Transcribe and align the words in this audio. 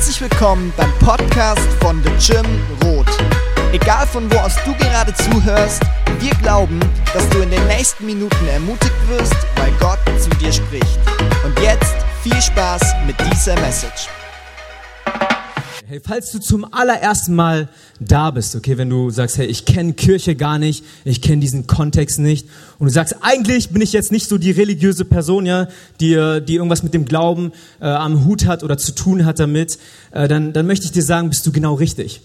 Herzlich 0.00 0.30
willkommen 0.30 0.72
beim 0.78 0.90
Podcast 1.00 1.68
von 1.78 2.02
The 2.02 2.32
Gym 2.32 2.46
Rot. 2.82 3.06
Egal 3.70 4.06
von 4.06 4.32
wo 4.32 4.38
aus 4.38 4.54
du 4.64 4.74
gerade 4.76 5.12
zuhörst, 5.12 5.82
wir 6.20 6.30
glauben, 6.36 6.80
dass 7.12 7.28
du 7.28 7.40
in 7.40 7.50
den 7.50 7.66
nächsten 7.66 8.06
Minuten 8.06 8.48
ermutigt 8.48 8.94
wirst, 9.08 9.36
weil 9.56 9.70
Gott 9.78 9.98
zu 10.18 10.30
dir 10.38 10.52
spricht. 10.52 10.98
Und 11.44 11.60
jetzt 11.60 11.94
viel 12.22 12.40
Spaß 12.40 12.80
mit 13.06 13.14
dieser 13.30 13.60
Message. 13.60 14.08
Hey, 15.90 15.98
falls 16.00 16.30
du 16.30 16.38
zum 16.38 16.72
allerersten 16.72 17.34
Mal 17.34 17.68
da 17.98 18.30
bist, 18.30 18.54
okay, 18.54 18.78
wenn 18.78 18.88
du 18.88 19.10
sagst, 19.10 19.38
hey, 19.38 19.46
ich 19.46 19.64
kenne 19.64 19.92
Kirche 19.92 20.36
gar 20.36 20.56
nicht, 20.56 20.84
ich 21.04 21.20
kenne 21.20 21.40
diesen 21.40 21.66
Kontext 21.66 22.20
nicht 22.20 22.46
und 22.78 22.86
du 22.86 22.92
sagst, 22.92 23.16
eigentlich 23.22 23.70
bin 23.70 23.82
ich 23.82 23.92
jetzt 23.92 24.12
nicht 24.12 24.28
so 24.28 24.38
die 24.38 24.52
religiöse 24.52 25.04
Person, 25.04 25.46
ja, 25.46 25.66
die, 25.98 26.10
die 26.46 26.54
irgendwas 26.54 26.84
mit 26.84 26.94
dem 26.94 27.06
Glauben 27.06 27.50
äh, 27.80 27.86
am 27.86 28.24
Hut 28.24 28.46
hat 28.46 28.62
oder 28.62 28.78
zu 28.78 28.94
tun 28.94 29.24
hat 29.24 29.40
damit, 29.40 29.80
äh, 30.12 30.28
dann, 30.28 30.52
dann 30.52 30.64
möchte 30.64 30.86
ich 30.86 30.92
dir 30.92 31.02
sagen, 31.02 31.28
bist 31.28 31.44
du 31.44 31.50
genau 31.50 31.74
richtig. 31.74 32.20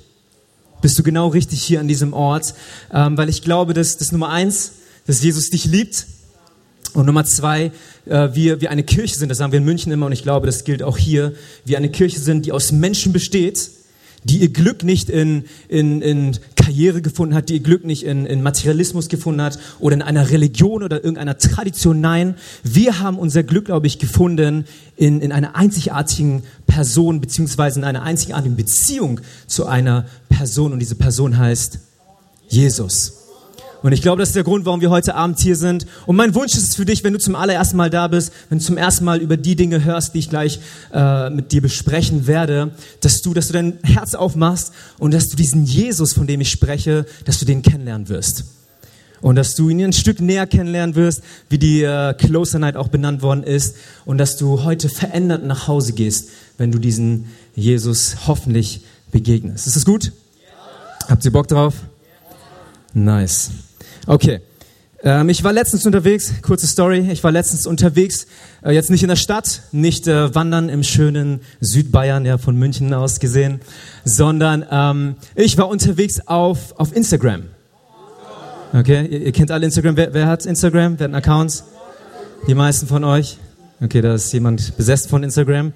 Bist 0.83 0.99
du 0.99 1.01
genau 1.01 1.29
richtig 1.29 1.63
hier 1.63 1.79
an 1.79 1.87
diesem 1.87 2.13
Ort, 2.13 2.53
ähm, 2.93 3.17
weil 3.17 3.29
ich 3.29 3.41
glaube, 3.41 3.73
dass 3.73 3.97
das 3.97 4.11
Nummer 4.11 4.29
eins, 4.29 4.73
dass 5.07 5.23
Jesus 5.23 5.49
dich 5.49 5.65
liebt 5.65 6.05
und 6.95 7.05
Nummer 7.05 7.25
zwei, 7.25 7.71
äh, 8.05 8.29
wir, 8.33 8.61
wir 8.61 8.71
eine 8.71 8.83
Kirche 8.83 9.15
sind, 9.15 9.29
das 9.29 9.39
sagen 9.39 9.51
wir 9.51 9.59
in 9.59 9.65
München 9.65 9.91
immer 9.91 10.05
und 10.05 10.13
ich 10.13 10.23
glaube, 10.23 10.45
das 10.45 10.63
gilt 10.63 10.81
auch 10.81 10.97
hier, 10.97 11.33
wir 11.65 11.77
eine 11.77 11.89
Kirche 11.89 12.19
sind, 12.19 12.45
die 12.45 12.51
aus 12.51 12.71
Menschen 12.71 13.11
besteht, 13.11 13.69
die 14.23 14.39
ihr 14.39 14.51
Glück 14.51 14.83
nicht 14.83 15.09
in, 15.09 15.43
in, 15.67 16.01
in 16.01 16.37
Karriere 16.55 17.01
gefunden 17.01 17.35
hat, 17.35 17.49
die 17.49 17.55
ihr 17.55 17.59
Glück 17.59 17.85
nicht 17.85 18.03
in, 18.03 18.25
in 18.25 18.41
Materialismus 18.41 19.07
gefunden 19.07 19.41
hat 19.41 19.59
oder 19.79 19.93
in 19.93 20.01
einer 20.01 20.31
Religion 20.31 20.81
oder 20.81 21.03
irgendeiner 21.03 21.37
Tradition. 21.37 22.01
Nein, 22.01 22.35
wir 22.63 22.99
haben 22.99 23.19
unser 23.19 23.43
Glück, 23.43 23.65
glaube 23.65 23.85
ich, 23.85 23.99
gefunden 23.99 24.65
in, 24.95 25.21
in 25.21 25.31
einer 25.31 25.55
einzigartigen 25.55 26.43
Person 26.65 27.21
beziehungsweise 27.21 27.79
in 27.79 27.85
einer 27.85 28.01
einzigartigen 28.01 28.55
Beziehung 28.55 29.21
zu 29.45 29.67
einer 29.67 30.05
Person 30.29 30.73
und 30.73 30.79
diese 30.79 30.95
Person 30.95 31.37
heißt 31.37 31.79
Jesus. 32.47 33.24
Und 33.85 33.91
ich 33.91 34.01
glaube, 34.01 34.19
das 34.19 34.29
ist 34.29 34.35
der 34.35 34.43
Grund, 34.43 34.65
warum 34.65 34.81
wir 34.81 34.89
heute 34.89 35.13
Abend 35.13 35.39
hier 35.39 35.55
sind. 35.55 35.85
Und 36.07 36.15
mein 36.15 36.33
Wunsch 36.33 36.55
ist 36.55 36.69
es 36.69 36.75
für 36.75 36.85
dich, 36.85 37.03
wenn 37.03 37.13
du 37.13 37.19
zum 37.19 37.35
allerersten 37.35 37.77
Mal 37.77 37.91
da 37.91 38.07
bist, 38.07 38.33
wenn 38.49 38.57
du 38.57 38.63
zum 38.63 38.77
ersten 38.77 39.05
Mal 39.05 39.19
über 39.19 39.37
die 39.37 39.55
Dinge 39.55 39.83
hörst, 39.83 40.15
die 40.15 40.19
ich 40.19 40.29
gleich 40.31 40.59
äh, 40.91 41.29
mit 41.29 41.51
dir 41.51 41.61
besprechen 41.61 42.25
werde, 42.25 42.71
dass 43.01 43.21
du, 43.21 43.35
dass 43.35 43.45
du 43.45 43.53
dein 43.53 43.77
Herz 43.83 44.15
aufmachst 44.15 44.73
und 44.97 45.13
dass 45.13 45.29
du 45.29 45.35
diesen 45.35 45.65
Jesus, 45.65 46.13
von 46.13 46.25
dem 46.25 46.41
ich 46.41 46.49
spreche, 46.49 47.05
dass 47.25 47.37
du 47.37 47.45
den 47.45 47.61
kennenlernen 47.61 48.09
wirst. 48.09 48.45
Und 49.21 49.35
dass 49.35 49.53
du 49.53 49.69
ihn 49.69 49.83
ein 49.83 49.93
Stück 49.93 50.19
näher 50.19 50.47
kennenlernen 50.47 50.95
wirst, 50.95 51.21
wie 51.49 51.59
die 51.59 51.83
äh, 51.83 52.15
Closer 52.15 52.57
Night 52.57 52.77
auch 52.77 52.87
benannt 52.87 53.21
worden 53.21 53.43
ist. 53.43 53.75
Und 54.03 54.17
dass 54.17 54.35
du 54.35 54.63
heute 54.63 54.89
verändert 54.89 55.45
nach 55.45 55.67
Hause 55.67 55.93
gehst, 55.93 56.29
wenn 56.57 56.71
du 56.71 56.79
diesen 56.79 57.27
Jesus 57.53 58.25
hoffentlich 58.25 58.81
begegnest. 59.11 59.67
Ist 59.67 59.75
das 59.75 59.85
gut? 59.85 60.11
Habt 61.07 61.23
ihr 61.23 61.31
Bock 61.31 61.47
drauf? 61.47 61.75
Nice. 62.95 63.51
Okay. 64.07 64.41
Ähm, 65.03 65.29
ich 65.29 65.43
war 65.43 65.53
letztens 65.53 65.85
unterwegs, 65.85 66.33
kurze 66.41 66.67
Story, 66.67 67.09
ich 67.11 67.23
war 67.23 67.31
letztens 67.31 67.67
unterwegs, 67.67 68.27
äh, 68.63 68.71
jetzt 68.71 68.89
nicht 68.89 69.03
in 69.03 69.09
der 69.09 69.15
Stadt, 69.15 69.61
nicht 69.71 70.07
äh, 70.07 70.33
wandern 70.33 70.69
im 70.69 70.83
schönen 70.83 71.41
Südbayern, 71.59 72.25
ja, 72.25 72.37
von 72.37 72.55
München 72.55 72.93
aus 72.93 73.19
gesehen, 73.19 73.61
sondern 74.03 74.65
ähm, 74.69 75.15
ich 75.35 75.57
war 75.57 75.67
unterwegs 75.67 76.21
auf, 76.27 76.79
auf 76.79 76.95
Instagram. 76.95 77.43
Okay, 78.73 79.05
ihr, 79.05 79.21
ihr 79.21 79.31
kennt 79.31 79.51
alle 79.51 79.65
Instagram. 79.65 79.95
Wer, 79.95 80.13
wer 80.13 80.27
hat 80.27 80.45
Instagram? 80.45 80.99
Wer 80.99 81.05
hat 81.05 81.13
einen 81.13 81.15
Account? 81.15 81.63
Die 82.47 82.55
meisten 82.55 82.87
von 82.87 83.03
euch? 83.03 83.37
Okay, 83.81 84.01
da 84.01 84.15
ist 84.15 84.31
jemand 84.33 84.77
besessen 84.77 85.09
von 85.09 85.23
Instagram. 85.23 85.73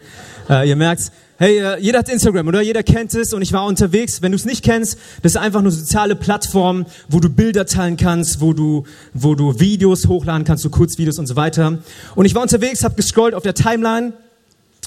Äh, 0.50 0.70
ihr 0.70 0.76
merkt, 0.76 1.12
hey, 1.40 1.58
äh, 1.58 1.80
jeder 1.80 2.00
hat 2.00 2.10
Instagram, 2.10 2.48
oder? 2.50 2.62
Jeder 2.62 2.84
kennt 2.84 3.16
es 3.16 3.34
und 3.34 3.42
ich 3.42 3.54
war 3.54 3.66
unterwegs. 3.66 4.22
Wenn 4.22 4.34
du 4.34 4.36
es 4.36 4.46
nicht 4.46 4.64
kennst, 4.64 5.00
das 5.24 5.34
ist 5.34 5.38
einfach 5.38 5.62
eine 5.62 5.72
soziale 5.72 6.16
Plattform, 6.16 6.86
wo 7.08 7.20
du 7.20 7.30
Bilder 7.30 7.66
teilen 7.66 7.98
kannst, 7.98 8.42
wo 8.42 8.54
du, 8.54 8.84
wo 9.14 9.36
du 9.36 9.60
Videos 9.60 10.08
hochladen 10.08 10.44
kannst, 10.44 10.64
so 10.64 10.70
Kurzvideos 10.70 11.18
und 11.18 11.28
so 11.28 11.36
weiter. 11.36 11.80
Und 12.16 12.26
ich 12.26 12.36
war 12.36 12.42
unterwegs, 12.42 12.84
habe 12.84 12.96
gescrollt 12.96 13.34
auf 13.34 13.44
der 13.44 13.56
Timeline 13.56 14.14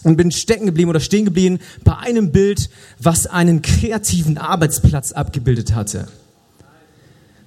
und 0.04 0.16
bin 0.16 0.30
stecken 0.30 0.66
geblieben 0.66 0.90
oder 0.90 1.00
stehen 1.00 1.24
geblieben 1.24 1.58
bei 1.84 1.96
einem 1.96 2.32
Bild, 2.32 2.68
was 2.98 3.26
einen 3.26 3.62
kreativen 3.62 4.36
Arbeitsplatz 4.36 5.12
abgebildet 5.12 5.74
hatte. 5.74 6.06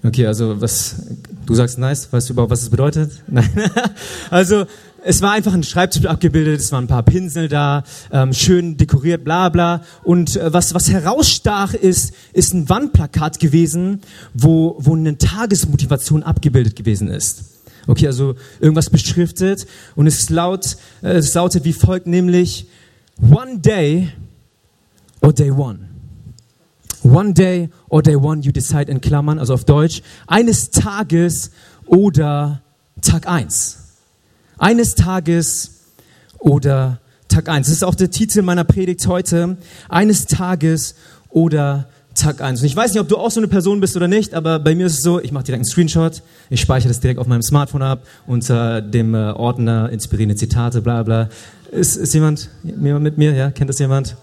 Okay, 0.03 0.27
also 0.27 0.61
was, 0.61 0.95
du 1.45 1.55
sagst 1.55 1.77
nice, 1.79 2.11
weißt 2.11 2.29
du 2.29 2.33
überhaupt, 2.33 2.51
was 2.51 2.61
es 2.61 2.69
bedeutet? 2.69 3.11
Nein. 3.27 3.49
also 4.29 4.65
es 5.07 5.21
war 5.21 5.33
einfach 5.33 5.53
ein 5.53 5.63
Schreibtisch 5.63 6.05
abgebildet, 6.05 6.59
es 6.59 6.71
waren 6.71 6.85
ein 6.85 6.87
paar 6.87 7.03
Pinsel 7.03 7.47
da, 7.47 7.83
ähm, 8.11 8.33
schön 8.33 8.75
dekoriert, 8.75 9.23
bla 9.23 9.49
bla. 9.49 9.83
Und 10.03 10.35
äh, 10.35 10.51
was, 10.51 10.73
was 10.73 10.89
herausstach 10.89 11.75
ist, 11.75 12.13
ist 12.33 12.55
ein 12.55 12.67
Wandplakat 12.69 13.39
gewesen, 13.39 14.01
wo, 14.33 14.77
wo 14.79 14.95
eine 14.95 15.17
Tagesmotivation 15.19 16.23
abgebildet 16.23 16.75
gewesen 16.75 17.07
ist. 17.07 17.43
Okay, 17.85 18.07
also 18.07 18.33
irgendwas 18.59 18.89
beschriftet 18.89 19.67
und 19.95 20.07
es, 20.07 20.31
laut, 20.31 20.77
äh, 21.03 21.17
es 21.17 21.35
lautet 21.35 21.65
wie 21.65 21.73
folgt, 21.73 22.07
nämlich 22.07 22.67
One 23.21 23.59
day 23.59 24.11
or 25.21 25.33
day 25.33 25.51
one. 25.51 25.87
One 27.03 27.33
day 27.33 27.69
or 27.89 28.01
day 28.01 28.15
one 28.15 28.41
you 28.41 28.51
decide 28.51 28.91
in 28.91 29.01
Klammern, 29.01 29.37
also 29.37 29.53
auf 29.53 29.65
Deutsch, 29.65 30.01
eines 30.25 30.71
Tages 30.71 31.51
oder 31.85 32.63
Tag 33.01 33.27
eins. 33.27 33.84
Eines 34.57 34.95
Tages 34.95 35.71
oder 36.39 36.99
Tag 37.27 37.49
eins. 37.49 37.67
Das 37.67 37.75
ist 37.75 37.83
auch 37.83 37.95
der 37.95 38.11
Titel 38.11 38.41
meiner 38.41 38.63
Predigt 38.63 39.07
heute. 39.07 39.57
Eines 39.89 40.25
Tages 40.25 40.95
oder 41.29 41.87
Tag 42.13 42.41
eins. 42.41 42.61
Und 42.61 42.67
ich 42.67 42.75
weiß 42.75 42.93
nicht, 42.93 43.01
ob 43.01 43.09
du 43.09 43.17
auch 43.17 43.29
so 43.29 43.39
eine 43.39 43.47
Person 43.47 43.81
bist 43.81 43.95
oder 43.97 44.07
nicht, 44.07 44.33
aber 44.33 44.59
bei 44.59 44.73
mir 44.73 44.85
ist 44.85 44.93
es 44.93 45.03
so, 45.03 45.19
ich 45.19 45.31
mache 45.31 45.43
direkt 45.43 45.59
einen 45.59 45.65
Screenshot, 45.65 46.21
ich 46.49 46.61
speichere 46.61 46.87
das 46.87 47.01
direkt 47.01 47.19
auf 47.19 47.27
meinem 47.27 47.41
Smartphone 47.41 47.81
ab, 47.81 48.03
unter 48.25 48.81
dem 48.81 49.13
äh, 49.13 49.31
Ordner 49.31 49.89
inspirierende 49.89 50.35
Zitate, 50.35 50.81
bla 50.81 51.03
bla. 51.03 51.29
Ist, 51.71 51.97
ist 51.97 52.13
jemand, 52.13 52.49
jemand 52.63 53.03
mit 53.03 53.17
mir? 53.17 53.33
Ja, 53.33 53.51
kennt 53.51 53.69
das 53.69 53.79
jemand? 53.79 54.15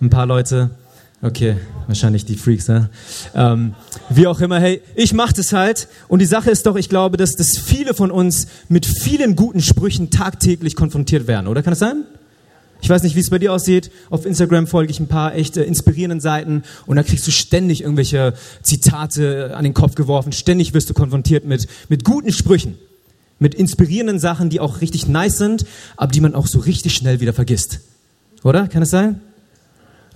Ein 0.00 0.08
paar 0.08 0.24
Leute. 0.24 0.70
Okay, 1.22 1.56
wahrscheinlich 1.86 2.26
die 2.26 2.36
Freaks, 2.36 2.68
ne? 2.68 2.90
Ähm, 3.34 3.74
wie 4.10 4.26
auch 4.26 4.40
immer, 4.40 4.60
hey, 4.60 4.82
ich 4.94 5.14
mach 5.14 5.32
das 5.32 5.52
halt. 5.52 5.88
Und 6.08 6.18
die 6.18 6.26
Sache 6.26 6.50
ist 6.50 6.66
doch, 6.66 6.76
ich 6.76 6.90
glaube, 6.90 7.16
dass, 7.16 7.32
dass 7.36 7.56
viele 7.56 7.94
von 7.94 8.10
uns 8.10 8.48
mit 8.68 8.84
vielen 8.84 9.34
guten 9.34 9.62
Sprüchen 9.62 10.10
tagtäglich 10.10 10.76
konfrontiert 10.76 11.26
werden, 11.26 11.46
oder? 11.46 11.62
Kann 11.62 11.72
das 11.72 11.78
sein? 11.78 12.04
Ich 12.82 12.90
weiß 12.90 13.02
nicht, 13.02 13.16
wie 13.16 13.20
es 13.20 13.30
bei 13.30 13.38
dir 13.38 13.52
aussieht. 13.54 13.90
Auf 14.10 14.26
Instagram 14.26 14.66
folge 14.66 14.90
ich 14.90 15.00
ein 15.00 15.08
paar 15.08 15.34
echt 15.34 15.56
inspirierenden 15.56 16.20
Seiten 16.20 16.62
und 16.84 16.96
da 16.96 17.02
kriegst 17.02 17.26
du 17.26 17.30
ständig 17.30 17.80
irgendwelche 17.80 18.34
Zitate 18.62 19.56
an 19.56 19.64
den 19.64 19.72
Kopf 19.72 19.94
geworfen. 19.94 20.32
Ständig 20.32 20.74
wirst 20.74 20.90
du 20.90 20.94
konfrontiert 20.94 21.46
mit, 21.46 21.66
mit 21.88 22.04
guten 22.04 22.32
Sprüchen. 22.32 22.76
Mit 23.38 23.54
inspirierenden 23.54 24.18
Sachen, 24.18 24.50
die 24.50 24.60
auch 24.60 24.82
richtig 24.82 25.08
nice 25.08 25.38
sind, 25.38 25.64
aber 25.96 26.12
die 26.12 26.20
man 26.20 26.34
auch 26.34 26.46
so 26.46 26.58
richtig 26.58 26.94
schnell 26.94 27.20
wieder 27.20 27.32
vergisst. 27.32 27.80
Oder? 28.44 28.68
Kann 28.68 28.82
es 28.82 28.90
sein? 28.90 29.20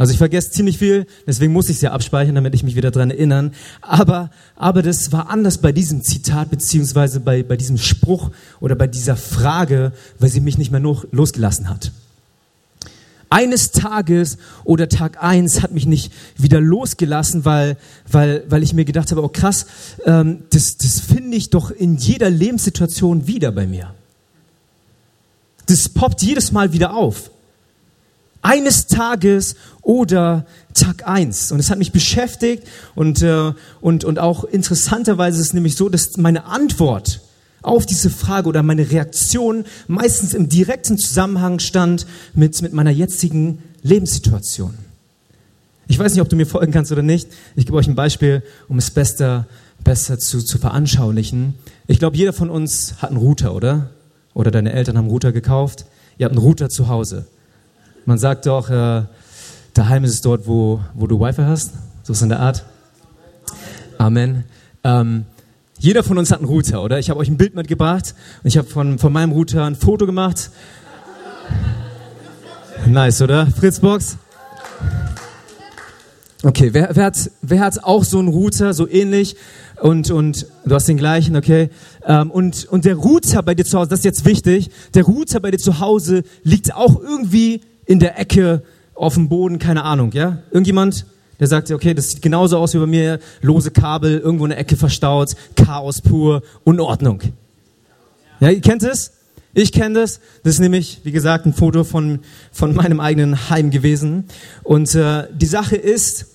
Also 0.00 0.12
ich 0.12 0.18
vergesse 0.18 0.50
ziemlich 0.50 0.78
viel, 0.78 1.06
deswegen 1.26 1.52
muss 1.52 1.68
ich 1.68 1.76
es 1.76 1.82
ja 1.82 1.92
abspeichern, 1.92 2.34
damit 2.34 2.54
ich 2.54 2.62
mich 2.62 2.74
wieder 2.74 2.90
dran 2.90 3.10
erinnern. 3.10 3.52
Aber, 3.82 4.30
aber 4.56 4.80
das 4.80 5.12
war 5.12 5.28
anders 5.28 5.58
bei 5.58 5.72
diesem 5.72 6.02
Zitat, 6.02 6.48
beziehungsweise 6.48 7.20
bei, 7.20 7.42
bei 7.42 7.58
diesem 7.58 7.76
Spruch 7.76 8.30
oder 8.60 8.76
bei 8.76 8.86
dieser 8.86 9.14
Frage, 9.14 9.92
weil 10.18 10.30
sie 10.30 10.40
mich 10.40 10.56
nicht 10.56 10.70
mehr 10.70 10.80
losgelassen 10.80 11.68
hat. 11.68 11.92
Eines 13.28 13.72
Tages 13.72 14.38
oder 14.64 14.88
Tag 14.88 15.22
eins 15.22 15.60
hat 15.60 15.72
mich 15.72 15.84
nicht 15.84 16.10
wieder 16.34 16.62
losgelassen, 16.62 17.44
weil, 17.44 17.76
weil, 18.10 18.44
weil 18.48 18.62
ich 18.62 18.72
mir 18.72 18.86
gedacht 18.86 19.10
habe, 19.10 19.22
oh 19.22 19.28
krass, 19.28 19.66
ähm, 20.06 20.44
das, 20.48 20.78
das 20.78 21.00
finde 21.00 21.36
ich 21.36 21.50
doch 21.50 21.70
in 21.70 21.98
jeder 21.98 22.30
Lebenssituation 22.30 23.26
wieder 23.26 23.52
bei 23.52 23.66
mir. 23.66 23.92
Das 25.66 25.90
poppt 25.90 26.22
jedes 26.22 26.52
Mal 26.52 26.72
wieder 26.72 26.94
auf 26.94 27.30
eines 28.42 28.86
Tages 28.86 29.56
oder 29.82 30.46
Tag 30.74 31.06
eins. 31.06 31.52
Und 31.52 31.60
es 31.60 31.70
hat 31.70 31.78
mich 31.78 31.92
beschäftigt 31.92 32.64
und, 32.94 33.22
äh, 33.22 33.52
und, 33.80 34.04
und 34.04 34.18
auch 34.18 34.44
interessanterweise 34.44 35.40
ist 35.40 35.48
es 35.48 35.52
nämlich 35.52 35.76
so, 35.76 35.88
dass 35.88 36.16
meine 36.16 36.44
Antwort 36.44 37.20
auf 37.62 37.86
diese 37.86 38.08
Frage 38.10 38.48
oder 38.48 38.62
meine 38.62 38.90
Reaktion 38.90 39.64
meistens 39.86 40.32
im 40.32 40.48
direkten 40.48 40.98
Zusammenhang 40.98 41.58
stand 41.58 42.06
mit, 42.34 42.62
mit 42.62 42.72
meiner 42.72 42.90
jetzigen 42.90 43.62
Lebenssituation. 43.82 44.74
Ich 45.88 45.98
weiß 45.98 46.12
nicht, 46.12 46.22
ob 46.22 46.28
du 46.28 46.36
mir 46.36 46.46
folgen 46.46 46.72
kannst 46.72 46.92
oder 46.92 47.02
nicht. 47.02 47.28
Ich 47.56 47.66
gebe 47.66 47.76
euch 47.76 47.88
ein 47.88 47.96
Beispiel, 47.96 48.42
um 48.68 48.78
es 48.78 48.90
besser, 48.90 49.46
besser 49.82 50.18
zu, 50.18 50.40
zu 50.40 50.58
veranschaulichen. 50.58 51.54
Ich 51.88 51.98
glaube, 51.98 52.16
jeder 52.16 52.32
von 52.32 52.48
uns 52.48 52.94
hat 52.98 53.10
einen 53.10 53.18
Router, 53.18 53.54
oder? 53.54 53.90
Oder 54.32 54.50
deine 54.50 54.72
Eltern 54.72 54.96
haben 54.96 55.06
einen 55.06 55.10
Router 55.10 55.32
gekauft. 55.32 55.86
Ihr 56.16 56.26
habt 56.26 56.36
einen 56.36 56.44
Router 56.44 56.68
zu 56.68 56.88
Hause. 56.88 57.26
Man 58.06 58.18
sagt 58.18 58.46
doch, 58.46 58.70
äh, 58.70 59.02
daheim 59.74 60.04
ist 60.04 60.14
es 60.14 60.20
dort, 60.22 60.46
wo, 60.46 60.80
wo 60.94 61.06
du 61.06 61.20
Wi-Fi 61.20 61.42
hast. 61.42 61.72
So 62.02 62.12
ist 62.12 62.22
in 62.22 62.30
der 62.30 62.40
Art. 62.40 62.64
Amen. 63.98 64.44
Ähm, 64.82 65.26
jeder 65.78 66.02
von 66.02 66.18
uns 66.18 66.30
hat 66.30 66.38
einen 66.38 66.48
Router, 66.48 66.82
oder? 66.82 66.98
Ich 66.98 67.10
habe 67.10 67.20
euch 67.20 67.28
ein 67.28 67.36
Bild 67.36 67.54
mitgebracht 67.54 68.14
und 68.42 68.48
ich 68.48 68.58
habe 68.58 68.68
von, 68.68 68.98
von 68.98 69.12
meinem 69.12 69.32
Router 69.32 69.64
ein 69.64 69.76
Foto 69.76 70.06
gemacht. 70.06 70.50
Nice, 72.86 73.22
oder? 73.22 73.46
Fritzbox? 73.46 74.16
Okay, 76.42 76.70
wer, 76.72 76.90
wer, 76.94 77.04
hat, 77.04 77.30
wer 77.42 77.60
hat 77.60 77.84
auch 77.84 78.04
so 78.04 78.18
einen 78.18 78.28
Router, 78.28 78.72
so 78.72 78.88
ähnlich? 78.88 79.36
Und, 79.80 80.10
und 80.10 80.46
du 80.64 80.74
hast 80.74 80.88
den 80.88 80.96
gleichen, 80.96 81.36
okay? 81.36 81.70
Ähm, 82.06 82.30
und, 82.30 82.64
und 82.66 82.84
der 82.84 82.96
Router 82.96 83.42
bei 83.42 83.54
dir 83.54 83.64
zu 83.64 83.78
Hause, 83.78 83.90
das 83.90 84.00
ist 84.00 84.04
jetzt 84.04 84.24
wichtig, 84.24 84.70
der 84.94 85.04
Router 85.04 85.40
bei 85.40 85.50
dir 85.50 85.58
zu 85.58 85.80
Hause 85.80 86.22
liegt 86.42 86.74
auch 86.74 87.00
irgendwie 87.00 87.62
in 87.90 87.98
der 87.98 88.20
Ecke 88.20 88.62
auf 88.94 89.14
dem 89.14 89.28
Boden, 89.28 89.58
keine 89.58 89.82
Ahnung, 89.82 90.12
ja? 90.12 90.38
Irgendjemand, 90.52 91.06
der 91.40 91.48
sagt, 91.48 91.72
okay, 91.72 91.92
das 91.92 92.10
sieht 92.10 92.22
genauso 92.22 92.56
aus 92.56 92.72
wie 92.72 92.78
bei 92.78 92.86
mir, 92.86 93.18
lose 93.42 93.72
Kabel, 93.72 94.20
irgendwo 94.20 94.44
in 94.44 94.50
der 94.50 94.60
Ecke 94.60 94.76
verstaut, 94.76 95.34
Chaos 95.56 96.00
pur, 96.00 96.42
Unordnung. 96.62 97.20
Ja, 98.38 98.50
ihr 98.50 98.60
kennt 98.60 98.84
es? 98.84 99.10
Ich 99.54 99.72
kenne 99.72 99.98
das. 99.98 100.20
Das 100.44 100.54
ist 100.54 100.60
nämlich, 100.60 101.00
wie 101.02 101.10
gesagt, 101.10 101.46
ein 101.46 101.52
Foto 101.52 101.82
von, 101.82 102.20
von 102.52 102.76
meinem 102.76 103.00
eigenen 103.00 103.50
Heim 103.50 103.72
gewesen. 103.72 104.26
Und 104.62 104.94
äh, 104.94 105.26
die 105.34 105.46
Sache 105.46 105.74
ist, 105.74 106.26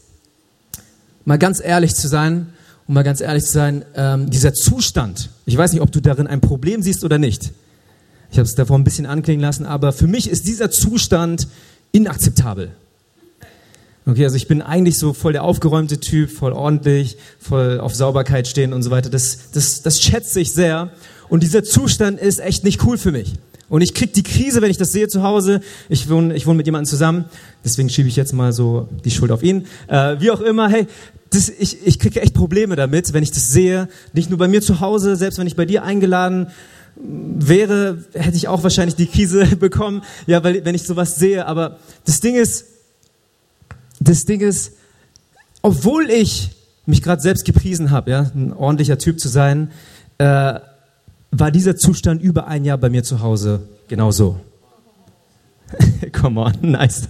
mal 1.24 1.38
ganz 1.38 1.62
ehrlich 1.64 1.96
zu 1.96 2.10
sein, 2.10 2.48
um 2.86 2.96
mal 2.96 3.04
ganz 3.04 3.22
ehrlich 3.22 3.46
zu 3.46 3.54
sein, 3.54 3.86
ähm, 3.96 4.30
dieser 4.30 4.54
Zustand, 4.54 5.30
ich 5.46 5.58
weiß 5.58 5.72
nicht, 5.72 5.82
ob 5.82 5.94
du 5.94 6.02
darin 6.02 6.28
ein 6.28 6.42
Problem 6.42 6.82
siehst 6.82 7.06
oder 7.06 7.18
nicht. 7.18 7.54
Ich 8.36 8.38
habe 8.38 8.50
es 8.50 8.56
davor 8.56 8.78
ein 8.78 8.84
bisschen 8.84 9.06
anklingen 9.06 9.40
lassen, 9.40 9.66
aber 9.66 9.94
für 9.94 10.08
mich 10.08 10.30
ist 10.30 10.46
dieser 10.46 10.70
Zustand 10.70 11.48
inakzeptabel. 11.94 12.72
Okay, 14.06 14.26
also 14.26 14.36
ich 14.36 14.50
bin 14.50 14.62
eigentlich 14.62 15.00
so 15.00 15.14
voll 15.14 15.32
der 15.32 15.46
aufgeräumte 15.46 16.02
Typ, 16.02 16.30
voll 16.30 16.52
ordentlich, 16.52 17.16
voll 17.40 17.80
auf 17.80 17.96
Sauberkeit 17.96 18.50
stehen 18.50 18.74
und 18.74 18.84
so 18.84 18.92
weiter. 18.92 19.10
Das, 19.10 19.52
das, 19.54 19.84
das 19.84 20.02
schätze 20.02 20.42
ich 20.42 20.52
sehr. 20.52 20.92
Und 21.30 21.44
dieser 21.44 21.64
Zustand 21.64 22.20
ist 22.20 22.42
echt 22.42 22.66
nicht 22.66 22.84
cool 22.84 22.98
für 22.98 23.14
mich. 23.14 23.36
Und 23.70 23.80
ich 23.80 23.94
krieg 23.94 24.12
die 24.12 24.24
Krise, 24.24 24.62
wenn 24.62 24.70
ich 24.70 24.78
das 24.78 24.92
sehe 24.92 25.08
zu 25.08 25.24
Hause. 25.24 25.62
Ich 25.88 26.10
wohne, 26.10 26.36
ich 26.36 26.46
wohne 26.46 26.58
mit 26.58 26.66
jemandem 26.66 26.90
zusammen, 26.90 27.24
deswegen 27.64 27.90
schiebe 27.90 28.10
ich 28.10 28.18
jetzt 28.18 28.34
mal 28.34 28.52
so 28.52 28.90
die 29.06 29.12
Schuld 29.12 29.32
auf 29.32 29.44
ihn. 29.44 29.66
Äh, 29.88 30.20
wie 30.20 30.30
auch 30.30 30.42
immer, 30.42 30.68
hey, 30.68 30.88
das, 31.30 31.48
ich, 31.48 31.88
ich 31.88 32.00
kriege 32.00 32.22
echt 32.22 32.34
Probleme 32.34 32.76
damit, 32.76 33.14
wenn 33.14 33.24
ich 33.24 33.32
das 33.32 33.48
sehe. 33.48 33.88
Nicht 34.12 34.30
nur 34.30 34.40
bei 34.40 34.50
mir 34.50 34.62
zu 34.62 34.82
Hause, 34.82 35.16
selbst 35.16 35.40
wenn 35.40 35.48
ich 35.48 35.56
bei 35.56 35.66
dir 35.66 35.84
eingeladen 35.84 36.48
wäre, 36.96 38.04
hätte 38.14 38.38
ich 38.38 38.48
auch 38.48 38.64
wahrscheinlich 38.64 38.96
die 38.96 39.08
Krise 39.08 39.56
bekommen, 39.60 40.04
ja, 40.28 40.44
weil, 40.44 40.64
wenn 40.66 40.76
ich 40.76 40.84
sowas 40.84 41.16
sehe. 41.16 41.46
Aber 41.46 41.78
das 42.06 42.20
Ding 42.20 42.36
ist, 42.36 42.66
das 44.00 44.26
Ding 44.26 44.42
ist, 44.42 44.74
obwohl 45.62 46.10
ich 46.10 46.52
mich 46.86 47.02
gerade 47.02 47.22
selbst 47.22 47.46
gepriesen 47.46 47.92
habe, 47.92 48.12
ja, 48.12 48.32
ein 48.36 48.54
ordentlicher 48.54 48.98
Typ 48.98 49.20
zu 49.20 49.28
sein, 49.28 49.72
äh, 50.18 50.60
war 51.32 51.52
dieser 51.52 51.76
Zustand 51.76 52.22
über 52.22 52.48
ein 52.48 52.64
Jahr 52.64 52.78
bei 52.78 52.90
mir 52.90 53.04
zu 53.04 53.22
Hause 53.22 53.68
genauso. 53.88 54.40
Come 56.14 56.40
on, 56.40 56.54
nice. 56.62 57.10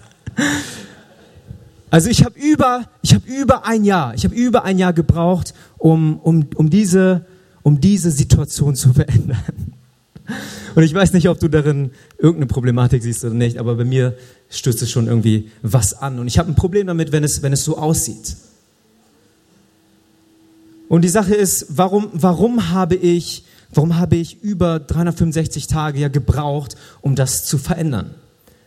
Also 1.92 2.10
ich 2.10 2.26
habe 2.26 2.38
über, 2.40 2.86
ich 3.02 3.14
habe 3.14 3.26
über 3.28 3.66
ein 3.66 3.84
Jahr, 3.84 4.14
ich 4.16 4.24
habe 4.24 4.36
über 4.36 4.64
ein 4.64 4.80
Jahr 4.80 4.94
gebraucht, 4.94 5.54
um, 5.78 6.20
um, 6.20 6.48
um, 6.56 6.70
diese, 6.70 7.26
um 7.62 7.80
diese 7.80 8.12
Situation 8.12 8.76
zu 8.76 8.94
verändern. 8.94 9.75
Und 10.76 10.84
ich 10.84 10.94
weiß 10.94 11.14
nicht, 11.14 11.30
ob 11.30 11.40
du 11.40 11.48
darin 11.48 11.92
irgendeine 12.18 12.48
Problematik 12.48 13.04
siehst 13.04 13.24
oder 13.24 13.34
nicht, 13.34 13.58
aber 13.58 13.76
bei 13.76 13.86
mir 13.86 14.18
stößt 14.50 14.82
es 14.82 14.92
schon 14.92 15.08
irgendwie 15.08 15.52
was 15.62 15.94
an. 15.94 16.20
Und 16.20 16.28
ich 16.28 16.38
habe 16.40 16.52
ein 16.52 16.56
Problem 16.56 16.88
damit, 16.88 17.12
wenn 17.12 17.24
es, 17.24 17.42
wenn 17.42 17.54
es 17.54 17.64
so 17.64 17.78
aussieht. 17.78 18.36
Und 20.90 21.04
die 21.04 21.10
Sache 21.10 21.34
ist, 21.34 21.68
warum, 21.70 22.10
warum 22.14 22.70
habe 22.70 22.96
ich 22.96 23.46
Warum 23.76 23.98
habe 23.98 24.16
ich 24.16 24.42
über 24.42 24.80
365 24.80 25.68
Tage 25.68 26.00
ja 26.00 26.08
gebraucht, 26.08 26.76
um 27.02 27.16
das 27.16 27.46
zu 27.46 27.58
verändern? 27.58 28.16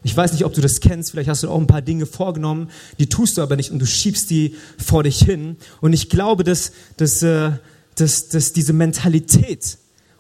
Ich 0.05 0.17
weiß 0.17 0.33
nicht, 0.33 0.45
ob 0.45 0.53
du 0.53 0.61
das 0.61 0.81
kennst, 0.81 1.11
vielleicht 1.11 1.29
hast 1.29 1.43
du 1.43 1.51
auch 1.51 1.59
ein 1.59 1.67
paar 1.67 1.83
Dinge 1.83 2.07
vorgenommen, 2.07 2.71
die 2.99 3.09
tust 3.09 3.37
du 3.37 3.43
aber 3.43 3.57
nicht 3.57 3.73
und 3.73 3.79
du 3.81 3.87
schiebst 3.87 4.31
die 4.31 4.55
vor 4.77 5.03
dich 5.03 5.19
hin. 5.19 5.57
Und 5.81 5.93
ich 5.93 6.09
glaube, 6.09 6.45
dass, 6.45 6.73
dass, 6.99 7.23
äh, 7.23 7.53
dass, 7.97 8.29
dass 8.29 8.53
diese 8.53 8.73
Mentalität, 8.75 9.79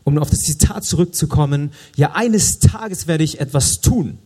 um 0.08 0.18
auf 0.18 0.30
das 0.30 0.40
Zitat 0.40 0.84
zurückzukommen, 0.84 1.70
ja 1.96 2.12
eines 2.12 2.58
Tages 2.58 3.06
werde 3.06 3.24
ich 3.24 3.40
etwas 3.40 3.80
tun, 3.80 4.18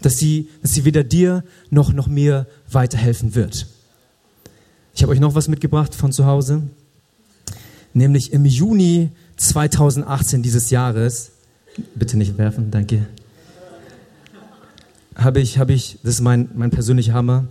dass 0.00 0.14
sie, 0.14 0.48
dass 0.60 0.74
sie 0.74 0.84
weder 0.84 1.04
dir 1.04 1.44
noch, 1.70 1.92
noch 1.92 2.08
mir 2.08 2.46
weiterhelfen 2.70 3.34
wird. 3.34 3.68
Ich 4.94 5.02
habe 5.02 5.12
euch 5.12 5.20
noch 5.20 5.34
was 5.34 5.48
mitgebracht 5.48 5.94
von 5.94 6.12
zu 6.12 6.26
Hause, 6.26 6.62
nämlich 7.94 8.32
im 8.32 8.44
Juni 8.44 9.10
2018 9.36 10.42
dieses 10.42 10.70
Jahres, 10.70 11.30
bitte 11.94 12.18
nicht 12.18 12.36
werfen, 12.36 12.70
danke, 12.70 13.06
habe 15.14 15.40
ich, 15.40 15.58
habe 15.58 15.72
ich, 15.72 15.98
das 16.02 16.14
ist 16.14 16.20
mein, 16.20 16.48
mein 16.54 16.70
persönlicher 16.70 17.14
Hammer. 17.14 17.46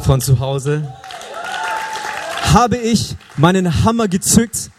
Von 0.00 0.20
zu 0.20 0.40
Hause, 0.40 0.92
habe 2.52 2.76
ich 2.76 3.16
meinen 3.36 3.84
Hammer 3.84 4.08
gezückt, 4.08 4.70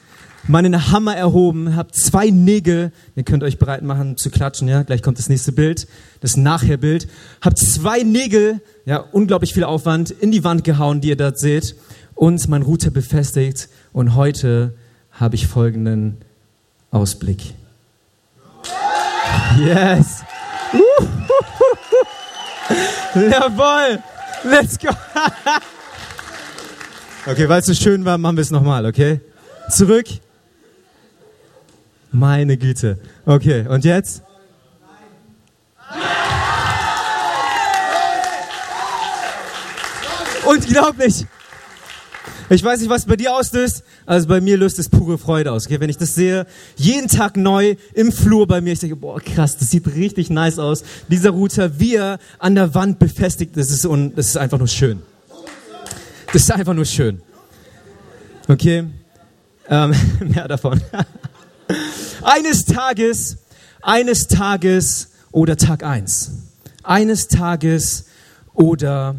meinen 0.47 0.91
Hammer 0.91 1.15
erhoben, 1.15 1.75
habe 1.75 1.91
zwei 1.91 2.29
Nägel, 2.29 2.91
ihr 3.15 3.23
könnt 3.23 3.43
euch 3.43 3.57
bereit 3.57 3.83
machen 3.83 4.17
zu 4.17 4.29
klatschen, 4.29 4.67
ja, 4.67 4.83
gleich 4.83 5.01
kommt 5.01 5.17
das 5.17 5.29
nächste 5.29 5.51
Bild, 5.51 5.87
das 6.21 6.37
Nachherbild, 6.37 7.07
habe 7.41 7.55
zwei 7.55 8.03
Nägel, 8.03 8.61
ja, 8.85 8.97
unglaublich 8.97 9.53
viel 9.53 9.63
Aufwand, 9.63 10.11
in 10.11 10.31
die 10.31 10.43
Wand 10.43 10.63
gehauen, 10.63 11.01
die 11.01 11.09
ihr 11.09 11.17
dort 11.17 11.39
seht, 11.39 11.75
und 12.15 12.47
mein 12.47 12.63
Router 12.63 12.91
befestigt 12.91 13.69
und 13.93 14.15
heute 14.15 14.73
habe 15.11 15.35
ich 15.35 15.47
folgenden 15.47 16.17
Ausblick. 16.91 17.53
Yes. 19.59 20.23
Jawohl. 23.13 23.99
Let's 24.43 24.77
go. 24.77 24.89
okay, 27.25 27.49
weil 27.49 27.59
es 27.59 27.65
so 27.65 27.73
schön 27.73 28.05
war, 28.05 28.17
machen 28.17 28.37
wir 28.37 28.41
es 28.41 28.51
nochmal, 28.51 28.85
okay? 28.85 29.19
Zurück. 29.69 30.05
Meine 32.17 32.57
Güte. 32.57 32.97
Okay, 33.27 33.67
und 33.67 33.85
jetzt? 33.85 34.23
Unglaublich. 40.43 41.27
Ich 42.49 42.63
weiß 42.63 42.79
nicht, 42.79 42.89
was 42.89 43.05
bei 43.05 43.17
dir 43.17 43.35
auslöst, 43.35 43.83
also 44.07 44.27
bei 44.27 44.41
mir 44.41 44.57
löst 44.57 44.79
es 44.79 44.89
pure 44.89 45.19
Freude 45.19 45.51
aus. 45.51 45.67
Okay? 45.67 45.79
Wenn 45.79 45.91
ich 45.91 45.97
das 45.97 46.15
sehe, 46.15 46.47
jeden 46.75 47.07
Tag 47.07 47.37
neu 47.37 47.75
im 47.93 48.11
Flur 48.11 48.47
bei 48.47 48.61
mir, 48.61 48.73
ich 48.73 48.79
denke, 48.79 48.95
boah, 48.95 49.19
krass, 49.21 49.57
das 49.57 49.69
sieht 49.69 49.85
richtig 49.85 50.31
nice 50.31 50.57
aus. 50.57 50.83
Dieser 51.09 51.29
Router, 51.29 51.79
wie 51.79 51.95
er 51.95 52.17
an 52.39 52.55
der 52.55 52.73
Wand 52.73 52.97
befestigt 52.97 53.55
ist, 53.57 53.85
und 53.85 54.17
das 54.17 54.29
ist 54.29 54.37
einfach 54.37 54.57
nur 54.57 54.69
schön. 54.69 55.03
Das 56.33 56.41
ist 56.41 56.51
einfach 56.51 56.73
nur 56.73 56.85
schön. 56.85 57.21
Okay? 58.47 58.85
Ähm, 59.69 59.93
mehr 60.21 60.47
davon. 60.47 60.81
eines 62.23 62.65
Tages, 62.65 63.37
eines 63.81 64.27
Tages 64.27 65.09
oder 65.31 65.57
Tag 65.57 65.83
eins. 65.83 66.31
Eines 66.83 67.27
Tages 67.27 68.05
oder 68.53 69.15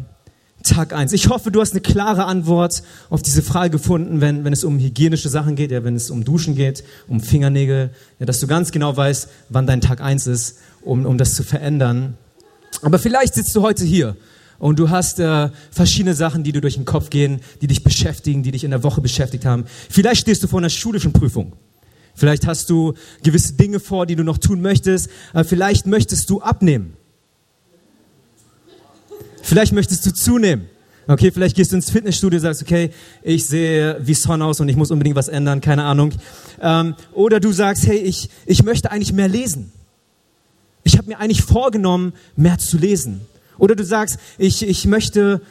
Tag 0.63 0.93
eins. 0.93 1.13
Ich 1.13 1.29
hoffe, 1.29 1.51
du 1.51 1.61
hast 1.61 1.71
eine 1.71 1.81
klare 1.81 2.25
Antwort 2.25 2.83
auf 3.09 3.21
diese 3.21 3.41
Frage 3.41 3.71
gefunden, 3.71 4.19
wenn, 4.21 4.43
wenn 4.43 4.53
es 4.53 4.63
um 4.63 4.77
hygienische 4.79 5.29
Sachen 5.29 5.55
geht, 5.55 5.71
ja, 5.71 5.83
wenn 5.83 5.95
es 5.95 6.09
um 6.09 6.25
Duschen 6.25 6.55
geht, 6.55 6.83
um 7.07 7.21
Fingernägel, 7.21 7.91
ja, 8.19 8.25
dass 8.25 8.39
du 8.39 8.47
ganz 8.47 8.71
genau 8.71 8.95
weißt, 8.95 9.29
wann 9.49 9.67
dein 9.67 9.81
Tag 9.81 10.01
eins 10.01 10.27
ist, 10.27 10.57
um, 10.81 11.05
um 11.05 11.17
das 11.17 11.35
zu 11.35 11.43
verändern. 11.43 12.17
Aber 12.81 12.99
vielleicht 12.99 13.35
sitzt 13.35 13.55
du 13.55 13.61
heute 13.61 13.85
hier 13.85 14.17
und 14.57 14.79
du 14.79 14.89
hast 14.89 15.19
äh, 15.19 15.49
verschiedene 15.71 16.13
Sachen, 16.13 16.43
die 16.43 16.51
dir 16.51 16.61
durch 16.61 16.75
den 16.75 16.85
Kopf 16.85 17.09
gehen, 17.09 17.39
die 17.61 17.67
dich 17.67 17.83
beschäftigen, 17.83 18.43
die 18.43 18.51
dich 18.51 18.65
in 18.65 18.71
der 18.71 18.83
Woche 18.83 18.99
beschäftigt 18.99 19.45
haben. 19.45 19.65
Vielleicht 19.89 20.21
stehst 20.21 20.43
du 20.43 20.47
vor 20.47 20.59
einer 20.59 20.69
schulischen 20.69 21.13
Prüfung. 21.13 21.53
Vielleicht 22.19 22.45
hast 22.45 22.69
du 22.69 22.93
gewisse 23.23 23.53
Dinge 23.53 23.79
vor, 23.79 24.05
die 24.05 24.15
du 24.15 24.23
noch 24.23 24.37
tun 24.37 24.61
möchtest. 24.61 25.09
Äh, 25.33 25.45
vielleicht 25.45 25.87
möchtest 25.87 26.29
du 26.29 26.41
abnehmen. 26.41 26.97
Vielleicht 29.41 29.71
möchtest 29.71 30.05
du 30.05 30.13
zunehmen. 30.13 30.65
Okay, 31.07 31.31
vielleicht 31.31 31.55
gehst 31.55 31.71
du 31.71 31.77
ins 31.77 31.89
Fitnessstudio 31.89 32.37
und 32.37 32.41
sagst, 32.41 32.61
okay, 32.61 32.91
ich 33.23 33.47
sehe 33.47 33.97
wie 34.01 34.13
Son 34.13 34.41
aus 34.41 34.59
und 34.59 34.69
ich 34.69 34.75
muss 34.75 34.91
unbedingt 34.91 35.15
was 35.15 35.27
ändern, 35.27 35.61
keine 35.61 35.85
Ahnung. 35.85 36.11
Ähm, 36.61 36.93
oder 37.13 37.39
du 37.39 37.51
sagst, 37.51 37.87
hey, 37.87 37.97
ich, 37.97 38.29
ich 38.45 38.63
möchte 38.63 38.91
eigentlich 38.91 39.13
mehr 39.13 39.29
lesen. 39.29 39.71
Ich 40.83 40.97
habe 40.97 41.07
mir 41.07 41.19
eigentlich 41.19 41.41
vorgenommen, 41.41 42.13
mehr 42.35 42.59
zu 42.59 42.77
lesen. 42.77 43.21
Oder 43.57 43.75
du 43.75 43.83
sagst, 43.83 44.19
ich, 44.37 44.67
ich 44.67 44.85
möchte 44.85 45.41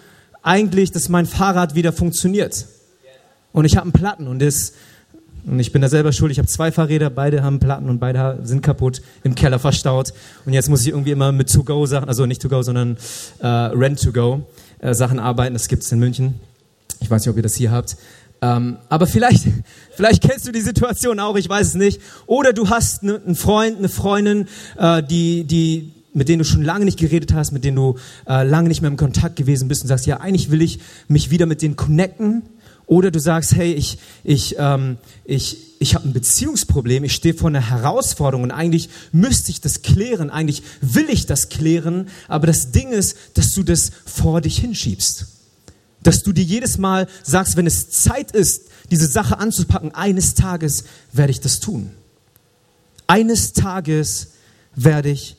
eigentlich, 0.43 0.93
dass 0.93 1.09
mein 1.09 1.27
Fahrrad 1.27 1.75
wieder 1.75 1.93
funktioniert. 1.93 2.67
Und 3.53 3.65
ich 3.65 3.77
habe 3.77 3.85
einen 3.85 3.93
Platten 3.93 4.29
und 4.29 4.41
das 4.41 4.75
und 5.51 5.59
ich 5.61 5.73
bin 5.73 5.83
da 5.83 5.89
selber 5.89 6.13
schuld. 6.13 6.31
Ich 6.33 6.39
habe 6.39 6.49
zwei 6.49 6.71
Fahrräder, 6.71 7.11
beide 7.11 7.43
haben 7.43 7.59
Platten 7.59 7.89
und 7.89 7.99
beide 7.99 8.41
sind 8.43 8.63
kaputt, 8.63 9.01
im 9.25 9.35
Keller 9.35 9.59
verstaut. 9.59 10.13
Und 10.45 10.53
jetzt 10.53 10.69
muss 10.69 10.83
ich 10.83 10.89
irgendwie 10.89 11.13
immer 11.13 11.33
mit 11.33 11.53
To-Go-Sachen, 11.53 12.09
also 12.09 12.27
nicht 12.27 12.43
To-Go, 12.43 12.63
sondern 12.63 12.97
äh, 13.41 13.47
Rent-To-Go-Sachen 13.47 15.19
äh, 15.19 15.23
arbeiten. 15.23 15.55
Das 15.55 15.69
gibt's 15.69 15.91
in 15.91 15.99
München. 15.99 16.35
Ich 17.01 17.11
weiß 17.11 17.23
nicht, 17.23 17.31
ob 17.31 17.37
ihr 17.37 17.43
das 17.43 17.55
hier 17.55 17.71
habt. 17.71 17.97
Ähm, 18.41 18.77
aber 18.89 19.07
vielleicht, 19.07 19.47
vielleicht 19.97 20.23
kennst 20.23 20.47
du 20.47 20.53
die 20.53 20.61
Situation 20.61 21.19
auch, 21.19 21.37
ich 21.37 21.49
weiß 21.49 21.69
es 21.69 21.75
nicht. 21.75 22.01
Oder 22.27 22.53
du 22.53 22.69
hast 22.69 23.03
ne, 23.03 23.21
einen 23.25 23.35
Freund, 23.35 23.79
eine 23.79 23.89
Freundin, 23.89 24.49
äh, 24.77 25.03
die, 25.03 25.45
die 25.45 25.93
mit 26.15 26.29
denen 26.29 26.41
du 26.41 26.45
schon 26.45 26.63
lange 26.63 26.85
nicht 26.85 26.99
geredet 26.99 27.33
hast, 27.33 27.53
mit 27.53 27.65
denen 27.65 27.77
du 27.77 27.97
äh, 28.27 28.43
lange 28.43 28.69
nicht 28.69 28.83
mehr 28.83 28.91
im 28.91 28.97
Kontakt 28.97 29.37
gewesen 29.37 29.69
bist 29.69 29.83
und 29.83 29.89
sagst, 29.89 30.07
ja, 30.07 30.19
eigentlich 30.19 30.51
will 30.51 30.63
ich 30.63 30.81
mich 31.07 31.31
wieder 31.31 31.47
mit 31.47 31.63
denen 31.63 31.77
connecten. 31.77 32.43
Oder 32.89 33.11
du 33.11 33.21
sagst, 33.21 33.55
hey, 33.55 33.75
ich, 33.75 33.99
ich, 34.25 34.57
ähm, 34.59 34.97
ich, 35.27 35.59
ich 35.79 35.95
habe 35.95 36.09
ein 36.09 36.15
Beziehungsproblem, 36.15 37.05
ich 37.05 37.15
stehe 37.15 37.35
vor 37.35 37.49
einer 37.49 37.71
Herausforderung 37.71 38.45
und 38.45 38.51
eigentlich 38.51 38.89
müsste 39.13 39.51
ich 39.51 39.61
das 39.61 39.83
klären, 39.83 40.31
eigentlich 40.31 40.63
will 40.81 41.11
ich 41.11 41.27
das 41.27 41.51
klären, 41.51 42.09
aber 42.29 42.47
das 42.47 42.73
Ding 42.73 42.89
ist, 42.89 43.17
dass 43.35 43.51
du 43.51 43.63
das 43.63 43.93
vor 44.07 44.41
dich 44.41 44.59
hinschiebst. 44.59 45.27
Dass 46.03 46.23
du 46.23 46.33
dir 46.33 46.45
jedes 46.45 46.79
Mal 46.79 47.09
sagst, 47.23 47.57
wenn 47.57 47.67
es 47.67 47.91
Zeit 47.91 48.33
ist, 48.33 48.63
diese 48.91 49.07
Sache 49.07 49.39
anzupacken, 49.39 49.95
eines 49.95 50.35
Tages 50.35 50.85
werde 51.13 51.33
ich 51.33 51.41
das 51.41 51.61
tun. 51.61 51.91
Eines 53.07 53.53
Tages 53.53 54.29
werde 54.75 55.11
ich 55.11 55.37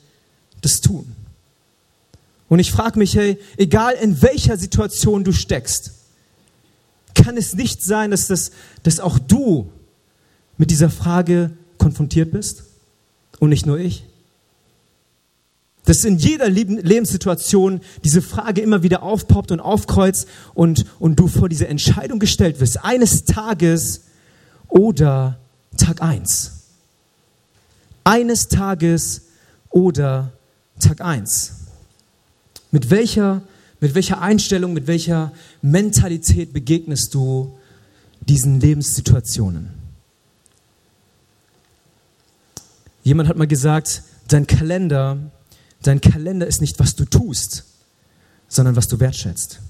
das 0.60 0.80
tun. 0.80 1.16
Und 2.48 2.60
ich 2.60 2.70
frage 2.70 2.96
mich, 2.96 3.16
hey, 3.16 3.40
egal 3.56 3.94
in 3.94 4.22
welcher 4.22 4.56
Situation 4.56 5.24
du 5.24 5.32
steckst, 5.32 5.94
kann 7.22 7.36
es 7.36 7.54
nicht 7.54 7.82
sein, 7.82 8.10
dass, 8.10 8.26
das, 8.26 8.50
dass 8.82 9.00
auch 9.00 9.18
du 9.18 9.70
mit 10.58 10.70
dieser 10.70 10.90
Frage 10.90 11.50
konfrontiert 11.78 12.30
bist 12.30 12.64
und 13.38 13.50
nicht 13.50 13.66
nur 13.66 13.78
ich? 13.78 14.04
Dass 15.84 16.04
in 16.04 16.18
jeder 16.18 16.48
Lebenssituation 16.48 17.80
diese 18.04 18.22
Frage 18.22 18.60
immer 18.60 18.82
wieder 18.82 19.02
aufpoppt 19.02 19.50
und 19.50 19.60
aufkreuzt 19.60 20.28
und, 20.54 20.86
und 20.98 21.18
du 21.18 21.26
vor 21.26 21.48
diese 21.48 21.68
Entscheidung 21.68 22.18
gestellt 22.18 22.60
wirst, 22.60 22.84
eines 22.84 23.24
Tages 23.24 24.02
oder 24.68 25.38
Tag 25.76 26.02
eins. 26.02 26.52
Eines 28.04 28.48
Tages 28.48 29.22
oder 29.70 30.32
Tag 30.78 31.00
eins. 31.00 31.52
Mit 32.70 32.90
welcher, 32.90 33.42
mit 33.80 33.94
welcher 33.94 34.20
Einstellung, 34.20 34.74
mit 34.74 34.86
welcher 34.86 35.32
Mentalität 35.62 36.52
begegnest 36.52 37.14
du 37.14 37.58
diesen 38.20 38.60
Lebenssituationen? 38.60 39.70
Jemand 43.02 43.28
hat 43.28 43.38
mal 43.38 43.46
gesagt, 43.46 44.02
dein 44.28 44.46
Kalender, 44.46 45.18
dein 45.82 46.02
Kalender 46.02 46.46
ist 46.46 46.60
nicht, 46.60 46.78
was 46.78 46.94
du 46.94 47.06
tust, 47.06 47.64
sondern 48.48 48.76
was 48.76 48.88
du 48.88 49.00
wertschätzt. 49.00 49.60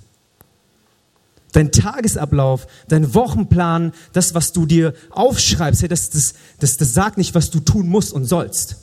Dein 1.53 1.73
Tagesablauf, 1.73 2.67
dein 2.89 3.15
Wochenplan, 3.15 3.93
das, 4.13 4.35
was 4.35 4.53
du 4.53 4.67
dir 4.67 4.95
aufschreibst, 5.11 5.91
das, 5.91 6.11
das, 6.11 6.35
das, 6.59 6.77
das 6.77 6.93
sagt 6.93 7.19
nicht, 7.19 7.35
was 7.35 7.51
du 7.51 7.61
tun 7.61 7.89
musst 7.89 8.13
und 8.13 8.25
sollst. 8.25 8.77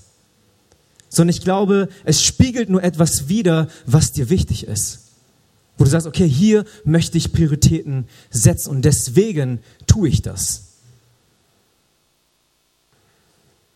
Sondern 1.09 1.35
ich 1.35 1.41
glaube, 1.41 1.87
es 2.03 2.23
spiegelt 2.23 2.69
nur 2.69 2.83
etwas 2.83 3.29
wider, 3.29 3.67
was 3.85 4.11
dir 4.11 4.29
wichtig 4.29 4.67
ist. 4.67 5.06
Wo 5.77 5.83
du 5.83 5.89
sagst, 5.89 6.07
okay, 6.07 6.27
hier 6.27 6.65
möchte 6.83 7.17
ich 7.17 7.31
Prioritäten 7.31 8.05
setzen 8.29 8.69
und 8.69 8.83
deswegen 8.83 9.59
tue 9.85 10.09
ich 10.09 10.21
das. 10.21 10.63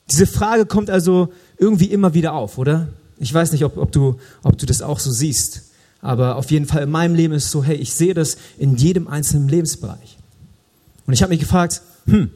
Diese 0.09 0.27
Frage 0.27 0.65
kommt 0.65 0.89
also 0.89 1.31
irgendwie 1.57 1.85
immer 1.85 2.13
wieder 2.13 2.33
auf, 2.33 2.57
oder? 2.57 2.89
Ich 3.17 3.33
weiß 3.33 3.51
nicht, 3.51 3.63
ob, 3.63 3.77
ob, 3.77 3.91
du, 3.91 4.19
ob 4.43 4.57
du 4.57 4.65
das 4.65 4.81
auch 4.81 4.99
so 4.99 5.11
siehst. 5.11 5.71
Aber 6.01 6.35
auf 6.35 6.49
jeden 6.49 6.65
Fall 6.65 6.83
in 6.83 6.89
meinem 6.89 7.15
Leben 7.15 7.33
ist 7.33 7.45
es 7.45 7.51
so, 7.51 7.63
hey, 7.63 7.75
ich 7.75 7.93
sehe 7.93 8.13
das 8.13 8.37
in 8.57 8.75
jedem 8.75 9.07
einzelnen 9.07 9.47
Lebensbereich. 9.47 10.17
Und 11.05 11.13
ich 11.13 11.21
habe 11.21 11.29
mich 11.29 11.39
gefragt, 11.39 11.81
hm, 12.05 12.31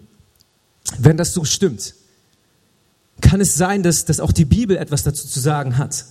wenn 0.99 1.17
das 1.17 1.33
so 1.33 1.43
stimmt, 1.43 1.95
kann 3.21 3.41
es 3.41 3.55
sein, 3.55 3.81
dass, 3.81 4.05
dass 4.05 4.19
auch 4.19 4.31
die 4.31 4.45
Bibel 4.45 4.77
etwas 4.77 5.03
dazu 5.03 5.27
zu 5.27 5.39
sagen 5.39 5.77
hat? 5.77 6.05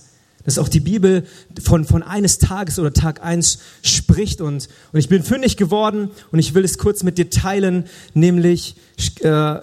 Dass 0.45 0.59
auch 0.59 0.69
die 0.69 0.79
Bibel 0.79 1.25
von, 1.61 1.85
von 1.85 2.03
eines 2.03 2.37
Tages 2.37 2.77
oder 2.79 2.93
Tag 2.93 3.23
eins 3.23 3.59
spricht 3.81 4.41
und, 4.41 4.69
und 4.91 4.99
ich 4.99 5.09
bin 5.09 5.23
fündig 5.23 5.57
geworden 5.57 6.11
und 6.31 6.39
ich 6.39 6.53
will 6.53 6.63
es 6.63 6.77
kurz 6.77 7.03
mit 7.03 7.17
dir 7.17 7.29
teilen, 7.29 7.85
nämlich 8.13 8.75
äh, 9.21 9.55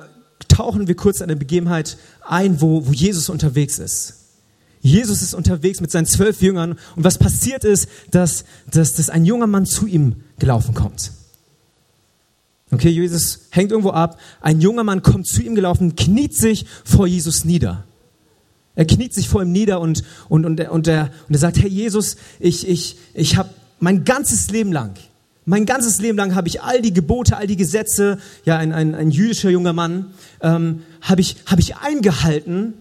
tauchen 0.48 0.88
wir 0.88 0.96
kurz 0.96 1.22
eine 1.22 1.36
Begebenheit 1.36 1.96
ein, 2.26 2.60
wo, 2.60 2.86
wo 2.86 2.92
Jesus 2.92 3.28
unterwegs 3.28 3.78
ist. 3.78 4.14
Jesus 4.80 5.22
ist 5.22 5.34
unterwegs 5.34 5.80
mit 5.80 5.92
seinen 5.92 6.06
zwölf 6.06 6.42
Jüngern 6.42 6.72
und 6.96 7.04
was 7.04 7.16
passiert 7.16 7.64
ist, 7.64 7.88
dass, 8.10 8.44
dass, 8.70 8.94
dass 8.94 9.10
ein 9.10 9.24
junger 9.24 9.46
Mann 9.46 9.64
zu 9.64 9.86
ihm 9.86 10.16
gelaufen 10.40 10.74
kommt. 10.74 11.12
Okay, 12.72 12.88
Jesus 12.88 13.40
hängt 13.50 13.70
irgendwo 13.70 13.90
ab, 13.90 14.18
ein 14.40 14.60
junger 14.60 14.82
Mann 14.82 15.02
kommt 15.02 15.26
zu 15.26 15.42
ihm 15.42 15.54
gelaufen, 15.54 15.94
kniet 15.94 16.34
sich 16.34 16.66
vor 16.84 17.06
Jesus 17.06 17.44
nieder. 17.44 17.84
Er 18.74 18.86
kniet 18.86 19.12
sich 19.12 19.28
vor 19.28 19.42
ihm 19.42 19.52
nieder 19.52 19.80
und, 19.80 20.02
und, 20.28 20.46
und, 20.46 20.60
und, 20.60 20.88
er, 20.88 21.10
und 21.28 21.34
er 21.34 21.38
sagt, 21.38 21.58
hey 21.58 21.68
Jesus, 21.68 22.16
ich, 22.40 22.66
ich, 22.66 22.96
ich 23.14 23.36
habe 23.36 23.50
mein 23.80 24.04
ganzes 24.04 24.50
Leben 24.50 24.72
lang, 24.72 24.94
mein 25.44 25.66
ganzes 25.66 26.00
Leben 26.00 26.16
lang 26.16 26.34
habe 26.34 26.48
ich 26.48 26.62
all 26.62 26.80
die 26.80 26.92
Gebote, 26.92 27.36
all 27.36 27.46
die 27.46 27.56
Gesetze, 27.56 28.18
ja, 28.44 28.56
ein, 28.56 28.72
ein, 28.72 28.94
ein 28.94 29.10
jüdischer 29.10 29.50
junger 29.50 29.72
Mann, 29.72 30.12
ähm, 30.40 30.82
habe 31.00 31.20
ich, 31.20 31.36
hab 31.46 31.58
ich 31.58 31.76
eingehalten 31.76 32.74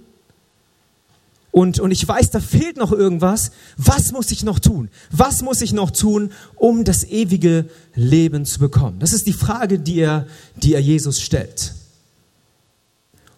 und, 1.51 1.79
und 1.79 1.91
ich 1.91 2.07
weiß, 2.07 2.29
da 2.31 2.39
fehlt 2.39 2.77
noch 2.77 2.93
irgendwas. 2.93 3.51
Was 3.75 4.13
muss 4.13 4.31
ich 4.31 4.43
noch 4.43 4.60
tun? 4.60 4.89
Was 5.12 5.41
muss 5.41 5.62
ich 5.62 5.74
noch 5.74 5.91
tun, 5.91 6.31
um 6.55 6.86
das 6.86 7.03
ewige 7.03 7.65
Leben 7.93 8.45
zu 8.45 8.60
bekommen? 8.60 9.00
Das 9.00 9.12
ist 9.12 9.27
die 9.27 9.33
Frage, 9.33 9.77
die 9.77 10.00
er, 10.00 10.27
die 10.55 10.74
er 10.74 10.79
Jesus 10.79 11.19
stellt. 11.19 11.74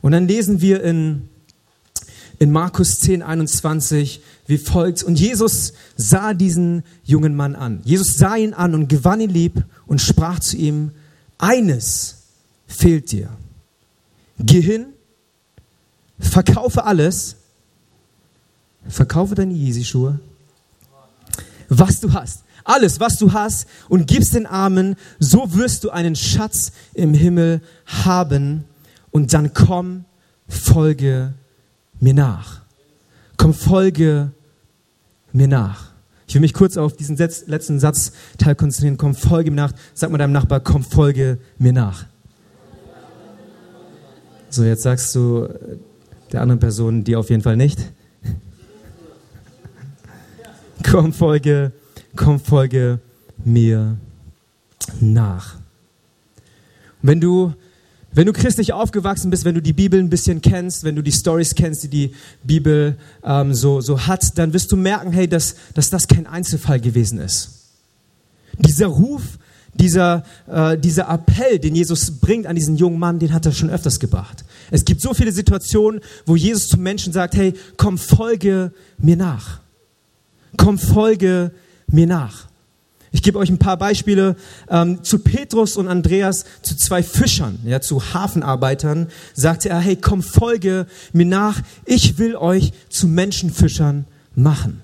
Und 0.01 0.11
dann 0.11 0.27
lesen 0.27 0.61
wir 0.61 0.83
in, 0.83 1.29
in 2.39 2.51
Markus 2.51 2.99
10, 2.99 3.21
21 3.21 4.21
wie 4.47 4.57
folgt. 4.57 5.03
Und 5.03 5.19
Jesus 5.19 5.73
sah 5.95 6.33
diesen 6.33 6.83
jungen 7.03 7.35
Mann 7.35 7.55
an. 7.55 7.81
Jesus 7.83 8.17
sah 8.17 8.35
ihn 8.35 8.53
an 8.53 8.73
und 8.73 8.87
gewann 8.87 9.21
ihn 9.21 9.29
lieb 9.29 9.63
und 9.85 10.01
sprach 10.01 10.39
zu 10.39 10.57
ihm, 10.57 10.91
eines 11.37 12.23
fehlt 12.67 13.11
dir. 13.11 13.29
Geh 14.39 14.61
hin, 14.61 14.87
verkaufe 16.19 16.83
alles, 16.83 17.37
Verkaufe 18.87 19.35
deine 19.35 19.53
Yeezy-Schuhe, 19.53 20.19
was 21.69 21.99
du 22.01 22.13
hast, 22.13 22.43
alles, 22.63 22.99
was 22.99 23.17
du 23.17 23.31
hast, 23.33 23.65
und 23.87 24.07
gib's 24.07 24.31
den 24.31 24.45
Armen, 24.45 24.95
so 25.19 25.53
wirst 25.53 25.83
du 25.83 25.89
einen 25.89 26.15
Schatz 26.15 26.71
im 26.93 27.13
Himmel 27.13 27.61
haben. 27.85 28.65
Und 29.11 29.33
dann 29.33 29.53
komm, 29.53 30.05
folge 30.47 31.33
mir 32.03 32.13
nach. 32.13 32.61
Komm, 33.37 33.53
folge 33.53 34.31
mir 35.31 35.47
nach. 35.47 35.91
Ich 36.27 36.35
will 36.35 36.41
mich 36.41 36.53
kurz 36.53 36.77
auf 36.77 36.95
diesen 36.95 37.17
letzten 37.17 37.79
Satzteil 37.79 38.55
konzentrieren. 38.55 38.97
Komm, 38.97 39.15
folge 39.15 39.51
mir 39.51 39.57
nach. 39.57 39.73
Sag 39.93 40.11
mal 40.11 40.17
deinem 40.17 40.33
Nachbar, 40.33 40.59
komm, 40.59 40.83
folge 40.83 41.39
mir 41.57 41.73
nach. 41.73 42.05
So, 44.49 44.63
jetzt 44.63 44.83
sagst 44.83 45.15
du 45.15 45.47
der 46.31 46.41
anderen 46.41 46.59
Person, 46.59 47.03
die 47.03 47.15
auf 47.15 47.29
jeden 47.29 47.41
Fall 47.41 47.57
nicht 47.57 47.79
komm, 50.83 51.13
folge, 51.13 51.71
komm, 52.15 52.39
folge 52.39 52.99
mir 53.43 53.97
nach. 54.99 55.55
Wenn 57.01 57.21
du, 57.21 57.53
wenn 58.13 58.25
du 58.25 58.33
christlich 58.33 58.73
aufgewachsen 58.73 59.29
bist, 59.29 59.45
wenn 59.45 59.55
du 59.55 59.61
die 59.61 59.73
Bibel 59.73 59.99
ein 59.99 60.09
bisschen 60.09 60.41
kennst, 60.41 60.83
wenn 60.83 60.95
du 60.95 61.01
die 61.01 61.11
Stories 61.11 61.55
kennst, 61.55 61.83
die 61.83 61.89
die 61.89 62.13
Bibel 62.43 62.97
ähm, 63.23 63.53
so, 63.53 63.81
so 63.81 64.05
hat, 64.07 64.37
dann 64.37 64.53
wirst 64.53 64.71
du 64.71 64.77
merken, 64.77 65.11
hey, 65.11 65.27
dass, 65.27 65.55
dass 65.73 65.89
das 65.89 66.07
kein 66.07 66.27
Einzelfall 66.27 66.79
gewesen 66.79 67.19
ist. 67.19 67.49
Dieser 68.59 68.87
Ruf, 68.87 69.39
dieser, 69.73 70.23
äh, 70.47 70.77
dieser 70.77 71.09
Appell, 71.09 71.59
den 71.59 71.75
Jesus 71.75 72.19
bringt 72.19 72.45
an 72.45 72.55
diesen 72.55 72.77
jungen 72.77 72.99
Mann, 72.99 73.19
den 73.19 73.33
hat 73.33 73.45
er 73.45 73.51
schon 73.51 73.69
öfters 73.69 73.99
gebracht. 73.99 74.45
Es 74.69 74.85
gibt 74.85 75.01
so 75.01 75.13
viele 75.13 75.31
Situationen, 75.31 76.01
wo 76.25 76.35
Jesus 76.35 76.69
zu 76.69 76.77
Menschen 76.77 77.13
sagt, 77.13 77.35
hey, 77.35 77.53
komm, 77.77 77.97
folge 77.97 78.71
mir 78.99 79.17
nach 79.17 79.63
komm, 80.57 80.77
folge 80.77 81.51
mir 81.87 82.07
nach. 82.07 82.47
Ich 83.13 83.21
gebe 83.21 83.37
euch 83.37 83.49
ein 83.49 83.59
paar 83.59 83.77
Beispiele 83.77 84.35
ähm, 84.69 85.03
zu 85.03 85.19
Petrus 85.19 85.77
und 85.77 85.87
Andreas, 85.87 86.45
zu 86.63 86.75
zwei 86.75 87.03
Fischern, 87.03 87.59
ja, 87.63 87.79
zu 87.79 88.13
Hafenarbeitern, 88.13 89.07
sagte 89.35 89.69
er, 89.69 89.79
hey, 89.79 89.95
komm, 89.95 90.23
folge 90.23 90.87
mir 91.13 91.27
nach, 91.27 91.61
ich 91.85 92.17
will 92.17 92.35
euch 92.35 92.73
zu 92.89 93.07
Menschenfischern 93.07 94.05
machen. 94.33 94.81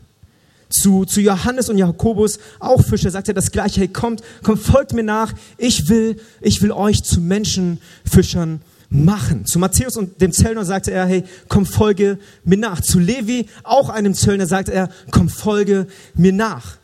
Zu, 0.69 1.05
zu 1.05 1.21
Johannes 1.21 1.69
und 1.69 1.79
Jakobus, 1.79 2.37
auch 2.59 2.83
Fischer, 2.83 3.09
sagt 3.09 3.29
er 3.29 3.33
das 3.33 3.49
gleiche, 3.49 3.81
hey, 3.81 3.87
kommt, 3.87 4.21
kommt, 4.43 4.59
folgt 4.59 4.93
mir 4.93 5.03
nach, 5.03 5.33
ich 5.57 5.89
will, 5.89 6.21
ich 6.39 6.61
will 6.61 6.71
euch 6.71 7.03
zu 7.03 7.19
Menschenfischern 7.21 8.61
machen. 8.91 9.47
Zu 9.47 9.57
Matthäus 9.57 9.97
und 9.97 10.21
dem 10.21 10.31
Zöllner 10.31 10.65
sagte 10.65 10.91
er, 10.91 11.07
hey, 11.07 11.23
komm, 11.47 11.65
folge 11.65 12.19
mir 12.43 12.59
nach. 12.59 12.81
Zu 12.81 12.99
Levi, 12.99 13.47
auch 13.63 13.89
einem 13.89 14.13
Zöllner, 14.13 14.45
sagte 14.45 14.71
er, 14.71 14.89
komm, 15.09 15.29
folge 15.29 15.87
mir 16.13 16.31
nach. 16.33 16.77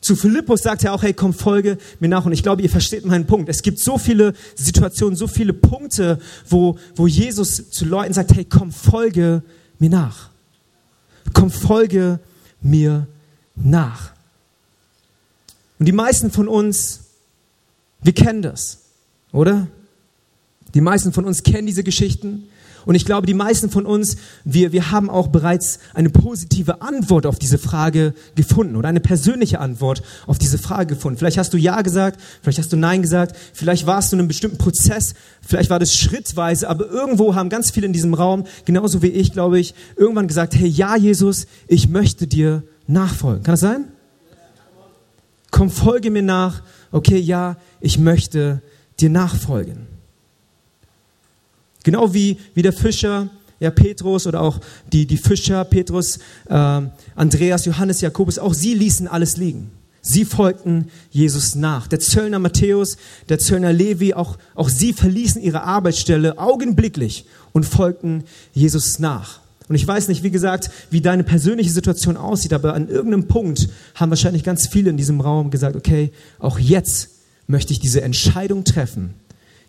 Zu 0.00 0.16
Philippus 0.16 0.62
sagte 0.62 0.86
er 0.86 0.94
auch, 0.94 1.02
hey, 1.02 1.12
komm, 1.12 1.34
folge 1.34 1.76
mir 1.98 2.08
nach. 2.08 2.24
Und 2.24 2.32
ich 2.32 2.42
glaube, 2.42 2.62
ihr 2.62 2.70
versteht 2.70 3.04
meinen 3.04 3.26
Punkt. 3.26 3.48
Es 3.50 3.62
gibt 3.62 3.78
so 3.78 3.98
viele 3.98 4.32
Situationen, 4.54 5.14
so 5.14 5.26
viele 5.26 5.52
Punkte, 5.52 6.18
wo, 6.48 6.78
wo 6.94 7.06
Jesus 7.06 7.70
zu 7.70 7.84
Leuten 7.84 8.14
sagt, 8.14 8.34
hey, 8.34 8.46
komm, 8.46 8.72
folge 8.72 9.42
mir 9.78 9.90
nach. 9.90 10.30
Komm, 11.34 11.50
folge 11.50 12.18
mir 12.62 13.06
nach. 13.56 14.12
Und 15.78 15.86
die 15.86 15.92
meisten 15.92 16.30
von 16.30 16.48
uns, 16.48 17.00
wir 18.02 18.14
kennen 18.14 18.42
das, 18.42 18.80
oder? 19.32 19.66
Die 20.74 20.80
meisten 20.80 21.12
von 21.12 21.24
uns 21.24 21.42
kennen 21.42 21.66
diese 21.66 21.84
Geschichten. 21.84 22.48
Und 22.86 22.94
ich 22.94 23.04
glaube, 23.04 23.26
die 23.26 23.34
meisten 23.34 23.70
von 23.70 23.86
uns, 23.86 24.16
wir, 24.44 24.72
wir 24.72 24.90
haben 24.90 25.10
auch 25.10 25.28
bereits 25.28 25.78
eine 25.94 26.10
positive 26.10 26.82
Antwort 26.82 27.26
auf 27.26 27.38
diese 27.38 27.58
Frage 27.58 28.14
gefunden 28.34 28.76
oder 28.76 28.88
eine 28.88 29.00
persönliche 29.00 29.60
Antwort 29.60 30.02
auf 30.26 30.38
diese 30.38 30.58
Frage 30.58 30.94
gefunden. 30.94 31.18
Vielleicht 31.18 31.38
hast 31.38 31.52
du 31.52 31.58
Ja 31.58 31.82
gesagt, 31.82 32.20
vielleicht 32.42 32.58
hast 32.58 32.72
du 32.72 32.76
Nein 32.76 33.02
gesagt, 33.02 33.36
vielleicht 33.52 33.86
warst 33.86 34.12
du 34.12 34.16
in 34.16 34.20
einem 34.20 34.28
bestimmten 34.28 34.58
Prozess, 34.58 35.14
vielleicht 35.40 35.70
war 35.70 35.78
das 35.78 35.96
schrittweise, 35.96 36.68
aber 36.68 36.86
irgendwo 36.88 37.34
haben 37.34 37.48
ganz 37.48 37.70
viele 37.70 37.86
in 37.86 37.92
diesem 37.92 38.14
Raum, 38.14 38.44
genauso 38.64 39.02
wie 39.02 39.08
ich, 39.08 39.32
glaube 39.32 39.58
ich, 39.58 39.74
irgendwann 39.96 40.28
gesagt, 40.28 40.54
hey, 40.54 40.68
ja, 40.68 40.96
Jesus, 40.96 41.46
ich 41.68 41.88
möchte 41.88 42.26
dir 42.26 42.62
nachfolgen. 42.86 43.42
Kann 43.42 43.52
das 43.52 43.60
sein? 43.60 43.84
Komm, 45.50 45.70
folge 45.70 46.10
mir 46.10 46.22
nach. 46.22 46.62
Okay, 46.92 47.18
ja, 47.18 47.56
ich 47.80 47.98
möchte 47.98 48.62
dir 49.00 49.10
nachfolgen. 49.10 49.89
Genau 51.82 52.12
wie, 52.12 52.38
wie 52.54 52.62
der 52.62 52.72
Fischer, 52.72 53.28
ja, 53.58 53.70
Petrus 53.70 54.26
oder 54.26 54.40
auch 54.40 54.58
die, 54.92 55.06
die 55.06 55.16
Fischer, 55.16 55.64
Petrus, 55.64 56.18
äh, 56.48 56.80
Andreas, 57.14 57.66
Johannes, 57.66 58.00
Jakobus, 58.00 58.38
auch 58.38 58.54
sie 58.54 58.74
ließen 58.74 59.06
alles 59.06 59.36
liegen. 59.36 59.70
Sie 60.02 60.24
folgten 60.24 60.86
Jesus 61.10 61.54
nach. 61.54 61.86
Der 61.86 62.00
Zöllner 62.00 62.38
Matthäus, 62.38 62.96
der 63.28 63.38
Zöllner 63.38 63.72
Levi, 63.72 64.14
auch, 64.14 64.38
auch 64.54 64.70
sie 64.70 64.94
verließen 64.94 65.42
ihre 65.42 65.62
Arbeitsstelle 65.62 66.38
augenblicklich 66.38 67.26
und 67.52 67.66
folgten 67.66 68.24
Jesus 68.54 68.98
nach. 68.98 69.40
Und 69.68 69.76
ich 69.76 69.86
weiß 69.86 70.08
nicht, 70.08 70.22
wie 70.22 70.30
gesagt, 70.30 70.70
wie 70.90 71.00
deine 71.00 71.22
persönliche 71.22 71.70
Situation 71.70 72.16
aussieht, 72.16 72.54
aber 72.54 72.74
an 72.74 72.88
irgendeinem 72.88 73.28
Punkt 73.28 73.68
haben 73.94 74.10
wahrscheinlich 74.10 74.42
ganz 74.42 74.66
viele 74.66 74.90
in 74.90 74.96
diesem 74.96 75.20
Raum 75.20 75.50
gesagt, 75.50 75.76
okay, 75.76 76.12
auch 76.38 76.58
jetzt 76.58 77.10
möchte 77.46 77.72
ich 77.72 77.78
diese 77.78 78.00
Entscheidung 78.00 78.64
treffen, 78.64 79.14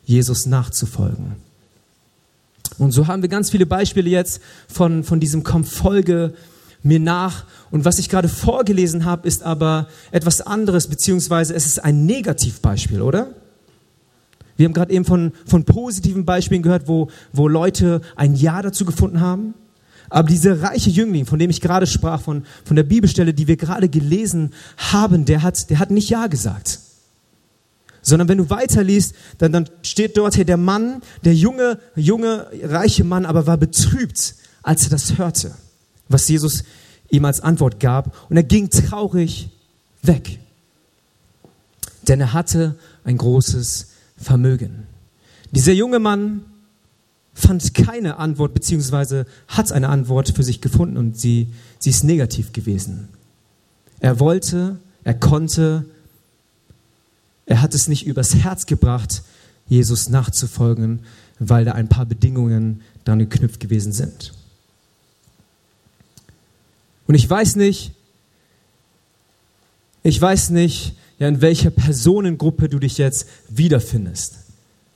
Jesus 0.03 0.45
nachzufolgen. 0.45 1.35
Und 2.77 2.91
so 2.91 3.07
haben 3.07 3.21
wir 3.21 3.29
ganz 3.29 3.49
viele 3.49 3.65
Beispiele 3.65 4.09
jetzt 4.09 4.41
von, 4.67 5.03
von 5.03 5.19
diesem 5.19 5.43
Komm, 5.43 5.63
folge 5.63 6.33
mir 6.83 6.99
nach. 6.99 7.45
Und 7.69 7.85
was 7.85 7.99
ich 7.99 8.09
gerade 8.09 8.27
vorgelesen 8.27 9.05
habe, 9.05 9.27
ist 9.27 9.43
aber 9.43 9.87
etwas 10.11 10.41
anderes, 10.41 10.87
beziehungsweise 10.87 11.53
es 11.53 11.65
ist 11.65 11.83
ein 11.83 12.05
Negativbeispiel, 12.05 13.01
oder? 13.01 13.27
Wir 14.57 14.65
haben 14.65 14.73
gerade 14.73 14.93
eben 14.93 15.05
von, 15.05 15.31
von 15.45 15.63
positiven 15.63 16.25
Beispielen 16.25 16.61
gehört, 16.61 16.87
wo, 16.87 17.09
wo 17.33 17.47
Leute 17.47 18.01
ein 18.15 18.35
Ja 18.35 18.61
dazu 18.61 18.85
gefunden 18.85 19.19
haben. 19.19 19.53
Aber 20.09 20.27
dieser 20.27 20.61
reiche 20.61 20.89
Jüngling, 20.89 21.25
von 21.25 21.39
dem 21.39 21.49
ich 21.49 21.61
gerade 21.61 21.87
sprach, 21.87 22.21
von, 22.21 22.43
von 22.65 22.75
der 22.75 22.83
Bibelstelle, 22.83 23.33
die 23.33 23.47
wir 23.47 23.55
gerade 23.55 23.87
gelesen 23.87 24.51
haben, 24.77 25.25
der 25.25 25.41
hat, 25.41 25.69
der 25.69 25.79
hat 25.79 25.89
nicht 25.89 26.09
Ja 26.09 26.27
gesagt. 26.27 26.79
Sondern 28.01 28.27
wenn 28.27 28.37
du 28.37 28.49
weiterliest, 28.49 29.15
dann, 29.37 29.51
dann 29.51 29.69
steht 29.83 30.17
dort, 30.17 30.35
hey, 30.37 30.45
der 30.45 30.57
Mann, 30.57 31.01
der 31.23 31.35
junge, 31.35 31.79
junge, 31.95 32.47
reiche 32.63 33.03
Mann, 33.03 33.25
aber 33.25 33.47
war 33.47 33.57
betrübt, 33.57 34.35
als 34.63 34.85
er 34.85 34.89
das 34.89 35.17
hörte, 35.17 35.53
was 36.09 36.27
Jesus 36.27 36.63
ihm 37.09 37.25
als 37.25 37.41
Antwort 37.41 37.79
gab. 37.79 38.29
Und 38.29 38.37
er 38.37 38.43
ging 38.43 38.69
traurig 38.69 39.49
weg. 40.01 40.39
Denn 42.07 42.19
er 42.19 42.33
hatte 42.33 42.75
ein 43.03 43.17
großes 43.17 43.87
Vermögen. 44.17 44.87
Dieser 45.51 45.73
junge 45.73 45.99
Mann 45.99 46.45
fand 47.33 47.73
keine 47.73 48.17
Antwort, 48.17 48.53
beziehungsweise 48.53 49.25
hat 49.47 49.71
eine 49.71 49.89
Antwort 49.89 50.29
für 50.29 50.43
sich 50.43 50.61
gefunden 50.61 50.97
und 50.97 51.17
sie, 51.17 51.53
sie 51.79 51.89
ist 51.89 52.03
negativ 52.03 52.53
gewesen. 52.53 53.09
Er 53.99 54.19
wollte, 54.19 54.79
er 55.03 55.13
konnte, 55.13 55.85
er 57.51 57.61
hat 57.61 57.75
es 57.75 57.89
nicht 57.89 58.05
übers 58.05 58.33
Herz 58.33 58.65
gebracht, 58.65 59.23
Jesus 59.67 60.07
nachzufolgen, 60.07 61.01
weil 61.37 61.65
da 61.65 61.73
ein 61.73 61.89
paar 61.89 62.05
Bedingungen 62.05 62.79
dran 63.03 63.19
geknüpft 63.19 63.59
gewesen 63.59 63.91
sind. 63.91 64.33
Und 67.07 67.15
ich 67.15 67.29
weiß 67.29 67.57
nicht, 67.57 67.91
ich 70.01 70.21
weiß 70.21 70.51
nicht, 70.51 70.95
ja, 71.19 71.27
in 71.27 71.41
welcher 71.41 71.71
Personengruppe 71.71 72.69
du 72.69 72.79
dich 72.79 72.97
jetzt 72.97 73.27
wiederfindest. 73.49 74.35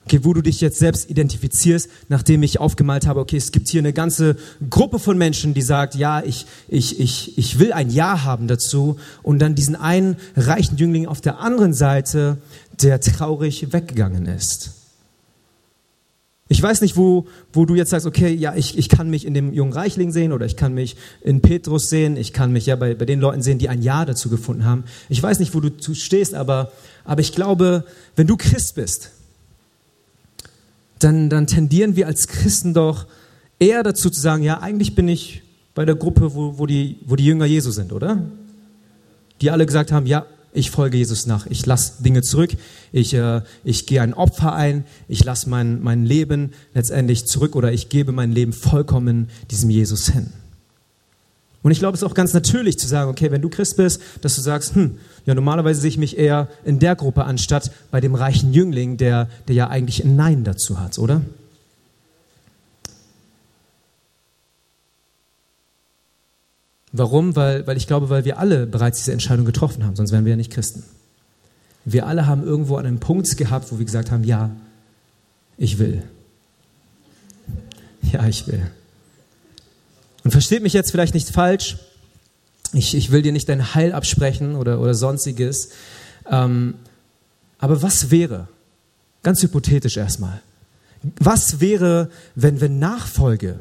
Okay, 0.05 0.19
wo 0.21 0.33
du 0.33 0.41
dich 0.41 0.61
jetzt 0.61 0.77
selbst 0.77 1.09
identifizierst, 1.09 1.89
nachdem 2.09 2.43
ich 2.43 2.59
aufgemalt 2.59 3.07
habe, 3.07 3.19
okay, 3.19 3.37
es 3.37 3.51
gibt 3.51 3.67
hier 3.67 3.79
eine 3.79 3.91
ganze 3.91 4.37
Gruppe 4.69 4.99
von 4.99 5.17
Menschen, 5.17 5.55
die 5.55 5.63
sagt, 5.63 5.95
ja, 5.95 6.23
ich, 6.23 6.45
ich, 6.67 6.99
ich, 6.99 7.37
ich 7.39 7.57
will 7.57 7.73
ein 7.73 7.89
Ja 7.89 8.23
haben 8.23 8.47
dazu. 8.47 8.97
Und 9.23 9.39
dann 9.39 9.55
diesen 9.55 9.75
einen 9.75 10.17
reichen 10.35 10.77
Jüngling 10.77 11.07
auf 11.07 11.21
der 11.21 11.39
anderen 11.39 11.73
Seite, 11.73 12.37
der 12.81 13.01
traurig 13.01 13.73
weggegangen 13.73 14.27
ist. 14.27 14.71
Ich 16.47 16.61
weiß 16.61 16.81
nicht, 16.81 16.95
wo, 16.95 17.25
wo 17.51 17.65
du 17.65 17.73
jetzt 17.73 17.89
sagst, 17.89 18.05
okay, 18.05 18.31
ja, 18.31 18.53
ich, 18.55 18.77
ich 18.77 18.89
kann 18.89 19.09
mich 19.09 19.25
in 19.25 19.33
dem 19.33 19.51
jungen 19.51 19.73
Reichling 19.73 20.11
sehen 20.11 20.31
oder 20.31 20.45
ich 20.45 20.55
kann 20.55 20.75
mich 20.75 20.95
in 21.21 21.41
Petrus 21.41 21.89
sehen, 21.89 22.15
ich 22.15 22.33
kann 22.33 22.51
mich 22.51 22.67
ja 22.67 22.75
bei, 22.75 22.93
bei 22.93 23.05
den 23.05 23.19
Leuten 23.19 23.41
sehen, 23.41 23.57
die 23.57 23.69
ein 23.69 23.81
Ja 23.81 24.05
dazu 24.05 24.29
gefunden 24.29 24.65
haben. 24.65 24.83
Ich 25.09 25.21
weiß 25.21 25.39
nicht, 25.39 25.55
wo 25.55 25.59
du 25.59 25.71
stehst, 25.95 26.35
aber, 26.35 26.71
aber 27.03 27.21
ich 27.21 27.33
glaube, 27.33 27.85
wenn 28.15 28.27
du 28.27 28.37
Christ 28.37 28.75
bist, 28.75 29.09
dann, 31.05 31.29
dann 31.29 31.45
tendieren 31.45 31.95
wir 31.95 32.07
als 32.07 32.27
Christen 32.27 32.73
doch 32.73 33.05
eher 33.59 33.83
dazu 33.83 34.09
zu 34.09 34.19
sagen, 34.19 34.43
ja, 34.43 34.59
eigentlich 34.59 34.95
bin 34.95 35.07
ich 35.07 35.43
bei 35.75 35.85
der 35.85 35.95
Gruppe, 35.95 36.33
wo, 36.33 36.57
wo, 36.57 36.65
die, 36.65 36.97
wo 37.05 37.15
die 37.15 37.25
Jünger 37.25 37.45
Jesu 37.45 37.69
sind, 37.69 37.93
oder? 37.93 38.23
Die 39.41 39.51
alle 39.51 39.65
gesagt 39.65 39.91
haben, 39.91 40.07
ja, 40.07 40.25
ich 40.51 40.71
folge 40.71 40.97
Jesus 40.97 41.27
nach, 41.27 41.45
ich 41.47 41.65
lasse 41.65 42.01
Dinge 42.01 42.21
zurück, 42.21 42.51
ich, 42.91 43.13
äh, 43.13 43.41
ich 43.63 43.85
gehe 43.85 44.01
ein 44.01 44.13
Opfer 44.13 44.53
ein, 44.53 44.85
ich 45.07 45.23
lasse 45.23 45.49
mein, 45.49 45.81
mein 45.83 46.05
Leben 46.05 46.53
letztendlich 46.73 47.25
zurück 47.27 47.55
oder 47.55 47.71
ich 47.71 47.89
gebe 47.89 48.11
mein 48.11 48.31
Leben 48.31 48.53
vollkommen 48.53 49.29
diesem 49.51 49.69
Jesus 49.69 50.09
hin. 50.09 50.31
Und 51.65 51.71
ich 51.71 51.79
glaube, 51.79 51.95
es 51.95 52.03
ist 52.03 52.07
auch 52.07 52.13
ganz 52.13 52.31
natürlich 52.35 52.77
zu 52.77 52.87
sagen, 52.87 53.09
okay, 53.09 53.31
wenn 53.31 53.41
du 53.41 53.49
Christ 53.49 53.77
bist, 53.77 53.99
dass 54.21 54.35
du 54.35 54.41
sagst, 54.41 54.75
hm, 54.75 54.99
ja, 55.25 55.33
normalerweise 55.33 55.81
sehe 55.81 55.89
ich 55.89 55.97
mich 55.97 56.15
eher 56.15 56.47
in 56.63 56.77
der 56.77 56.95
Gruppe 56.95 57.23
anstatt 57.23 57.71
bei 57.89 57.99
dem 57.99 58.13
reichen 58.13 58.53
Jüngling, 58.53 58.97
der, 58.97 59.29
der 59.47 59.55
ja 59.55 59.67
eigentlich 59.67 60.05
ein 60.05 60.15
Nein 60.15 60.43
dazu 60.43 60.79
hat, 60.79 60.99
oder? 60.99 61.23
Warum? 66.91 67.35
Weil, 67.35 67.65
weil 67.65 67.77
ich 67.77 67.87
glaube, 67.87 68.09
weil 68.09 68.25
wir 68.25 68.37
alle 68.37 68.67
bereits 68.67 68.99
diese 68.99 69.13
Entscheidung 69.13 69.47
getroffen 69.47 69.83
haben, 69.83 69.95
sonst 69.95 70.11
wären 70.11 70.23
wir 70.23 70.33
ja 70.33 70.37
nicht 70.37 70.51
Christen. 70.51 70.83
Wir 71.83 72.05
alle 72.05 72.27
haben 72.27 72.43
irgendwo 72.43 72.77
einen 72.77 72.99
Punkt 72.99 73.37
gehabt, 73.37 73.71
wo 73.71 73.79
wir 73.79 73.85
gesagt 73.85 74.11
haben, 74.11 74.23
ja, 74.23 74.51
ich 75.57 75.79
will. 75.79 76.03
Ja, 78.03 78.27
ich 78.27 78.45
will. 78.45 78.69
Und 80.25 80.31
versteht 80.31 80.63
mich 80.63 80.73
jetzt 80.73 80.89
vielleicht 80.89 81.13
nicht 81.13 81.29
falsch. 81.29 81.77
Ich, 82.73 82.95
ich 82.95 83.11
will 83.11 83.21
dir 83.21 83.31
nicht 83.31 83.47
dein 83.47 83.75
Heil 83.75 83.93
absprechen 83.93 84.55
oder, 84.55 84.81
oder 84.81 84.95
sonstiges. 84.95 85.69
Ähm, 86.29 86.73
aber 87.59 87.83
was 87.83 88.09
wäre, 88.09 88.47
ganz 89.21 89.43
hypothetisch 89.43 89.97
erstmal, 89.97 90.41
was 91.19 91.59
wäre, 91.59 92.09
wenn, 92.33 92.59
wenn 92.59 92.79
Nachfolge, 92.79 93.59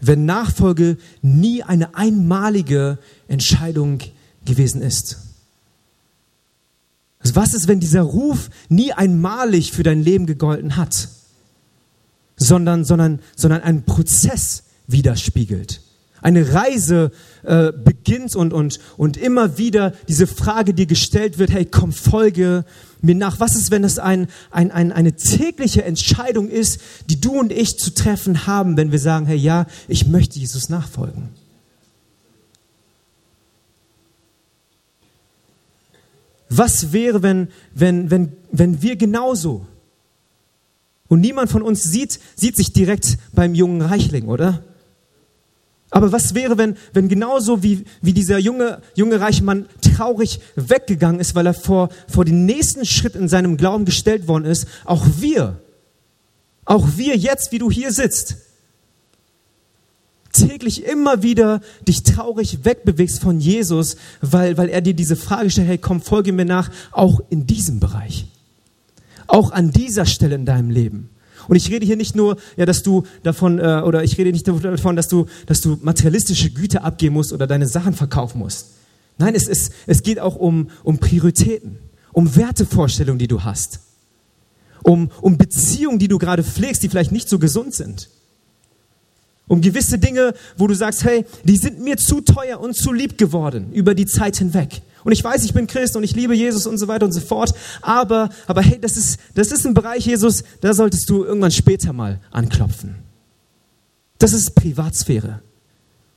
wenn 0.00 0.24
Nachfolge 0.24 0.96
nie 1.20 1.62
eine 1.62 1.94
einmalige 1.94 2.96
Entscheidung 3.28 3.98
gewesen 4.46 4.80
ist? 4.80 5.18
Also 7.18 7.36
was 7.36 7.52
ist, 7.52 7.68
wenn 7.68 7.80
dieser 7.80 8.02
Ruf 8.02 8.48
nie 8.70 8.94
einmalig 8.94 9.72
für 9.72 9.82
dein 9.82 10.02
Leben 10.02 10.24
gegolten 10.24 10.76
hat, 10.76 11.10
sondern, 12.38 12.86
sondern, 12.86 13.20
sondern 13.36 13.60
ein 13.60 13.82
Prozess 13.84 14.62
widerspiegelt. 14.86 15.80
Eine 16.22 16.54
Reise 16.54 17.12
äh, 17.44 17.72
beginnt 17.72 18.34
und, 18.34 18.52
und, 18.52 18.80
und 18.96 19.16
immer 19.16 19.58
wieder 19.58 19.92
diese 20.08 20.26
Frage 20.26 20.74
dir 20.74 20.86
gestellt 20.86 21.38
wird, 21.38 21.52
hey, 21.52 21.66
komm, 21.66 21.92
folge 21.92 22.64
mir 23.02 23.14
nach. 23.14 23.38
Was 23.38 23.54
ist, 23.54 23.70
wenn 23.70 23.84
es 23.84 23.98
ein, 23.98 24.28
ein, 24.50 24.70
ein, 24.70 24.92
eine 24.92 25.14
tägliche 25.14 25.84
Entscheidung 25.84 26.48
ist, 26.48 26.80
die 27.10 27.20
du 27.20 27.38
und 27.38 27.52
ich 27.52 27.78
zu 27.78 27.94
treffen 27.94 28.46
haben, 28.46 28.76
wenn 28.76 28.92
wir 28.92 28.98
sagen, 28.98 29.26
hey, 29.26 29.36
ja, 29.36 29.66
ich 29.88 30.06
möchte 30.06 30.38
Jesus 30.38 30.68
nachfolgen? 30.68 31.28
Was 36.48 36.92
wäre, 36.92 37.22
wenn, 37.22 37.48
wenn, 37.74 38.10
wenn, 38.10 38.32
wenn 38.52 38.82
wir 38.82 38.96
genauso 38.96 39.66
und 41.08 41.20
niemand 41.20 41.50
von 41.50 41.62
uns 41.62 41.82
sieht, 41.82 42.18
sieht 42.36 42.56
sich 42.56 42.72
direkt 42.72 43.18
beim 43.32 43.54
jungen 43.54 43.82
Reichling, 43.82 44.26
oder? 44.26 44.64
Aber 45.90 46.10
was 46.12 46.34
wäre, 46.34 46.58
wenn, 46.58 46.76
wenn 46.92 47.08
genauso 47.08 47.62
wie, 47.62 47.84
wie 48.02 48.12
dieser 48.12 48.38
junge, 48.38 48.82
junge 48.94 49.20
reiche 49.20 49.44
Mann 49.44 49.66
traurig 49.80 50.40
weggegangen 50.56 51.20
ist, 51.20 51.34
weil 51.34 51.46
er 51.46 51.54
vor, 51.54 51.90
vor 52.08 52.24
den 52.24 52.44
nächsten 52.44 52.84
Schritt 52.84 53.14
in 53.14 53.28
seinem 53.28 53.56
Glauben 53.56 53.84
gestellt 53.84 54.26
worden 54.26 54.44
ist, 54.44 54.66
auch 54.84 55.06
wir, 55.18 55.60
auch 56.64 56.86
wir 56.96 57.16
jetzt, 57.16 57.52
wie 57.52 57.58
du 57.58 57.70
hier 57.70 57.92
sitzt, 57.92 58.36
täglich 60.32 60.84
immer 60.84 61.22
wieder 61.22 61.60
dich 61.86 62.02
traurig 62.02 62.64
wegbewegst 62.64 63.20
von 63.20 63.40
Jesus, 63.40 63.96
weil, 64.20 64.58
weil 64.58 64.68
er 64.68 64.80
dir 64.80 64.94
diese 64.94 65.16
Frage 65.16 65.50
stellt, 65.50 65.68
hey, 65.68 65.78
komm, 65.78 66.00
folge 66.00 66.32
mir 66.32 66.44
nach, 66.44 66.70
auch 66.92 67.20
in 67.30 67.46
diesem 67.46 67.80
Bereich. 67.80 68.26
Auch 69.28 69.50
an 69.50 69.70
dieser 69.70 70.06
Stelle 70.06 70.34
in 70.34 70.44
deinem 70.44 70.70
Leben. 70.70 71.10
Und 71.48 71.56
ich 71.56 71.70
rede 71.70 71.86
hier 71.86 71.96
nicht 71.96 72.16
nur, 72.16 72.36
ja, 72.56 72.66
dass 72.66 72.82
du 72.82 73.04
davon, 73.22 73.58
äh, 73.58 73.82
oder 73.84 74.04
ich 74.04 74.18
rede 74.18 74.32
nicht 74.32 74.46
davon, 74.48 74.96
dass 74.96 75.08
du, 75.08 75.26
dass 75.46 75.60
du 75.60 75.78
materialistische 75.82 76.50
Güter 76.50 76.84
abgeben 76.84 77.14
musst 77.14 77.32
oder 77.32 77.46
deine 77.46 77.66
Sachen 77.66 77.94
verkaufen 77.94 78.38
musst. 78.38 78.68
Nein, 79.18 79.34
es, 79.34 79.48
ist, 79.48 79.72
es 79.86 80.02
geht 80.02 80.20
auch 80.20 80.36
um, 80.36 80.70
um 80.82 80.98
Prioritäten, 80.98 81.78
um 82.12 82.36
Wertevorstellungen, 82.36 83.18
die 83.18 83.28
du 83.28 83.44
hast, 83.44 83.80
um, 84.82 85.10
um 85.20 85.38
Beziehungen, 85.38 85.98
die 85.98 86.08
du 86.08 86.18
gerade 86.18 86.44
pflegst, 86.44 86.82
die 86.82 86.88
vielleicht 86.88 87.12
nicht 87.12 87.28
so 87.28 87.38
gesund 87.38 87.74
sind. 87.74 88.08
Um 89.48 89.60
gewisse 89.60 89.98
Dinge, 89.98 90.34
wo 90.56 90.66
du 90.66 90.74
sagst, 90.74 91.04
hey, 91.04 91.24
die 91.44 91.56
sind 91.56 91.80
mir 91.80 91.96
zu 91.96 92.20
teuer 92.20 92.58
und 92.58 92.74
zu 92.74 92.92
lieb 92.92 93.16
geworden 93.16 93.72
über 93.72 93.94
die 93.94 94.06
Zeit 94.06 94.36
hinweg. 94.38 94.82
Und 95.06 95.12
ich 95.12 95.22
weiß, 95.22 95.44
ich 95.44 95.54
bin 95.54 95.68
Christ 95.68 95.94
und 95.94 96.02
ich 96.02 96.16
liebe 96.16 96.34
Jesus 96.34 96.66
und 96.66 96.78
so 96.78 96.88
weiter 96.88 97.06
und 97.06 97.12
so 97.12 97.20
fort. 97.20 97.54
Aber, 97.80 98.28
aber 98.48 98.60
hey, 98.60 98.80
das 98.80 98.96
ist, 98.96 99.20
das 99.36 99.52
ist 99.52 99.64
ein 99.64 99.72
Bereich, 99.72 100.04
Jesus, 100.04 100.42
da 100.62 100.74
solltest 100.74 101.08
du 101.08 101.22
irgendwann 101.22 101.52
später 101.52 101.92
mal 101.92 102.18
anklopfen. 102.32 102.96
Das 104.18 104.32
ist 104.32 104.56
Privatsphäre. 104.56 105.42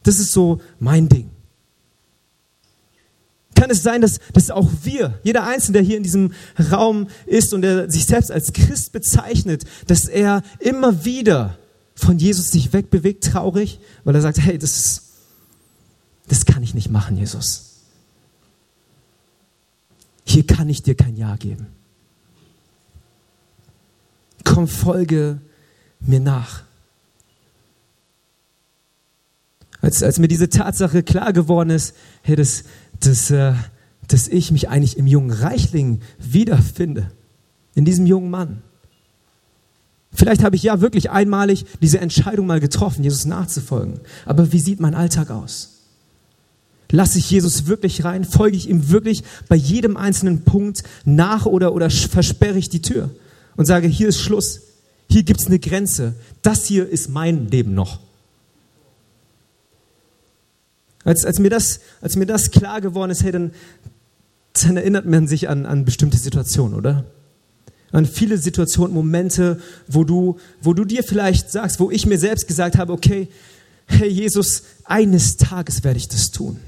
Das 0.02 0.18
ist 0.18 0.32
so 0.32 0.60
mein 0.80 1.08
Ding. 1.08 1.30
Kann 3.54 3.70
es 3.70 3.84
sein, 3.84 4.02
dass, 4.02 4.22
dass 4.34 4.50
auch 4.50 4.68
wir, 4.82 5.20
jeder 5.22 5.46
Einzelne, 5.46 5.74
der 5.74 5.84
hier 5.84 5.98
in 5.98 6.04
diesem 6.04 6.34
Raum 6.72 7.10
ist 7.28 7.54
und 7.54 7.62
der 7.62 7.92
sich 7.92 8.08
selbst 8.08 8.32
als 8.32 8.54
Christ 8.54 8.92
bezeichnet, 8.92 9.66
dass 9.86 10.06
er 10.06 10.42
immer 10.58 11.06
wieder 11.06 11.60
von 11.94 12.18
Jesus 12.18 12.50
sich 12.50 12.74
wegbewegt, 12.74 13.24
traurig, 13.24 13.82
weil 14.04 14.16
er 14.16 14.22
sagt, 14.22 14.40
hey, 14.40 14.58
das, 14.58 14.78
ist, 14.78 15.02
das 16.28 16.48
kann 16.48 16.64
ich 16.64 16.74
nicht 16.74 16.90
machen, 16.90 17.18
Jesus. 17.18 17.69
Hier 20.30 20.46
kann 20.46 20.70
ich 20.70 20.84
dir 20.84 20.94
kein 20.94 21.18
Ja 21.18 21.38
geben. 21.38 21.66
Komm, 24.44 24.68
folge 24.68 25.42
mir 26.00 26.20
nach. 26.20 26.62
Als, 29.82 30.04
als 30.04 30.20
mir 30.20 30.28
diese 30.28 30.48
Tatsache 30.48 31.02
klar 31.02 31.34
geworden 31.34 31.72
ist, 31.72 31.96
hey, 32.22 32.36
dass, 32.36 32.64
dass, 33.00 33.32
äh, 33.32 33.54
dass 34.08 34.28
ich 34.28 34.52
mich 34.52 34.70
eigentlich 34.70 34.98
im 34.98 35.08
jungen 35.08 35.32
Reichling 35.32 36.00
wiederfinde, 36.20 37.10
in 37.74 37.86
diesem 37.86 38.06
jungen 38.06 38.30
Mann. 38.30 38.62
Vielleicht 40.14 40.44
habe 40.44 40.56
ich 40.56 40.62
ja 40.62 40.80
wirklich 40.80 41.10
einmalig 41.10 41.66
diese 41.82 42.02
Entscheidung 42.02 42.46
mal 42.46 42.60
getroffen, 42.60 43.04
Jesus 43.04 43.26
nachzufolgen. 43.26 44.00
Aber 44.26 44.52
wie 44.52 44.60
sieht 44.60 44.80
mein 44.80 44.94
Alltag 44.94 45.32
aus? 45.32 45.79
Lasse 46.92 47.20
ich 47.20 47.30
Jesus 47.30 47.68
wirklich 47.68 48.04
rein? 48.04 48.26
Folge 48.26 48.58
ich 48.58 48.68
ihm 48.68 48.90
wirklich 48.90 49.24
bei 49.48 49.56
jedem 49.56 49.96
einzelnen 49.96 50.42
Punkt 50.44 50.84
nach 51.06 51.46
oder, 51.46 51.74
oder 51.74 51.90
versperre 51.90 52.58
ich 52.58 52.70
die 52.70 52.82
Tür 52.82 53.12
und 53.56 53.66
sage, 53.66 53.88
hier 53.88 54.08
ist 54.08 54.20
Schluss. 54.20 54.62
Hier 55.10 55.24
gibt 55.24 55.42
es 55.42 55.48
eine 55.48 55.60
Grenze. 55.60 56.16
Das 56.42 56.66
hier 56.66 56.90
ist 56.90 57.10
mein 57.10 57.48
Leben 57.50 57.74
noch. 57.74 58.00
Als, 61.04 61.26
als, 61.26 61.40
mir, 61.40 61.50
das, 61.50 61.80
als 62.02 62.16
mir 62.16 62.26
das 62.26 62.52
klar 62.52 62.82
geworden 62.82 63.12
ist, 63.12 63.24
hey, 63.24 63.32
dann, 63.32 63.52
dann 64.64 64.78
erinnert 64.78 65.06
man 65.06 65.28
sich 65.28 65.48
an, 65.48 65.66
an 65.66 65.86
bestimmte 65.86 66.18
Situationen, 66.18 66.78
oder? 66.78 67.06
An 67.92 68.06
viele 68.06 68.38
Situationen, 68.38 68.94
Momente, 68.94 69.60
wo 69.88 70.04
du, 70.04 70.38
wo 70.62 70.74
du 70.74 70.86
dir 70.86 71.04
vielleicht 71.04 71.52
sagst, 71.52 71.80
wo 71.80 71.90
ich 71.90 72.06
mir 72.06 72.20
selbst 72.20 72.48
gesagt 72.48 72.78
habe, 72.78 72.94
okay, 72.94 73.30
hey 73.88 74.08
Jesus, 74.08 74.64
eines 74.84 75.38
Tages 75.38 75.84
werde 75.84 75.98
ich 75.98 76.08
das 76.08 76.32
tun. 76.32 76.60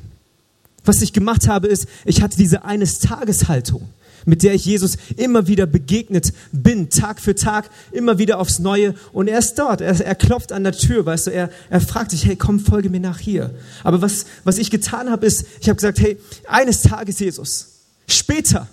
Was 0.84 1.02
ich 1.02 1.13
gemacht 1.13 1.48
habe, 1.48 1.67
ist, 1.67 1.88
ich 2.06 2.22
hatte 2.22 2.38
diese 2.38 2.65
eines 2.65 3.00
Tages 3.00 3.48
Haltung, 3.48 3.88
mit 4.26 4.41
der 4.44 4.54
ich 4.54 4.65
Jesus 4.65 4.98
immer 5.15 5.48
wieder 5.48 5.67
begegnet 5.67 6.34
bin, 6.52 6.89
Tag 6.89 7.20
für 7.20 7.36
Tag, 7.36 7.70
immer 7.91 8.17
wieder 8.17 8.39
aufs 8.39 8.60
Neue. 8.60 8.96
Und 9.13 9.28
er 9.28 9.39
ist 9.39 9.56
dort, 9.60 9.82
er, 9.82 10.00
er 10.00 10.15
klopft 10.15 10.52
an 10.52 10.63
der 10.63 10.74
Tür, 10.74 11.06
weißt 11.06 11.28
du, 11.28 11.32
er, 11.32 11.52
er 11.70 11.82
fragt 11.82 12.12
sich, 12.12 12.26
hey, 12.26 12.36
komm, 12.36 12.60
folge 12.60 12.89
mir 12.89 13.00
nach 13.00 13.20
hier. 13.20 13.52
Aber 13.84 14.02
was, 14.02 14.26
was 14.44 14.58
ich 14.58 14.72
getan 14.72 15.12
habe, 15.12 15.26
ist, 15.26 15.46
ich 15.60 15.70
habe 15.70 15.76
gesagt, 15.76 16.00
hey, 16.00 16.17
eines 16.48 16.82
Tages 16.82 17.20
Jesus, 17.20 17.67
später, 18.08 18.67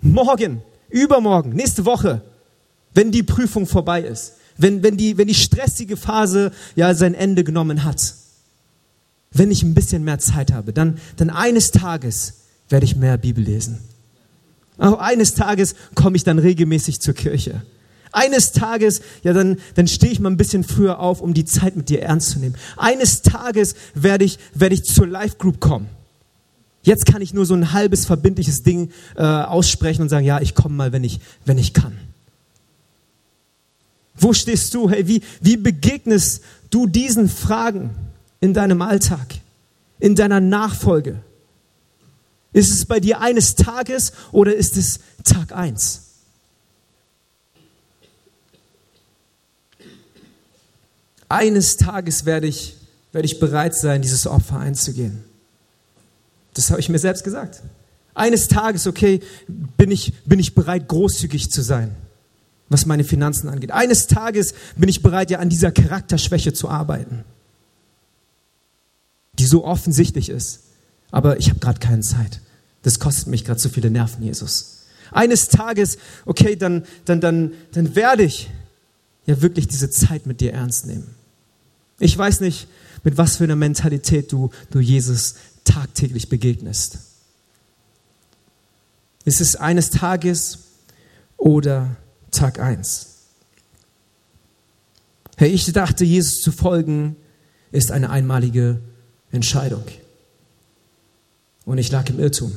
morgen, 0.00 0.62
übermorgen, 0.88 1.50
nächste 1.50 1.84
Woche, 1.84 2.22
wenn 2.94 3.12
die 3.12 3.22
Prüfung 3.22 3.66
vorbei 3.66 4.02
ist, 4.02 4.34
wenn, 4.58 4.82
wenn, 4.82 4.96
die, 4.96 5.18
wenn 5.18 5.28
die 5.28 5.34
stressige 5.34 5.96
Phase 5.96 6.50
ja 6.74 6.94
sein 6.94 7.14
Ende 7.14 7.44
genommen 7.44 7.84
hat, 7.84 8.14
wenn 9.38 9.50
ich 9.50 9.62
ein 9.62 9.74
bisschen 9.74 10.04
mehr 10.04 10.18
Zeit 10.18 10.52
habe, 10.52 10.72
dann, 10.72 10.98
dann 11.16 11.30
eines 11.30 11.70
Tages 11.70 12.34
werde 12.68 12.84
ich 12.84 12.96
mehr 12.96 13.16
Bibel 13.18 13.44
lesen. 13.44 13.78
Auch 14.78 14.98
eines 14.98 15.34
Tages 15.34 15.74
komme 15.94 16.16
ich 16.16 16.24
dann 16.24 16.38
regelmäßig 16.38 17.00
zur 17.00 17.14
Kirche. 17.14 17.62
Eines 18.12 18.52
Tages, 18.52 19.02
ja, 19.22 19.32
dann, 19.32 19.58
dann 19.74 19.88
stehe 19.88 20.12
ich 20.12 20.20
mal 20.20 20.30
ein 20.30 20.36
bisschen 20.36 20.64
früher 20.64 21.00
auf, 21.00 21.20
um 21.20 21.34
die 21.34 21.44
Zeit 21.44 21.76
mit 21.76 21.88
dir 21.88 22.02
ernst 22.02 22.30
zu 22.30 22.38
nehmen. 22.38 22.54
Eines 22.76 23.22
Tages 23.22 23.74
werde 23.94 24.24
ich, 24.24 24.38
werde 24.54 24.74
ich 24.74 24.84
zur 24.84 25.06
Life 25.06 25.36
Group 25.38 25.60
kommen. 25.60 25.88
Jetzt 26.82 27.04
kann 27.04 27.20
ich 27.20 27.34
nur 27.34 27.46
so 27.46 27.54
ein 27.54 27.72
halbes 27.72 28.06
verbindliches 28.06 28.62
Ding 28.62 28.90
äh, 29.16 29.22
aussprechen 29.22 30.02
und 30.02 30.08
sagen, 30.08 30.24
ja, 30.24 30.40
ich 30.40 30.54
komme 30.54 30.76
mal, 30.76 30.92
wenn 30.92 31.04
ich, 31.04 31.20
wenn 31.44 31.58
ich 31.58 31.74
kann. 31.74 31.98
Wo 34.14 34.32
stehst 34.32 34.72
du? 34.72 34.88
Hey, 34.88 35.08
wie, 35.08 35.22
wie 35.40 35.56
begegnest 35.56 36.42
du 36.70 36.86
diesen 36.86 37.28
Fragen 37.28 37.90
in 38.40 38.54
deinem 38.54 38.82
Alltag, 38.82 39.26
in 39.98 40.14
deiner 40.14 40.40
Nachfolge? 40.40 41.20
Ist 42.52 42.72
es 42.72 42.86
bei 42.86 43.00
dir 43.00 43.20
eines 43.20 43.54
Tages 43.54 44.12
oder 44.32 44.54
ist 44.54 44.76
es 44.76 45.00
Tag 45.24 45.52
eins? 45.52 46.02
Eines 51.28 51.76
Tages 51.76 52.24
werde 52.24 52.46
ich, 52.46 52.76
werde 53.12 53.26
ich 53.26 53.40
bereit 53.40 53.74
sein, 53.74 54.00
dieses 54.00 54.26
Opfer 54.26 54.58
einzugehen. 54.58 55.24
Das 56.54 56.70
habe 56.70 56.80
ich 56.80 56.88
mir 56.88 56.98
selbst 56.98 57.24
gesagt. 57.24 57.62
Eines 58.14 58.48
Tages, 58.48 58.86
okay, 58.86 59.20
bin 59.46 59.90
ich, 59.90 60.14
bin 60.24 60.38
ich 60.38 60.54
bereit, 60.54 60.88
großzügig 60.88 61.50
zu 61.50 61.60
sein, 61.60 61.94
was 62.70 62.86
meine 62.86 63.04
Finanzen 63.04 63.48
angeht. 63.48 63.72
Eines 63.72 64.06
Tages 64.06 64.54
bin 64.76 64.88
ich 64.88 65.02
bereit, 65.02 65.30
ja 65.30 65.38
an 65.38 65.50
dieser 65.50 65.70
Charakterschwäche 65.72 66.54
zu 66.54 66.70
arbeiten, 66.70 67.24
die 69.38 69.46
so 69.46 69.64
offensichtlich 69.64 70.28
ist. 70.28 70.60
Aber 71.10 71.38
ich 71.38 71.50
habe 71.50 71.60
gerade 71.60 71.80
keine 71.80 72.02
Zeit. 72.02 72.40
Das 72.82 72.98
kostet 72.98 73.28
mich 73.28 73.44
gerade 73.44 73.60
zu 73.60 73.68
viele 73.68 73.90
Nerven, 73.90 74.22
Jesus. 74.22 74.84
Eines 75.10 75.48
Tages, 75.48 75.98
okay, 76.24 76.56
dann, 76.56 76.84
dann, 77.04 77.20
dann, 77.20 77.52
dann 77.72 77.94
werde 77.94 78.24
ich 78.24 78.50
ja 79.26 79.40
wirklich 79.40 79.68
diese 79.68 79.90
Zeit 79.90 80.26
mit 80.26 80.40
dir 80.40 80.52
ernst 80.52 80.86
nehmen. 80.86 81.14
Ich 81.98 82.16
weiß 82.16 82.40
nicht, 82.40 82.68
mit 83.04 83.16
was 83.16 83.36
für 83.36 83.44
einer 83.44 83.56
Mentalität 83.56 84.32
du, 84.32 84.50
du 84.70 84.80
Jesus 84.80 85.36
tagtäglich 85.64 86.28
begegnest. 86.28 86.98
Ist 89.24 89.40
es 89.40 89.56
eines 89.56 89.90
Tages 89.90 90.58
oder 91.36 91.96
Tag 92.30 92.60
eins? 92.60 93.14
Hey, 95.36 95.50
ich 95.50 95.70
dachte, 95.72 96.04
Jesus 96.04 96.40
zu 96.40 96.52
folgen 96.52 97.16
ist 97.72 97.90
eine 97.90 98.10
einmalige 98.10 98.80
Entscheidung. 99.32 99.84
Und 101.64 101.78
ich 101.78 101.90
lag 101.90 102.08
im 102.08 102.20
Irrtum. 102.20 102.56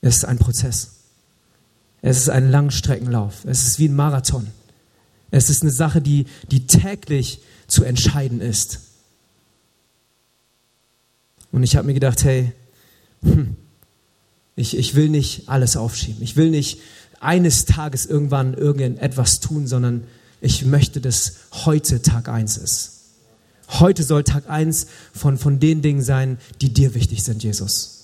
Es 0.00 0.16
ist 0.16 0.24
ein 0.24 0.38
Prozess. 0.38 0.90
Es 2.02 2.18
ist 2.18 2.28
ein 2.28 2.50
Langstreckenlauf. 2.50 3.44
Es 3.44 3.66
ist 3.66 3.78
wie 3.78 3.88
ein 3.88 3.96
Marathon. 3.96 4.46
Es 5.30 5.50
ist 5.50 5.62
eine 5.62 5.70
Sache, 5.70 6.00
die, 6.00 6.26
die 6.50 6.66
täglich 6.66 7.40
zu 7.66 7.84
entscheiden 7.84 8.40
ist. 8.40 8.80
Und 11.50 11.62
ich 11.62 11.76
habe 11.76 11.86
mir 11.86 11.94
gedacht, 11.94 12.24
hey, 12.24 12.52
hm, 13.22 13.56
ich, 14.56 14.76
ich 14.76 14.94
will 14.94 15.08
nicht 15.08 15.48
alles 15.48 15.76
aufschieben. 15.76 16.22
Ich 16.22 16.36
will 16.36 16.50
nicht 16.50 16.80
eines 17.20 17.64
Tages 17.64 18.06
irgendwann 18.06 18.54
irgendetwas 18.54 19.40
tun, 19.40 19.66
sondern 19.66 20.04
ich 20.40 20.64
möchte, 20.64 21.00
dass 21.00 21.36
heute 21.52 22.02
Tag 22.02 22.28
eins 22.28 22.56
ist. 22.56 23.03
Heute 23.68 24.02
soll 24.02 24.24
Tag 24.24 24.48
eins 24.48 24.86
von, 25.12 25.38
von 25.38 25.58
den 25.58 25.82
Dingen 25.82 26.02
sein, 26.02 26.38
die 26.60 26.72
dir 26.72 26.94
wichtig 26.94 27.22
sind, 27.22 27.42
Jesus. 27.42 27.94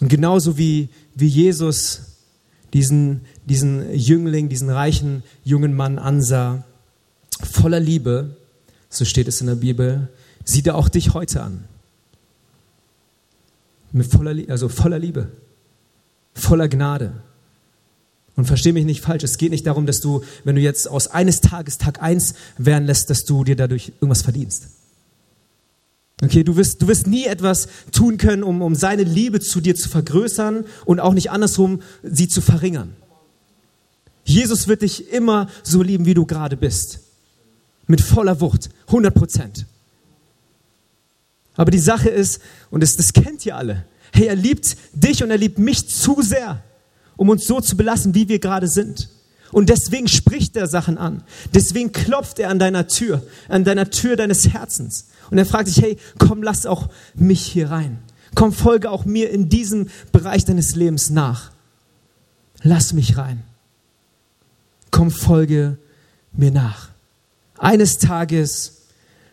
Und 0.00 0.08
genauso 0.08 0.56
wie, 0.56 0.88
wie 1.14 1.26
Jesus 1.26 2.02
diesen, 2.72 3.22
diesen 3.44 3.94
Jüngling, 3.94 4.48
diesen 4.48 4.70
reichen 4.70 5.22
jungen 5.44 5.74
Mann 5.74 5.98
ansah, 5.98 6.64
voller 7.42 7.80
Liebe, 7.80 8.36
so 8.88 9.04
steht 9.04 9.28
es 9.28 9.40
in 9.40 9.46
der 9.46 9.56
Bibel, 9.56 10.08
sieht 10.44 10.66
er 10.66 10.76
auch 10.76 10.88
dich 10.88 11.14
heute 11.14 11.42
an. 11.42 11.64
Mit 13.92 14.06
voller, 14.06 14.34
also 14.48 14.68
voller 14.68 14.98
Liebe, 14.98 15.32
voller 16.34 16.68
Gnade. 16.68 17.12
Und 18.36 18.46
versteh 18.46 18.72
mich 18.72 18.84
nicht 18.84 19.02
falsch, 19.02 19.24
es 19.24 19.38
geht 19.38 19.50
nicht 19.50 19.66
darum, 19.66 19.86
dass 19.86 20.00
du, 20.00 20.22
wenn 20.44 20.54
du 20.54 20.60
jetzt 20.60 20.88
aus 20.88 21.08
eines 21.08 21.40
Tages 21.40 21.78
Tag 21.78 22.02
eins 22.02 22.34
werden 22.58 22.86
lässt, 22.86 23.10
dass 23.10 23.24
du 23.24 23.44
dir 23.44 23.56
dadurch 23.56 23.92
irgendwas 24.00 24.22
verdienst. 24.22 24.68
Okay, 26.22 26.44
du 26.44 26.56
wirst, 26.56 26.82
du 26.82 26.88
wirst 26.88 27.06
nie 27.06 27.24
etwas 27.24 27.68
tun 27.92 28.18
können, 28.18 28.42
um, 28.42 28.60
um 28.62 28.74
seine 28.74 29.04
Liebe 29.04 29.40
zu 29.40 29.60
dir 29.60 29.74
zu 29.74 29.88
vergrößern 29.88 30.64
und 30.84 31.00
auch 31.00 31.14
nicht 31.14 31.30
andersrum, 31.30 31.80
sie 32.02 32.28
zu 32.28 32.40
verringern. 32.40 32.94
Jesus 34.24 34.68
wird 34.68 34.82
dich 34.82 35.12
immer 35.12 35.48
so 35.62 35.82
lieben, 35.82 36.04
wie 36.04 36.14
du 36.14 36.26
gerade 36.26 36.56
bist. 36.56 37.00
Mit 37.86 38.00
voller 38.00 38.40
Wucht, 38.40 38.68
100 38.86 39.14
Prozent. 39.14 39.66
Aber 41.54 41.70
die 41.70 41.78
Sache 41.78 42.08
ist, 42.08 42.40
und 42.70 42.82
das, 42.82 42.96
das 42.96 43.12
kennt 43.12 43.44
ihr 43.46 43.56
alle, 43.56 43.84
hey, 44.12 44.26
er 44.26 44.36
liebt 44.36 44.76
dich 44.92 45.24
und 45.24 45.30
er 45.30 45.38
liebt 45.38 45.58
mich 45.58 45.88
zu 45.88 46.22
sehr, 46.22 46.62
um 47.20 47.28
uns 47.28 47.46
so 47.46 47.60
zu 47.60 47.76
belassen, 47.76 48.14
wie 48.14 48.30
wir 48.30 48.38
gerade 48.38 48.66
sind. 48.66 49.10
Und 49.52 49.68
deswegen 49.68 50.08
spricht 50.08 50.56
er 50.56 50.66
Sachen 50.66 50.96
an. 50.96 51.22
Deswegen 51.52 51.92
klopft 51.92 52.38
er 52.38 52.48
an 52.48 52.58
deiner 52.58 52.88
Tür, 52.88 53.22
an 53.46 53.62
deiner 53.62 53.90
Tür 53.90 54.16
deines 54.16 54.48
Herzens. 54.48 55.08
Und 55.30 55.36
er 55.36 55.44
fragt 55.44 55.68
dich, 55.68 55.82
hey, 55.82 55.98
komm, 56.16 56.42
lass 56.42 56.64
auch 56.64 56.88
mich 57.14 57.42
hier 57.42 57.70
rein. 57.70 57.98
Komm, 58.34 58.54
folge 58.54 58.90
auch 58.90 59.04
mir 59.04 59.28
in 59.28 59.50
diesem 59.50 59.88
Bereich 60.12 60.46
deines 60.46 60.74
Lebens 60.76 61.10
nach. 61.10 61.50
Lass 62.62 62.94
mich 62.94 63.18
rein. 63.18 63.42
Komm, 64.90 65.10
folge 65.10 65.76
mir 66.32 66.52
nach. 66.52 66.88
Eines 67.58 67.98
Tages 67.98 68.86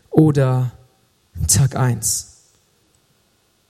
oder 0.09 0.73
Tag 1.47 1.77
eins. 1.77 2.33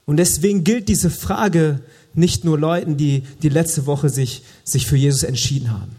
Und 0.07 0.17
deswegen 0.17 0.63
gilt 0.63 0.89
diese 0.89 1.11
Frage 1.11 1.81
nicht 2.13 2.43
nur 2.43 2.57
Leuten, 2.57 2.97
die 2.97 3.23
die 3.41 3.49
letzte 3.49 3.85
Woche 3.85 4.09
sich, 4.09 4.43
sich 4.63 4.87
für 4.87 4.97
Jesus 4.97 5.23
entschieden 5.23 5.71
haben. 5.71 5.95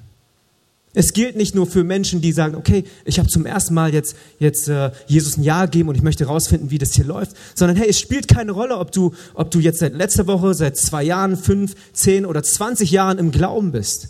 Es 0.94 1.12
gilt 1.12 1.36
nicht 1.36 1.54
nur 1.54 1.66
für 1.66 1.84
Menschen, 1.84 2.22
die 2.22 2.32
sagen, 2.32 2.56
okay, 2.56 2.82
ich 3.04 3.18
habe 3.18 3.28
zum 3.28 3.46
ersten 3.46 3.74
Mal 3.74 3.92
jetzt, 3.92 4.16
jetzt 4.40 4.68
äh, 4.68 4.90
Jesus 5.06 5.36
ein 5.36 5.44
Ja 5.44 5.66
gegeben 5.66 5.90
und 5.90 5.94
ich 5.94 6.02
möchte 6.02 6.24
herausfinden, 6.24 6.70
wie 6.70 6.78
das 6.78 6.94
hier 6.94 7.04
läuft, 7.04 7.36
sondern 7.54 7.76
hey, 7.76 7.88
es 7.88 8.00
spielt 8.00 8.26
keine 8.26 8.52
Rolle, 8.52 8.78
ob 8.78 8.90
du, 8.90 9.12
ob 9.34 9.50
du 9.50 9.60
jetzt 9.60 9.78
seit 9.78 9.94
letzter 9.94 10.26
Woche, 10.26 10.54
seit 10.54 10.76
zwei 10.76 11.04
Jahren, 11.04 11.36
fünf, 11.36 11.76
zehn 11.92 12.26
oder 12.26 12.42
zwanzig 12.42 12.90
Jahren 12.90 13.18
im 13.18 13.30
Glauben 13.30 13.70
bist. 13.70 14.08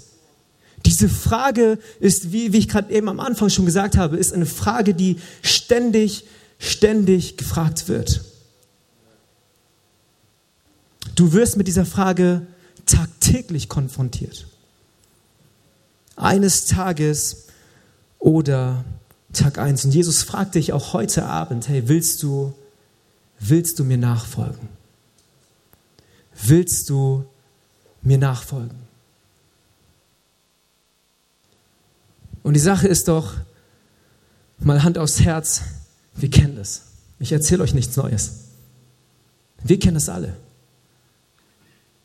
Diese 0.87 1.09
Frage 1.09 1.79
ist, 1.99 2.33
wie, 2.33 2.53
wie 2.53 2.59
ich 2.59 2.69
gerade 2.69 2.95
eben 2.95 3.09
am 3.09 3.21
Anfang 3.21 3.51
schon 3.51 3.67
gesagt 3.67 3.97
habe, 3.97 4.17
ist 4.17 4.33
eine 4.33 4.47
Frage, 4.47 4.95
die 4.95 5.17
ständig, 5.43 6.25
ständig 6.59 7.37
gefragt 7.37 7.89
wird. 7.89 8.23
Du 11.19 11.33
wirst 11.33 11.57
mit 11.57 11.67
dieser 11.67 11.85
Frage 11.85 12.47
tagtäglich 12.87 13.69
konfrontiert 13.69 14.47
eines 16.15 16.67
Tages 16.67 17.47
oder 18.21 18.85
Tag 19.33 19.59
eins. 19.59 19.85
Und 19.85 19.91
Jesus 19.91 20.23
fragt 20.23 20.55
dich 20.55 20.73
auch 20.73 20.93
heute 20.93 21.27
Abend, 21.27 21.69
hey, 21.69 21.89
willst 21.89 22.23
du, 22.23 22.55
willst 23.41 23.81
du 23.81 23.85
mir 23.85 23.99
nachfolgen? 23.99 24.69
Willst 26.41 26.89
du 26.89 27.25
mir 28.01 28.19
nachfolgen? 28.19 28.79
Und 32.45 32.55
die 32.55 32.61
Sache 32.61 32.87
ist 32.87 33.09
doch, 33.09 33.35
mal 34.61 34.85
Hand 34.85 34.99
aufs 34.99 35.19
Herz, 35.19 35.63
wir 36.15 36.31
kennen 36.31 36.55
das. 36.55 36.83
Ich 37.19 37.33
erzähle 37.33 37.65
euch 37.65 37.75
nichts 37.75 37.97
Neues. 37.97 38.35
Wir 39.65 39.81
kennen 39.81 39.95
das 39.95 40.09
alle. 40.09 40.37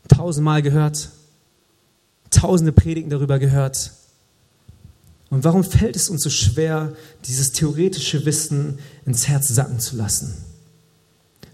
Tausendmal 0.08 0.62
gehört, 0.62 1.10
tausende 2.30 2.72
Predigten 2.72 3.10
darüber 3.10 3.40
gehört, 3.40 3.92
und 5.34 5.44
warum 5.44 5.64
fällt 5.64 5.96
es 5.96 6.10
uns 6.10 6.22
so 6.22 6.30
schwer, 6.30 6.96
dieses 7.26 7.54
theoretische 7.54 8.24
Wissen 8.24 8.78
ins 9.04 9.28
Herz 9.28 9.48
sacken 9.48 9.80
zu 9.80 9.96
lassen? 9.96 10.38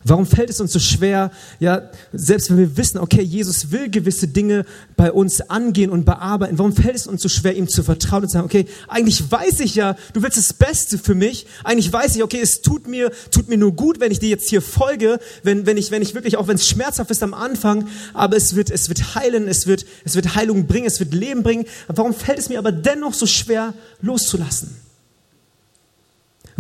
Warum 0.06 0.26
fällt 0.26 0.50
es 0.50 0.62
uns 0.62 0.72
so 0.72 0.80
schwer, 0.80 1.30
ja, 1.60 1.90
selbst 2.14 2.50
wenn 2.50 2.58
wir 2.58 2.78
wissen, 2.78 3.00
okay, 3.00 3.22
Jesus 3.22 3.72
will 3.72 3.90
gewisse 3.90 4.30
Dinge 4.30 4.66
bei 4.96 5.12
uns 5.12 5.42
angehen 5.42 5.90
und 5.90 6.06
bearbeiten, 6.06 6.58
warum 6.58 6.74
fällt 6.74 6.96
es 6.96 7.06
uns 7.06 7.22
so 7.22 7.28
schwer, 7.28 7.56
ihm 7.56 7.68
zu 7.68 7.84
vertrauen 7.84 8.24
und 8.24 8.30
zu 8.30 8.34
sagen, 8.34 8.46
okay, 8.46 8.66
eigentlich 8.88 9.30
weiß 9.30 9.60
ich 9.60 9.76
ja, 9.76 9.98
du 10.14 10.24
willst 10.24 10.38
das 10.38 10.54
Beste 10.54 10.98
für 10.98 11.16
mich, 11.16 11.48
eigentlich 11.66 11.92
weiß 11.92 12.16
ich, 12.16 12.24
okay, 12.24 12.40
es 12.42 12.62
tut 12.62 12.88
mir, 12.88 13.12
tut 13.32 13.50
mir 13.50 13.58
nur 13.58 13.74
gut, 13.74 14.00
wenn 14.00 14.12
ich 14.12 14.20
dir 14.20 14.30
jetzt 14.30 14.50
hier 14.50 14.62
folge, 14.62 15.20
wenn, 15.44 15.66
wenn 15.66 15.76
ich, 15.76 15.92
wenn 15.92 16.02
ich 16.02 16.16
wirklich, 16.16 16.38
auch 16.38 16.48
wenn 16.48 16.56
es 16.56 16.68
schmerzhaft 16.68 17.12
ist 17.12 17.22
am 17.22 17.34
Anfang, 17.34 17.88
aber 18.14 18.38
es 18.38 18.56
wird, 18.56 18.72
es 18.72 18.88
wird 18.88 19.16
heilen, 19.16 19.50
es 19.50 19.68
wird, 19.68 19.86
es 20.06 20.16
wird 20.16 20.36
Heilung 20.36 20.66
bringen, 20.66 20.88
es 20.88 21.00
wird 21.00 21.14
Leben 21.14 21.44
bringen. 21.44 21.66
Warum 21.88 22.14
fällt 22.14 22.40
es 22.40 22.48
mir 22.48 22.60
aber 22.60 22.72
dennoch 22.72 23.14
so 23.14 23.26
schwer, 23.26 23.74
loszulassen? 24.02 24.89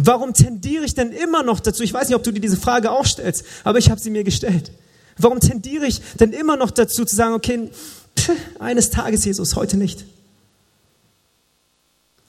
Warum 0.02 0.34
tendiere 0.34 0.86
ich 0.86 0.94
denn 0.94 1.12
immer 1.12 1.44
noch 1.44 1.60
dazu? 1.60 1.84
Ich 1.84 1.94
weiß 1.94 2.08
nicht, 2.08 2.16
ob 2.16 2.24
du 2.24 2.32
dir 2.32 2.40
diese 2.40 2.56
Frage 2.56 2.90
auch 2.92 3.06
stellst, 3.06 3.44
aber 3.66 3.80
ich 3.80 3.90
habe 3.90 4.00
sie 4.00 4.10
mir 4.10 4.24
gestellt. 4.24 4.72
Warum 5.18 5.42
tendiere 5.42 5.86
ich 5.86 6.02
denn 6.18 6.32
immer 6.32 6.56
noch 6.56 6.72
dazu 6.72 7.04
zu 7.04 7.14
sagen, 7.14 7.34
okay, 7.34 7.70
pff, 8.18 8.32
eines 8.60 8.92
Tages 8.92 9.26
Jesus, 9.26 9.58
heute 9.58 9.76
nicht? 9.76 10.06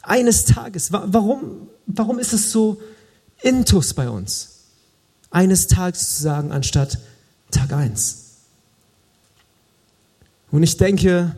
Eines 0.03 0.47
Tages. 0.47 0.91
Warum, 0.91 1.69
warum 1.87 2.19
ist 2.19 2.33
es 2.33 2.51
so 2.51 2.83
intus 3.41 3.95
bei 3.95 4.11
uns? 4.11 4.65
Eines 5.31 5.69
Tages 5.69 6.17
zu 6.17 6.23
sagen, 6.25 6.51
anstatt 6.51 6.99
Tag 7.53 7.73
eins. 7.73 8.31
Und 10.51 10.65
ich 10.65 10.77
denke, 10.77 11.37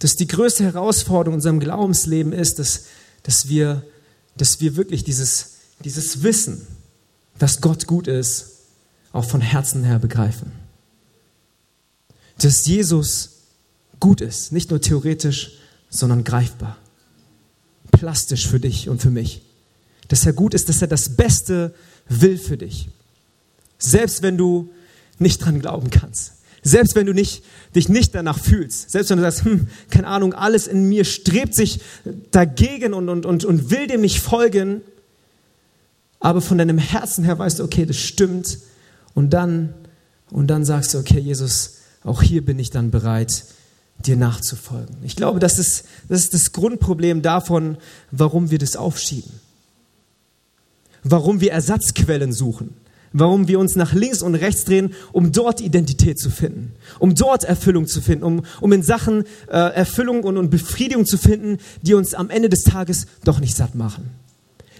dass 0.00 0.16
die 0.16 0.26
größte 0.26 0.64
Herausforderung 0.64 1.34
in 1.34 1.38
unserem 1.38 1.60
Glaubensleben 1.60 2.32
ist, 2.32 2.58
dass, 2.58 2.86
dass 3.22 3.48
wir 3.48 3.84
dass 4.36 4.60
wir 4.60 4.76
wirklich 4.76 5.04
dieses, 5.04 5.52
dieses 5.84 6.22
Wissen, 6.22 6.66
dass 7.38 7.60
Gott 7.60 7.86
gut 7.86 8.08
ist, 8.08 8.50
auch 9.12 9.24
von 9.24 9.40
Herzen 9.40 9.84
her 9.84 9.98
begreifen. 9.98 10.52
Dass 12.38 12.66
Jesus 12.66 13.30
gut 14.00 14.20
ist, 14.20 14.52
nicht 14.52 14.70
nur 14.70 14.80
theoretisch, 14.80 15.52
sondern 15.88 16.24
greifbar. 16.24 16.76
Plastisch 17.92 18.48
für 18.48 18.58
dich 18.58 18.88
und 18.88 19.00
für 19.00 19.10
mich. 19.10 19.42
Dass 20.08 20.26
er 20.26 20.32
gut 20.32 20.52
ist, 20.52 20.68
dass 20.68 20.82
er 20.82 20.88
das 20.88 21.16
Beste 21.16 21.74
will 22.08 22.36
für 22.36 22.56
dich. 22.56 22.88
Selbst 23.78 24.22
wenn 24.22 24.36
du 24.36 24.70
nicht 25.18 25.38
dran 25.38 25.60
glauben 25.60 25.90
kannst. 25.90 26.32
Selbst 26.66 26.96
wenn 26.96 27.04
du 27.04 27.12
nicht, 27.12 27.44
dich 27.74 27.90
nicht 27.90 28.14
danach 28.14 28.38
fühlst, 28.38 28.90
selbst 28.90 29.10
wenn 29.10 29.18
du 29.18 29.22
sagst, 29.22 29.44
hm, 29.44 29.68
keine 29.90 30.06
Ahnung, 30.06 30.32
alles 30.32 30.66
in 30.66 30.88
mir 30.88 31.04
strebt 31.04 31.54
sich 31.54 31.80
dagegen 32.30 32.94
und, 32.94 33.10
und, 33.10 33.26
und, 33.26 33.44
und 33.44 33.70
will 33.70 33.86
dem 33.86 34.00
nicht 34.00 34.20
folgen, 34.20 34.80
aber 36.20 36.40
von 36.40 36.56
deinem 36.56 36.78
Herzen 36.78 37.22
her 37.22 37.38
weißt 37.38 37.58
du, 37.58 37.64
okay, 37.64 37.84
das 37.84 37.98
stimmt. 37.98 38.58
Und 39.12 39.34
dann, 39.34 39.74
und 40.30 40.46
dann 40.46 40.64
sagst 40.64 40.94
du, 40.94 40.98
okay, 40.98 41.20
Jesus, 41.20 41.74
auch 42.02 42.22
hier 42.22 42.42
bin 42.42 42.58
ich 42.58 42.70
dann 42.70 42.90
bereit, 42.90 43.44
dir 43.98 44.16
nachzufolgen. 44.16 44.96
Ich 45.02 45.16
glaube, 45.16 45.40
das 45.40 45.58
ist, 45.58 45.84
das 46.08 46.20
ist 46.20 46.32
das 46.32 46.52
Grundproblem 46.52 47.20
davon, 47.20 47.76
warum 48.10 48.50
wir 48.50 48.58
das 48.58 48.74
aufschieben. 48.74 49.32
Warum 51.02 51.42
wir 51.42 51.52
Ersatzquellen 51.52 52.32
suchen 52.32 52.74
warum 53.14 53.48
wir 53.48 53.58
uns 53.58 53.76
nach 53.76 53.94
links 53.94 54.20
und 54.20 54.34
rechts 54.34 54.64
drehen, 54.64 54.92
um 55.12 55.32
dort 55.32 55.60
Identität 55.62 56.18
zu 56.18 56.28
finden, 56.28 56.72
um 56.98 57.14
dort 57.14 57.44
Erfüllung 57.44 57.86
zu 57.86 58.02
finden, 58.02 58.24
um, 58.24 58.42
um 58.60 58.72
in 58.72 58.82
Sachen 58.82 59.24
äh, 59.46 59.56
Erfüllung 59.56 60.24
und, 60.24 60.36
und 60.36 60.50
Befriedigung 60.50 61.06
zu 61.06 61.16
finden, 61.16 61.58
die 61.80 61.94
uns 61.94 62.12
am 62.12 62.28
Ende 62.28 62.50
des 62.50 62.64
Tages 62.64 63.06
doch 63.24 63.40
nicht 63.40 63.56
satt 63.56 63.76
machen, 63.76 64.10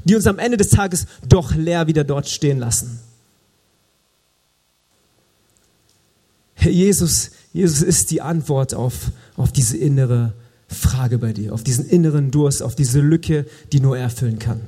die 0.04 0.16
uns 0.16 0.26
am 0.26 0.38
Ende 0.38 0.56
des 0.56 0.68
Tages 0.68 1.06
doch 1.26 1.54
leer 1.54 1.86
wieder 1.86 2.04
dort 2.04 2.28
stehen 2.28 2.58
lassen. 2.58 2.98
Herr 6.56 6.72
Jesus, 6.72 7.30
Jesus 7.52 7.82
ist 7.82 8.10
die 8.10 8.20
Antwort 8.20 8.74
auf, 8.74 9.12
auf 9.36 9.52
diese 9.52 9.76
innere 9.76 10.32
Frage 10.66 11.18
bei 11.18 11.32
dir, 11.32 11.54
auf 11.54 11.62
diesen 11.62 11.88
inneren 11.88 12.32
Durst, 12.32 12.62
auf 12.62 12.74
diese 12.74 13.00
Lücke, 13.00 13.46
die 13.72 13.80
nur 13.80 13.96
er 13.96 14.04
erfüllen 14.04 14.40
kann. 14.40 14.60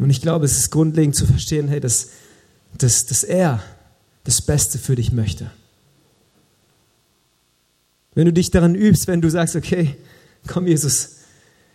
Und 0.00 0.08
ich 0.08 0.22
glaube, 0.22 0.46
es 0.46 0.56
ist 0.56 0.70
grundlegend 0.70 1.14
zu 1.14 1.26
verstehen, 1.26 1.68
hey, 1.68 1.78
dass, 1.78 2.08
dass, 2.78 3.04
dass 3.04 3.22
er 3.22 3.62
das 4.24 4.40
Beste 4.40 4.78
für 4.78 4.96
dich 4.96 5.12
möchte. 5.12 5.50
Wenn 8.14 8.24
du 8.24 8.32
dich 8.32 8.50
daran 8.50 8.74
übst, 8.74 9.08
wenn 9.08 9.20
du 9.20 9.28
sagst, 9.28 9.56
okay, 9.56 9.94
komm 10.46 10.66
Jesus, 10.66 11.16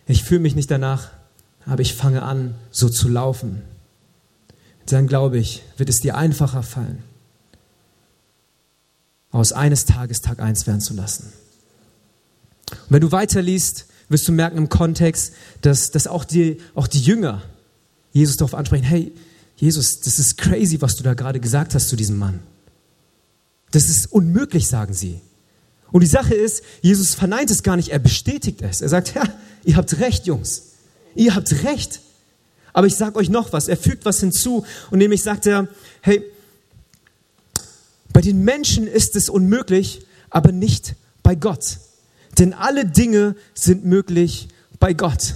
ich 0.08 0.24
fühle 0.24 0.40
mich 0.40 0.56
nicht 0.56 0.70
danach, 0.72 1.12
aber 1.66 1.82
ich 1.82 1.94
fange 1.94 2.22
an, 2.22 2.56
so 2.72 2.88
zu 2.88 3.08
laufen, 3.08 3.62
dann 4.86 5.06
glaube 5.06 5.38
ich, 5.38 5.62
wird 5.76 5.88
es 5.88 6.00
dir 6.00 6.16
einfacher 6.16 6.64
fallen, 6.64 7.04
aus 9.30 9.52
eines 9.52 9.84
Tages 9.84 10.20
Tag 10.20 10.40
eins 10.40 10.66
werden 10.66 10.80
zu 10.80 10.94
lassen. 10.94 11.32
Und 12.70 12.90
wenn 12.90 13.00
du 13.02 13.12
weiterliest, 13.12 13.86
wirst 14.08 14.26
du 14.26 14.32
merken 14.32 14.58
im 14.58 14.68
Kontext, 14.68 15.32
dass, 15.60 15.92
dass 15.92 16.08
auch, 16.08 16.24
die, 16.24 16.60
auch 16.74 16.88
die 16.88 17.00
Jünger 17.00 17.42
Jesus 18.16 18.38
darauf 18.38 18.54
ansprechen, 18.54 18.84
hey, 18.84 19.12
Jesus, 19.56 20.00
das 20.00 20.18
ist 20.18 20.38
crazy, 20.38 20.80
was 20.80 20.96
du 20.96 21.02
da 21.02 21.14
gerade 21.14 21.38
gesagt 21.38 21.74
hast 21.74 21.88
zu 21.88 21.96
diesem 21.96 22.16
Mann. 22.16 22.40
Das 23.72 23.90
ist 23.90 24.10
unmöglich, 24.10 24.68
sagen 24.68 24.94
sie. 24.94 25.20
Und 25.92 26.00
die 26.02 26.08
Sache 26.08 26.34
ist, 26.34 26.62
Jesus 26.80 27.14
verneint 27.14 27.50
es 27.50 27.62
gar 27.62 27.76
nicht, 27.76 27.90
er 27.90 27.98
bestätigt 27.98 28.62
es. 28.62 28.80
Er 28.80 28.88
sagt, 28.88 29.14
ja, 29.14 29.22
ihr 29.64 29.76
habt 29.76 29.98
recht, 29.98 30.26
Jungs. 30.26 30.62
Ihr 31.14 31.34
habt 31.34 31.64
recht. 31.64 32.00
Aber 32.72 32.86
ich 32.86 32.96
sage 32.96 33.16
euch 33.16 33.28
noch 33.28 33.52
was. 33.52 33.68
Er 33.68 33.76
fügt 33.76 34.04
was 34.04 34.20
hinzu. 34.20 34.64
Und 34.90 34.98
nämlich 34.98 35.22
sagt 35.22 35.46
er, 35.46 35.68
hey, 36.00 36.24
bei 38.12 38.22
den 38.22 38.44
Menschen 38.44 38.86
ist 38.86 39.14
es 39.14 39.28
unmöglich, 39.28 40.06
aber 40.30 40.52
nicht 40.52 40.94
bei 41.22 41.34
Gott. 41.34 41.78
Denn 42.38 42.54
alle 42.54 42.86
Dinge 42.86 43.36
sind 43.54 43.84
möglich 43.84 44.48
bei 44.78 44.94
Gott. 44.94 45.34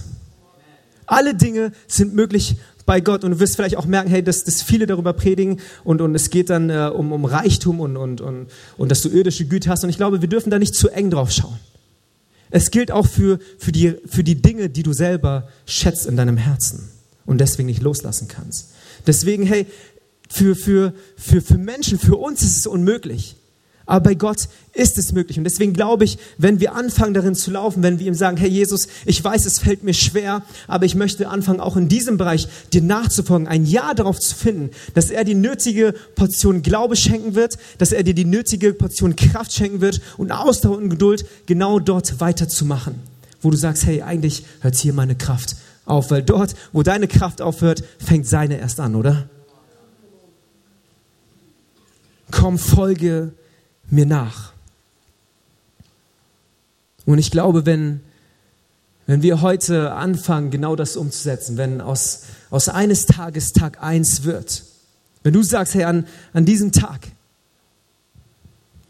Alle 1.11 1.35
Dinge 1.35 1.73
sind 1.89 2.15
möglich 2.15 2.57
bei 2.91 3.01
Gott. 3.01 3.23
Und 3.23 3.31
du 3.31 3.39
wirst 3.39 3.55
vielleicht 3.55 3.77
auch 3.77 3.87
merken, 3.87 4.11
hey, 4.11 4.21
dass, 4.21 4.43
dass 4.43 4.63
viele 4.63 4.85
darüber 4.85 5.13
predigen 5.13 5.61
und, 5.85 6.01
und 6.01 6.13
es 6.17 6.29
geht 6.29 6.51
dann 6.51 6.71
äh, 6.71 6.91
um, 6.93 7.13
um 7.13 7.25
Reichtum 7.25 7.79
und, 7.79 7.97
und, 7.97 8.21
und, 8.21 8.49
und 8.79 8.91
dass 8.91 9.01
du 9.03 9.09
irdische 9.09 9.45
Güte 9.45 9.71
hast. 9.71 9.85
Und 9.85 9.91
ich 9.91 9.97
glaube, 9.97 10.23
wir 10.23 10.29
dürfen 10.29 10.51
da 10.51 10.59
nicht 10.59 10.75
zu 10.75 10.89
eng 10.89 11.09
drauf 11.09 11.31
schauen. 11.31 11.57
Es 12.51 12.73
gilt 12.73 12.91
auch 12.91 13.07
für, 13.07 13.39
für, 13.59 13.71
die, 13.71 13.95
für 14.07 14.25
die 14.25 14.43
Dinge, 14.43 14.71
die 14.71 14.83
du 14.83 14.93
selber 14.93 15.47
schätzt 15.67 16.05
in 16.05 16.17
deinem 16.17 16.37
Herzen 16.37 16.89
und 17.27 17.41
deswegen 17.41 17.69
nicht 17.69 17.81
loslassen 17.81 18.27
kannst. 18.27 18.71
Deswegen, 19.07 19.47
hey, 19.47 19.67
für, 20.29 20.57
für, 20.57 20.93
für, 21.17 21.41
für 21.43 21.59
Menschen, 21.59 21.97
für 21.97 22.17
uns 22.17 22.43
ist 22.43 22.57
es 22.57 22.67
unmöglich. 22.67 23.37
Aber 23.91 24.05
bei 24.05 24.15
Gott 24.15 24.49
ist 24.73 24.99
es 24.99 25.11
möglich. 25.11 25.37
Und 25.37 25.43
deswegen 25.43 25.73
glaube 25.73 26.05
ich, 26.05 26.17
wenn 26.39 26.61
wir 26.61 26.77
anfangen 26.77 27.13
darin 27.13 27.35
zu 27.35 27.51
laufen, 27.51 27.83
wenn 27.83 27.99
wir 27.99 28.07
ihm 28.07 28.15
sagen, 28.15 28.37
Herr 28.37 28.49
Jesus, 28.49 28.87
ich 29.05 29.23
weiß, 29.23 29.47
es 29.47 29.59
fällt 29.59 29.83
mir 29.83 29.95
schwer, 29.95 30.43
aber 30.69 30.85
ich 30.85 30.95
möchte 30.95 31.29
anfangen, 31.29 31.59
auch 31.59 31.77
in 31.77 31.89
diesem 31.89 32.17
Bereich 32.17 32.47
dir 32.73 32.83
nachzufolgen, 32.83 33.49
ein 33.49 33.67
Ja 33.67 33.93
darauf 33.93 34.21
zu 34.21 34.37
finden, 34.37 34.71
dass 34.95 35.11
er 35.11 35.25
die 35.25 35.35
nötige 35.35 35.93
Portion 36.15 36.63
Glaube 36.63 36.95
schenken 36.95 37.35
wird, 37.35 37.59
dass 37.79 37.91
er 37.91 38.05
dir 38.05 38.15
die 38.15 38.25
nötige 38.25 38.75
Portion 38.75 39.17
Kraft 39.17 39.53
schenken 39.53 39.81
wird 39.81 40.01
und 40.19 40.31
Ausdauer 40.31 40.77
und 40.77 40.91
Geduld, 40.91 41.27
genau 41.47 41.81
dort 41.81 42.21
weiterzumachen. 42.21 42.95
Wo 43.43 43.51
du 43.51 43.57
sagst, 43.57 43.87
hey, 43.87 44.03
eigentlich 44.03 44.45
hört 44.61 44.77
hier 44.77 44.93
meine 44.93 45.17
Kraft 45.17 45.57
auf, 45.85 46.13
weil 46.13 46.23
dort, 46.23 46.55
wo 46.73 46.85
deine 46.85 47.09
Kraft 47.09 47.43
aufhört, 47.43 47.83
fängt 47.99 48.29
seine 48.29 48.61
erst 48.61 48.79
an, 48.79 48.95
oder? 48.95 49.29
Komm, 52.31 52.57
folge 52.57 53.33
mir 53.91 54.07
nach. 54.07 54.53
Und 57.07 57.19
ich 57.19 57.31
glaube, 57.31 57.67
wenn, 57.67 58.01
wenn 59.07 59.23
wir 59.23 59.41
heute 59.41 59.93
anfangen, 59.93 60.51
genau 60.51 60.77
das 60.77 60.97
umzusetzen, 60.97 61.57
wenn 61.57 61.81
aus, 61.81 62.25
aus 62.51 62.69
eines 62.69 63.07
Tages 63.07 63.53
Tag 63.53 63.83
eins 63.83 64.25
wird, 64.25 64.65
wenn 65.23 65.33
du 65.33 65.43
sagst, 65.43 65.75
hey, 65.75 65.85
an, 65.85 66.07
an 66.33 66.45
diesem 66.45 66.73
Tag, 66.73 67.01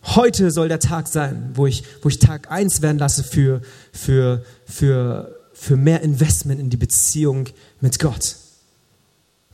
heute 0.02 0.50
soll 0.50 0.68
der 0.68 0.80
Tag 0.80 1.08
sein, 1.08 1.50
wo 1.54 1.66
ich, 1.66 1.84
wo 2.02 2.08
ich 2.08 2.18
Tag 2.18 2.50
eins 2.50 2.82
werden 2.82 2.98
lasse 2.98 3.24
für, 3.24 3.62
für, 3.92 4.44
für, 4.64 5.36
für 5.52 5.76
mehr 5.76 6.02
Investment 6.02 6.60
in 6.60 6.70
die 6.70 6.76
Beziehung 6.76 7.48
mit 7.80 7.98
Gott, 7.98 8.36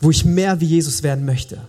wo 0.01 0.11
ich 0.11 0.25
mehr 0.25 0.61
wie 0.61 0.67
Jesus 0.67 1.03
werden 1.03 1.25
möchte 1.25 1.61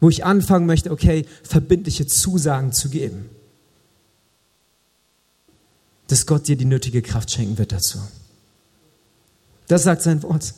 wo 0.00 0.08
ich 0.08 0.24
anfangen 0.24 0.66
möchte, 0.66 0.90
okay, 0.90 1.26
verbindliche 1.42 2.06
Zusagen 2.06 2.72
zu 2.72 2.88
geben. 2.88 3.30
Dass 6.08 6.26
Gott 6.26 6.48
dir 6.48 6.56
die 6.56 6.64
nötige 6.64 7.02
Kraft 7.02 7.30
schenken 7.30 7.58
wird 7.58 7.72
dazu. 7.72 7.98
Das 9.68 9.82
sagt 9.82 10.02
sein 10.02 10.22
Wort. 10.22 10.54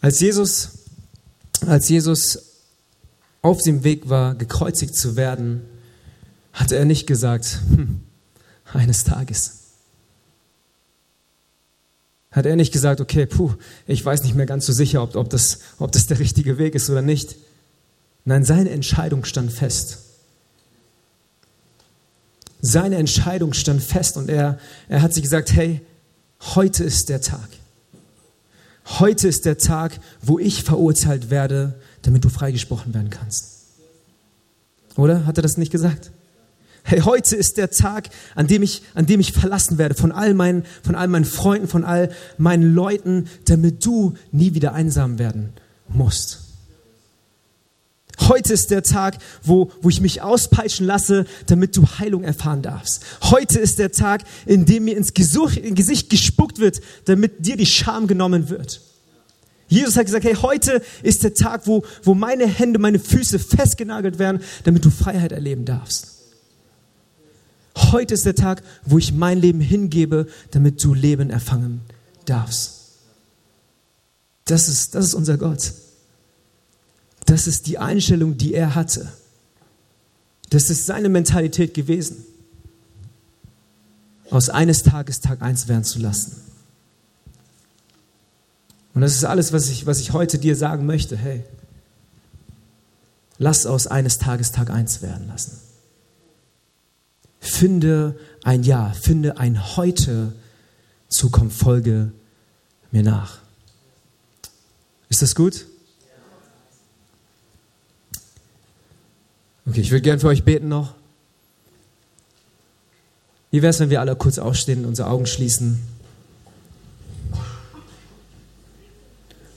Als 0.00 0.20
Jesus, 0.20 0.70
als 1.66 1.88
Jesus 1.88 2.38
auf 3.42 3.62
dem 3.62 3.82
Weg 3.82 4.08
war, 4.08 4.34
gekreuzigt 4.36 4.94
zu 4.94 5.16
werden, 5.16 5.62
hatte 6.52 6.76
er 6.76 6.84
nicht 6.84 7.06
gesagt, 7.06 7.60
hm, 7.70 8.00
eines 8.72 9.04
Tages 9.04 9.57
hat 12.38 12.46
er 12.46 12.56
nicht 12.56 12.72
gesagt, 12.72 13.00
okay, 13.00 13.26
puh, 13.26 13.52
ich 13.86 14.04
weiß 14.04 14.22
nicht 14.22 14.34
mehr 14.34 14.46
ganz 14.46 14.64
so 14.64 14.72
sicher, 14.72 15.02
ob, 15.02 15.16
ob, 15.16 15.28
das, 15.28 15.58
ob 15.78 15.92
das 15.92 16.06
der 16.06 16.18
richtige 16.18 16.56
Weg 16.56 16.74
ist 16.74 16.88
oder 16.88 17.02
nicht. 17.02 17.36
Nein, 18.24 18.44
seine 18.44 18.70
Entscheidung 18.70 19.24
stand 19.24 19.52
fest. 19.52 19.98
Seine 22.60 22.96
Entscheidung 22.96 23.52
stand 23.52 23.82
fest 23.82 24.16
und 24.16 24.28
er, 24.28 24.58
er 24.88 25.02
hat 25.02 25.14
sich 25.14 25.22
gesagt, 25.22 25.52
hey, 25.52 25.80
heute 26.54 26.84
ist 26.84 27.08
der 27.08 27.20
Tag. 27.20 27.48
Heute 28.98 29.28
ist 29.28 29.44
der 29.44 29.58
Tag, 29.58 30.00
wo 30.22 30.38
ich 30.38 30.62
verurteilt 30.62 31.30
werde, 31.30 31.78
damit 32.02 32.24
du 32.24 32.30
freigesprochen 32.30 32.94
werden 32.94 33.10
kannst. 33.10 33.58
Oder? 34.96 35.26
Hat 35.26 35.38
er 35.38 35.42
das 35.42 35.56
nicht 35.56 35.70
gesagt? 35.70 36.10
Hey, 36.90 37.00
heute 37.00 37.36
ist 37.36 37.58
der 37.58 37.70
Tag, 37.70 38.08
an 38.34 38.46
dem 38.46 38.62
ich, 38.62 38.80
an 38.94 39.04
dem 39.04 39.20
ich 39.20 39.34
verlassen 39.34 39.76
werde 39.76 39.94
von 39.94 40.10
all 40.10 40.32
meinen, 40.32 40.64
von 40.82 40.94
all 40.94 41.06
meinen 41.06 41.26
Freunden, 41.26 41.68
von 41.68 41.84
all 41.84 42.10
meinen 42.38 42.74
Leuten, 42.74 43.28
damit 43.44 43.84
du 43.84 44.14
nie 44.32 44.54
wieder 44.54 44.72
einsam 44.72 45.18
werden 45.18 45.52
musst. 45.86 46.44
Heute 48.20 48.54
ist 48.54 48.70
der 48.70 48.82
Tag, 48.82 49.18
wo, 49.42 49.70
wo 49.82 49.90
ich 49.90 50.00
mich 50.00 50.22
auspeitschen 50.22 50.86
lasse, 50.86 51.26
damit 51.44 51.76
du 51.76 51.86
Heilung 51.98 52.24
erfahren 52.24 52.62
darfst. 52.62 53.04
Heute 53.20 53.58
ist 53.58 53.78
der 53.78 53.92
Tag, 53.92 54.22
in 54.46 54.64
dem 54.64 54.84
mir 54.84 54.96
ins 54.96 55.12
Gesicht, 55.12 56.08
gespuckt 56.08 56.58
wird, 56.58 56.80
damit 57.04 57.44
dir 57.44 57.58
die 57.58 57.66
Scham 57.66 58.06
genommen 58.06 58.48
wird. 58.48 58.80
Jesus 59.68 59.98
hat 59.98 60.06
gesagt, 60.06 60.24
hey, 60.24 60.36
heute 60.36 60.80
ist 61.02 61.22
der 61.22 61.34
Tag, 61.34 61.66
wo, 61.66 61.84
wo 62.02 62.14
meine 62.14 62.46
Hände, 62.46 62.78
meine 62.78 62.98
Füße 62.98 63.38
festgenagelt 63.38 64.18
werden, 64.18 64.40
damit 64.64 64.86
du 64.86 64.90
Freiheit 64.90 65.32
erleben 65.32 65.66
darfst. 65.66 66.17
Heute 67.78 68.14
ist 68.14 68.26
der 68.26 68.34
Tag, 68.34 68.62
wo 68.84 68.98
ich 68.98 69.12
mein 69.12 69.38
Leben 69.38 69.60
hingebe, 69.60 70.26
damit 70.50 70.82
du 70.82 70.94
Leben 70.94 71.30
erfangen 71.30 71.80
darfst. 72.24 72.74
Das 74.44 74.68
ist, 74.68 74.94
das 74.94 75.04
ist 75.04 75.14
unser 75.14 75.38
Gott. 75.38 75.72
Das 77.26 77.46
ist 77.46 77.66
die 77.66 77.78
Einstellung, 77.78 78.36
die 78.36 78.54
er 78.54 78.74
hatte. 78.74 79.12
Das 80.50 80.70
ist 80.70 80.86
seine 80.86 81.08
Mentalität 81.08 81.74
gewesen. 81.74 82.24
Aus 84.30 84.48
eines 84.48 84.82
Tages 84.82 85.20
Tag 85.20 85.42
eins 85.42 85.68
werden 85.68 85.84
zu 85.84 85.98
lassen. 85.98 86.36
Und 88.94 89.02
das 89.02 89.14
ist 89.14 89.24
alles, 89.24 89.52
was 89.52 89.68
ich, 89.68 89.86
was 89.86 90.00
ich 90.00 90.12
heute 90.12 90.38
dir 90.38 90.56
sagen 90.56 90.84
möchte. 90.84 91.16
Hey, 91.16 91.44
lass 93.38 93.66
aus 93.66 93.86
eines 93.86 94.18
Tages 94.18 94.50
Tag 94.50 94.70
eins 94.70 95.02
werden 95.02 95.28
lassen. 95.28 95.67
Finde 97.58 98.16
ein 98.44 98.62
Ja, 98.62 98.90
finde 98.90 99.38
ein 99.38 99.76
Heute, 99.76 100.32
zu 101.08 101.28
komm, 101.28 101.50
folge 101.50 102.12
mir 102.92 103.02
nach. 103.02 103.38
Ist 105.08 105.22
das 105.22 105.34
gut? 105.34 105.66
Okay, 109.66 109.80
ich 109.80 109.90
würde 109.90 110.02
gern 110.02 110.20
für 110.20 110.28
euch 110.28 110.44
beten 110.44 110.68
noch. 110.68 110.94
Wie 113.50 113.60
wäre 113.60 113.70
es, 113.70 113.80
wenn 113.80 113.90
wir 113.90 114.02
alle 114.02 114.14
kurz 114.14 114.38
aufstehen 114.38 114.84
und 114.84 114.90
unsere 114.90 115.10
Augen 115.10 115.26
schließen? 115.26 115.80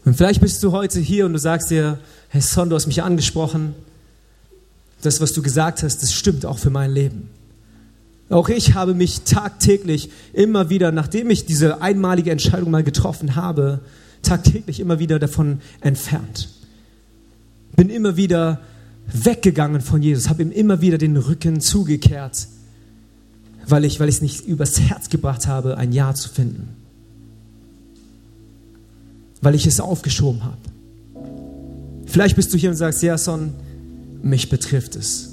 Und 0.06 0.16
vielleicht 0.16 0.42
bist 0.42 0.64
du 0.64 0.72
heute 0.72 1.00
hier 1.00 1.28
und 1.28 1.34
du 1.34 1.40
sagst 1.40 1.70
dir, 1.70 2.00
hey 2.30 2.42
Son, 2.42 2.68
du 2.68 2.76
hast 2.76 2.88
mich 2.88 3.04
angesprochen. 3.04 3.76
Das, 5.04 5.22
was 5.22 5.34
du 5.34 5.44
gesagt 5.44 5.84
hast, 5.84 6.02
das 6.02 6.12
stimmt 6.12 6.48
auch 6.48 6.58
für 6.58 6.72
mein 6.72 6.90
Leben. 6.90 7.30
Auch 8.32 8.48
ich 8.48 8.76
habe 8.76 8.94
mich 8.94 9.22
tagtäglich 9.22 10.10
immer 10.32 10.70
wieder, 10.70 10.94
nachdem 10.94 11.30
ich 11.30 11.46
diese 11.46 11.82
einmalige 11.82 12.32
Entscheidung 12.32 12.72
mal 12.72 12.84
getroffen 12.84 13.36
habe, 13.36 13.82
tagtäglich 14.24 14.80
immer 14.80 15.00
wieder 15.00 15.20
davon 15.20 15.60
entfernt. 15.82 16.50
Bin 17.76 17.90
immer 17.90 18.16
wieder 18.16 18.62
weggegangen 19.12 19.82
von 19.82 20.02
Jesus, 20.02 20.30
habe 20.30 20.44
ihm 20.44 20.52
immer 20.52 20.80
wieder 20.80 20.98
den 20.98 21.18
Rücken 21.18 21.60
zugekehrt, 21.60 22.48
weil 23.68 23.84
ich, 23.84 24.00
weil 24.00 24.08
es 24.08 24.22
nicht 24.22 24.46
übers 24.46 24.80
Herz 24.80 25.10
gebracht 25.10 25.48
habe, 25.48 25.78
ein 25.78 25.92
Ja 25.92 26.14
zu 26.14 26.30
finden. 26.30 26.70
Weil 29.42 29.56
ich 29.56 29.68
es 29.68 29.82
aufgeschoben 29.82 30.46
habe. 30.46 30.58
Vielleicht 32.06 32.38
bist 32.38 32.54
du 32.54 32.58
hier 32.58 32.70
und 32.70 32.78
sagst, 32.78 33.04
ja, 33.04 33.18
Son, 33.18 33.54
mich 34.22 34.50
betrifft 34.50 34.96
es. 34.96 35.32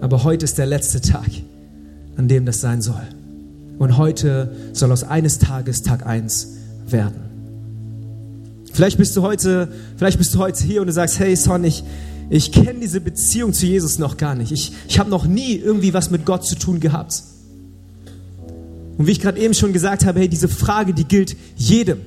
Aber 0.00 0.24
heute 0.24 0.44
ist 0.44 0.58
der 0.58 0.66
letzte 0.66 1.00
Tag 1.00 1.30
an 2.16 2.28
dem 2.28 2.46
das 2.46 2.60
sein 2.60 2.82
soll. 2.82 3.06
Und 3.78 3.96
heute 3.96 4.54
soll 4.72 4.92
aus 4.92 5.04
eines 5.04 5.38
Tages 5.38 5.82
Tag 5.82 6.06
eins 6.06 6.48
werden. 6.86 7.30
Vielleicht 8.72 8.98
bist 8.98 9.16
du 9.16 9.22
heute, 9.22 9.68
vielleicht 9.96 10.18
bist 10.18 10.34
du 10.34 10.38
heute 10.38 10.62
hier 10.62 10.80
und 10.80 10.86
du 10.86 10.92
sagst, 10.92 11.18
hey 11.18 11.34
Son, 11.34 11.64
ich, 11.64 11.82
ich 12.28 12.52
kenne 12.52 12.80
diese 12.80 13.00
Beziehung 13.00 13.52
zu 13.52 13.66
Jesus 13.66 13.98
noch 13.98 14.16
gar 14.16 14.34
nicht. 14.34 14.52
Ich, 14.52 14.72
ich 14.88 14.98
habe 14.98 15.10
noch 15.10 15.26
nie 15.26 15.54
irgendwie 15.56 15.92
was 15.92 16.10
mit 16.10 16.24
Gott 16.24 16.46
zu 16.46 16.56
tun 16.56 16.78
gehabt. 16.78 17.22
Und 18.98 19.06
wie 19.06 19.12
ich 19.12 19.20
gerade 19.20 19.40
eben 19.40 19.54
schon 19.54 19.72
gesagt 19.72 20.04
habe, 20.04 20.20
hey, 20.20 20.28
diese 20.28 20.48
Frage, 20.48 20.92
die 20.92 21.04
gilt 21.04 21.36
jedem. 21.56 22.00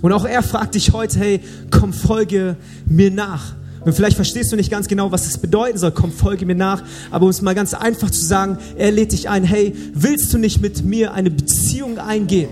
Und 0.00 0.12
auch 0.12 0.24
er 0.24 0.42
fragt 0.42 0.76
dich 0.76 0.92
heute, 0.92 1.18
hey, 1.18 1.40
komm, 1.70 1.92
folge 1.92 2.56
mir 2.86 3.10
nach. 3.10 3.54
Und 3.86 3.92
vielleicht 3.92 4.16
verstehst 4.16 4.50
du 4.50 4.56
nicht 4.56 4.68
ganz 4.68 4.88
genau, 4.88 5.12
was 5.12 5.28
es 5.28 5.38
bedeuten 5.38 5.78
soll, 5.78 5.92
komm, 5.92 6.10
folge 6.10 6.44
mir 6.44 6.56
nach. 6.56 6.82
Aber 7.12 7.26
um 7.26 7.30
es 7.30 7.40
mal 7.40 7.54
ganz 7.54 7.72
einfach 7.72 8.10
zu 8.10 8.24
sagen, 8.24 8.58
er 8.76 8.90
lädt 8.90 9.12
dich 9.12 9.28
ein, 9.28 9.44
hey, 9.44 9.74
willst 9.94 10.34
du 10.34 10.38
nicht 10.38 10.60
mit 10.60 10.84
mir 10.84 11.14
eine 11.14 11.30
Beziehung 11.30 11.98
eingehen, 11.98 12.48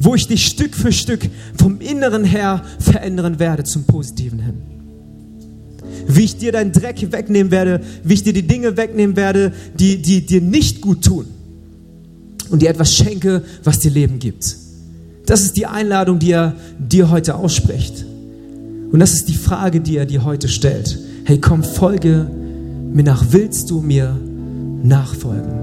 wo 0.00 0.16
ich 0.16 0.26
dich 0.26 0.44
Stück 0.44 0.74
für 0.74 0.90
Stück 0.90 1.20
vom 1.56 1.80
Inneren 1.80 2.24
her 2.24 2.64
verändern 2.80 3.38
werde 3.38 3.62
zum 3.62 3.84
Positiven 3.84 4.40
hin? 4.40 4.54
Wie 6.08 6.24
ich 6.24 6.36
dir 6.36 6.50
deinen 6.50 6.72
Dreck 6.72 7.12
wegnehmen 7.12 7.52
werde, 7.52 7.80
wie 8.02 8.14
ich 8.14 8.24
dir 8.24 8.32
die 8.32 8.48
Dinge 8.48 8.76
wegnehmen 8.76 9.14
werde, 9.14 9.52
die, 9.78 10.02
die 10.02 10.26
dir 10.26 10.40
nicht 10.40 10.80
gut 10.80 11.04
tun 11.04 11.26
und 12.50 12.62
dir 12.62 12.70
etwas 12.70 12.96
schenke, 12.96 13.44
was 13.62 13.78
dir 13.78 13.92
Leben 13.92 14.18
gibt. 14.18 14.56
Das 15.26 15.42
ist 15.42 15.56
die 15.56 15.66
Einladung, 15.66 16.18
die 16.18 16.32
er 16.32 16.56
dir 16.80 17.10
heute 17.10 17.36
ausspricht. 17.36 18.06
Und 18.92 19.00
das 19.00 19.12
ist 19.12 19.28
die 19.28 19.34
Frage, 19.34 19.80
die 19.80 19.96
er 19.96 20.06
dir 20.06 20.24
heute 20.24 20.48
stellt. 20.48 20.98
Hey, 21.24 21.38
komm, 21.38 21.62
folge 21.62 22.26
mir 22.92 23.04
nach. 23.04 23.24
Willst 23.30 23.70
du 23.70 23.80
mir 23.80 24.16
nachfolgen? 24.82 25.60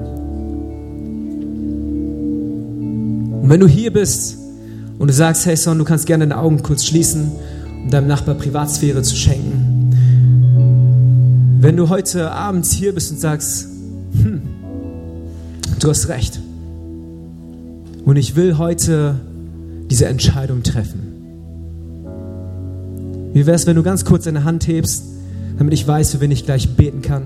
Und 3.42 3.50
wenn 3.50 3.60
du 3.60 3.68
hier 3.68 3.92
bist 3.92 4.38
und 4.98 5.08
du 5.08 5.14
sagst, 5.14 5.46
hey 5.46 5.56
Son, 5.56 5.78
du 5.78 5.84
kannst 5.84 6.06
gerne 6.06 6.28
deine 6.28 6.40
Augen 6.40 6.64
kurz 6.64 6.86
schließen, 6.86 7.32
um 7.84 7.90
deinem 7.90 8.08
Nachbar 8.08 8.36
Privatsphäre 8.36 9.02
zu 9.02 9.16
schenken. 9.16 9.88
Wenn 11.60 11.76
du 11.76 11.90
heute 11.90 12.32
Abend 12.32 12.66
hier 12.66 12.94
bist 12.94 13.12
und 13.12 13.20
sagst, 13.20 13.68
hm, 14.22 14.42
du 15.80 15.90
hast 15.90 16.08
recht. 16.08 16.40
Und 18.06 18.16
ich 18.16 18.36
will 18.36 18.58
heute 18.58 19.16
diese 19.90 20.06
Entscheidung 20.06 20.64
treffen. 20.64 21.07
Wie 23.34 23.46
wäre 23.46 23.56
es, 23.56 23.68
wenn 23.68 23.76
du 23.76 23.84
ganz 23.84 24.06
kurz 24.06 24.26
deine 24.26 24.44
Hand 24.44 24.68
hebst, 24.68 25.04
damit 25.58 25.74
ich 25.74 25.88
weiß, 25.88 26.12
für 26.12 26.22
wen 26.22 26.32
ich 26.32 26.46
gleich 26.46 26.76
beten 26.76 27.02
kann? 27.02 27.24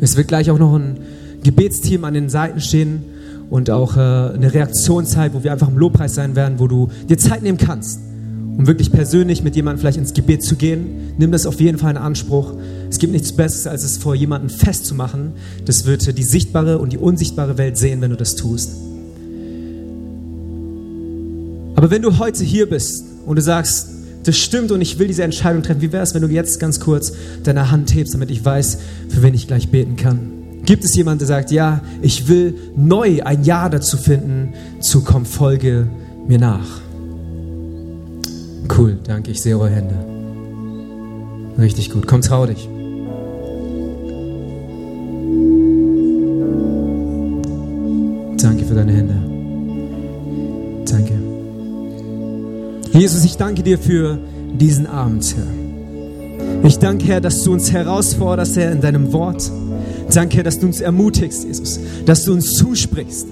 Es 0.00 0.16
wird 0.16 0.28
gleich 0.28 0.50
auch 0.50 0.58
noch 0.58 0.74
ein 0.74 0.98
Gebetsteam 1.42 2.04
an 2.04 2.14
den 2.14 2.28
Seiten 2.28 2.60
stehen 2.60 3.04
und 3.50 3.70
auch 3.70 3.96
äh, 3.96 4.00
eine 4.00 4.52
Reaktionszeit, 4.52 5.32
wo 5.34 5.42
wir 5.44 5.52
einfach 5.52 5.68
im 5.68 5.78
Lobpreis 5.78 6.14
sein 6.14 6.36
werden, 6.36 6.58
wo 6.58 6.66
du 6.66 6.88
dir 7.08 7.16
Zeit 7.18 7.42
nehmen 7.42 7.58
kannst, 7.58 8.00
um 8.56 8.66
wirklich 8.66 8.90
persönlich 8.92 9.42
mit 9.42 9.56
jemandem 9.56 9.80
vielleicht 9.80 9.98
ins 9.98 10.12
Gebet 10.12 10.42
zu 10.42 10.56
gehen. 10.56 11.14
Nimm 11.18 11.32
das 11.32 11.46
auf 11.46 11.60
jeden 11.60 11.78
Fall 11.78 11.92
in 11.92 11.96
Anspruch. 11.96 12.54
Es 12.90 12.98
gibt 12.98 13.12
nichts 13.12 13.32
Besseres, 13.32 13.66
als 13.66 13.84
es 13.84 13.96
vor 13.96 14.14
jemandem 14.14 14.50
festzumachen. 14.50 15.32
Das 15.64 15.86
wird 15.86 16.16
die 16.18 16.22
sichtbare 16.22 16.78
und 16.78 16.92
die 16.92 16.98
unsichtbare 16.98 17.58
Welt 17.58 17.78
sehen, 17.78 18.00
wenn 18.00 18.10
du 18.10 18.16
das 18.16 18.34
tust. 18.34 18.72
Aber 21.76 21.90
wenn 21.90 22.02
du 22.02 22.18
heute 22.18 22.42
hier 22.42 22.68
bist 22.68 23.04
und 23.26 23.36
du 23.36 23.42
sagst, 23.42 23.88
das 24.26 24.36
stimmt 24.36 24.72
und 24.72 24.80
ich 24.80 24.98
will 24.98 25.06
diese 25.06 25.22
Entscheidung 25.22 25.62
treffen. 25.62 25.80
Wie 25.80 25.92
wäre 25.92 26.02
es, 26.02 26.14
wenn 26.14 26.22
du 26.22 26.28
jetzt 26.28 26.58
ganz 26.58 26.80
kurz 26.80 27.12
deine 27.44 27.70
Hand 27.70 27.94
hebst, 27.94 28.12
damit 28.12 28.30
ich 28.30 28.44
weiß, 28.44 28.78
für 29.08 29.22
wen 29.22 29.34
ich 29.34 29.46
gleich 29.46 29.68
beten 29.68 29.96
kann? 29.96 30.32
Gibt 30.64 30.82
es 30.82 30.96
jemanden, 30.96 31.20
der 31.20 31.28
sagt, 31.28 31.52
ja, 31.52 31.80
ich 32.02 32.26
will 32.26 32.54
neu 32.76 33.22
ein 33.22 33.44
Ja 33.44 33.68
dazu 33.68 33.96
finden, 33.96 34.52
zu 34.80 35.02
komm, 35.02 35.24
folge 35.24 35.86
mir 36.26 36.40
nach? 36.40 36.80
Cool, 38.76 38.98
danke, 39.04 39.30
ich 39.30 39.40
sehe 39.40 39.56
eure 39.56 39.70
Hände. 39.70 39.94
Richtig 41.56 41.92
gut, 41.92 42.08
komm, 42.08 42.20
trau 42.20 42.46
dich. 42.46 42.68
Danke 48.42 48.64
für 48.64 48.74
deine 48.74 48.92
Hände. 48.92 49.35
Jesus, 52.96 53.26
ich 53.26 53.36
danke 53.36 53.62
dir 53.62 53.78
für 53.78 54.18
diesen 54.58 54.86
Abend, 54.86 55.36
Herr. 55.36 56.66
Ich 56.66 56.78
danke, 56.78 57.04
Herr, 57.04 57.20
dass 57.20 57.42
du 57.42 57.52
uns 57.52 57.70
herausforderst, 57.70 58.56
Herr, 58.56 58.72
in 58.72 58.80
deinem 58.80 59.12
Wort. 59.12 59.50
Danke, 60.14 60.38
Herr, 60.38 60.44
dass 60.44 60.58
du 60.58 60.66
uns 60.66 60.80
ermutigst, 60.80 61.44
Jesus, 61.44 61.78
dass 62.06 62.24
du 62.24 62.32
uns 62.32 62.54
zusprichst. 62.54 63.26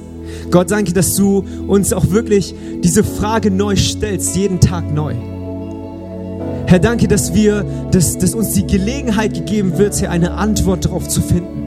Gott, 0.50 0.70
danke, 0.70 0.92
dass 0.92 1.14
du 1.14 1.46
uns 1.66 1.94
auch 1.94 2.10
wirklich 2.10 2.54
diese 2.82 3.02
Frage 3.02 3.50
neu 3.50 3.74
stellst, 3.76 4.36
jeden 4.36 4.60
Tag 4.60 4.92
neu. 4.92 5.14
Herr, 6.66 6.78
danke, 6.78 7.08
dass 7.08 7.32
wir, 7.32 7.64
dass, 7.90 8.18
dass 8.18 8.34
uns 8.34 8.52
die 8.52 8.66
Gelegenheit 8.66 9.32
gegeben 9.32 9.78
wird, 9.78 9.98
Herr, 9.98 10.10
eine 10.10 10.32
Antwort 10.32 10.84
darauf 10.84 11.08
zu 11.08 11.22
finden. 11.22 11.63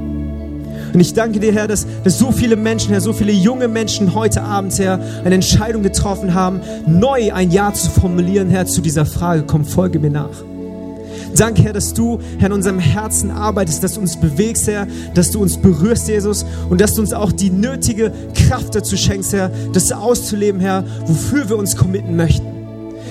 Und 0.98 1.02
ich 1.02 1.14
danke 1.14 1.40
dir, 1.40 1.54
Herr, 1.54 1.68
dass, 1.68 1.86
dass 2.04 2.18
so 2.18 2.32
viele 2.32 2.56
Menschen, 2.56 2.90
Herr, 2.90 3.02
so 3.02 3.14
viele 3.14 3.32
junge 3.32 3.68
Menschen 3.68 4.16
heute 4.16 4.42
Abend, 4.42 4.80
Herr, 4.80 5.00
eine 5.24 5.36
Entscheidung 5.36 5.84
getroffen 5.84 6.34
haben, 6.34 6.60
neu 6.88 7.32
ein 7.32 7.52
Ja 7.52 7.72
zu 7.72 7.92
formulieren, 7.92 8.50
Herr, 8.50 8.66
zu 8.66 8.82
dieser 8.82 9.06
Frage. 9.06 9.44
Komm, 9.46 9.64
folge 9.64 10.00
mir 10.00 10.10
nach. 10.10 10.44
Danke, 11.36 11.62
Herr, 11.62 11.74
dass 11.74 11.94
du, 11.94 12.18
Herr, 12.40 12.48
in 12.48 12.54
unserem 12.54 12.80
Herzen 12.80 13.30
arbeitest, 13.30 13.84
dass 13.84 13.94
du 13.94 14.02
uns 14.02 14.20
bewegst, 14.20 14.66
Herr, 14.66 14.88
dass 15.14 15.30
du 15.30 15.40
uns 15.40 15.58
berührst, 15.58 16.08
Jesus, 16.08 16.44
und 16.68 16.82
dass 16.82 16.96
du 16.96 17.02
uns 17.02 17.14
auch 17.14 17.32
die 17.32 17.52
nötige 17.52 18.12
Kraft 18.34 18.74
dazu 18.74 18.98
schenkst, 18.98 19.34
Herr, 19.34 19.52
das 19.74 19.92
auszuleben, 19.92 20.60
Herr, 20.60 20.84
wofür 21.06 21.48
wir 21.48 21.60
uns 21.60 21.76
committen 21.76 22.16
möchten. 22.16 22.57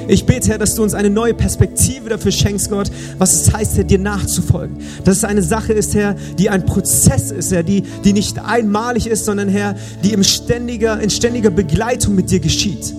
Ich 0.08 0.24
bete, 0.24 0.48
Herr, 0.50 0.58
dass 0.58 0.74
du 0.74 0.82
uns 0.82 0.94
eine 0.94 1.10
neue 1.10 1.34
Perspektive 1.34 2.08
dafür 2.08 2.30
schenkst, 2.30 2.70
Gott, 2.70 2.90
was 3.18 3.34
es 3.34 3.52
heißt, 3.52 3.76
Herr, 3.76 3.84
dir 3.84 3.98
nachzufolgen. 3.98 4.78
Dass 5.04 5.18
es 5.18 5.24
eine 5.24 5.42
Sache 5.42 5.72
ist, 5.72 5.94
Herr, 5.94 6.14
die 6.38 6.48
ein 6.48 6.64
Prozess 6.64 7.30
ist, 7.30 7.52
Herr, 7.52 7.62
die, 7.62 7.82
die 8.04 8.12
nicht 8.12 8.38
einmalig 8.38 9.06
ist, 9.06 9.24
sondern, 9.24 9.48
Herr, 9.48 9.74
die 10.04 10.12
im 10.12 10.22
ständiger, 10.22 11.00
in 11.00 11.10
ständiger 11.10 11.50
Begleitung 11.50 12.14
mit 12.14 12.30
dir 12.30 12.40
geschieht. 12.40 12.94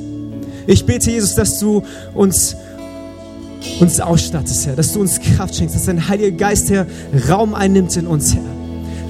Ich 0.65 0.85
bete, 0.85 1.11
Jesus, 1.11 1.35
dass 1.35 1.59
du 1.59 1.83
uns 2.13 2.55
uns 3.79 3.99
ausstattest, 3.99 4.65
Herr, 4.65 4.75
dass 4.75 4.93
du 4.93 5.01
uns 5.01 5.19
Kraft 5.19 5.55
schenkst, 5.55 5.75
dass 5.75 5.85
dein 5.85 6.07
Heiliger 6.07 6.35
Geist, 6.35 6.69
Herr, 6.69 6.87
Raum 7.29 7.53
einnimmt 7.53 7.95
in 7.97 8.07
uns, 8.07 8.33
Herr. 8.33 8.43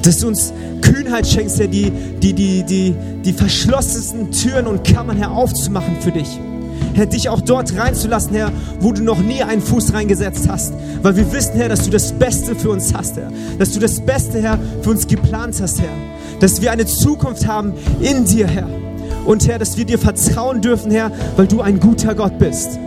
Dass 0.02 0.20
du 0.20 0.28
uns 0.28 0.52
Kühnheit 0.82 1.28
schenkst, 1.28 1.60
Herr, 1.60 1.68
die, 1.68 1.92
die, 1.92 2.34
die, 2.34 2.64
die, 2.64 2.96
die 3.24 3.34
verschlossensten 3.34 4.32
Türen 4.32 4.68
und 4.68 4.84
Kammern, 4.84 5.18
Herr, 5.18 5.32
aufzumachen 5.32 6.02
für 6.02 6.12
dich. 6.12 6.40
Herr, 6.94 7.06
dich 7.06 7.30
auch 7.30 7.42
dort 7.42 7.78
reinzulassen, 7.78 8.34
Herr, 8.36 8.52
wo 8.80 8.92
du 8.92 9.04
noch 9.04 9.20
nie 9.20 9.44
einen 9.44 9.62
Fuß 9.62 9.94
reingesetzt 9.94 10.50
hast. 10.50 10.74
Weil 11.02 11.16
wir 11.16 11.32
wissen, 11.32 11.54
Herr, 11.56 11.70
dass 11.70 11.84
du 11.84 11.92
das 11.92 12.12
Beste 12.12 12.56
für 12.56 12.70
uns 12.72 12.94
hast, 12.94 13.18
Herr. 13.18 13.32
Dass 13.60 13.72
du 13.72 13.80
das 13.80 14.00
Beste, 14.00 14.42
Herr, 14.42 14.58
für 14.82 14.90
uns 14.90 15.08
geplant 15.08 15.56
hast, 15.62 15.80
Herr. 15.80 15.94
Dass 16.40 16.62
wir 16.62 16.72
eine 16.72 16.86
Zukunft 16.86 17.48
haben 17.48 17.74
in 18.02 18.26
dir, 18.26 18.48
Herr. 18.48 18.68
Und 19.26 19.48
Herr, 19.48 19.60
dass 19.60 19.78
wir 19.78 19.86
dir 19.86 20.00
vertrauen 20.00 20.62
dürfen, 20.62 20.92
Herr, 20.92 21.12
weil 21.36 21.48
du 21.48 21.62
ein 21.62 21.80
guter 21.80 22.16
Gott 22.16 22.40
bist. 22.40 22.80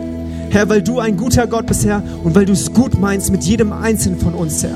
Herr, 0.49 0.67
weil 0.67 0.81
du 0.81 0.99
ein 0.99 1.15
guter 1.15 1.47
Gott 1.47 1.67
bist, 1.67 1.85
Herr, 1.85 2.03
und 2.23 2.35
weil 2.35 2.45
du 2.45 2.53
es 2.53 2.73
gut 2.73 2.99
meinst 2.99 3.31
mit 3.31 3.43
jedem 3.43 3.71
Einzelnen 3.71 4.19
von 4.19 4.33
uns, 4.33 4.63
Herr. 4.63 4.75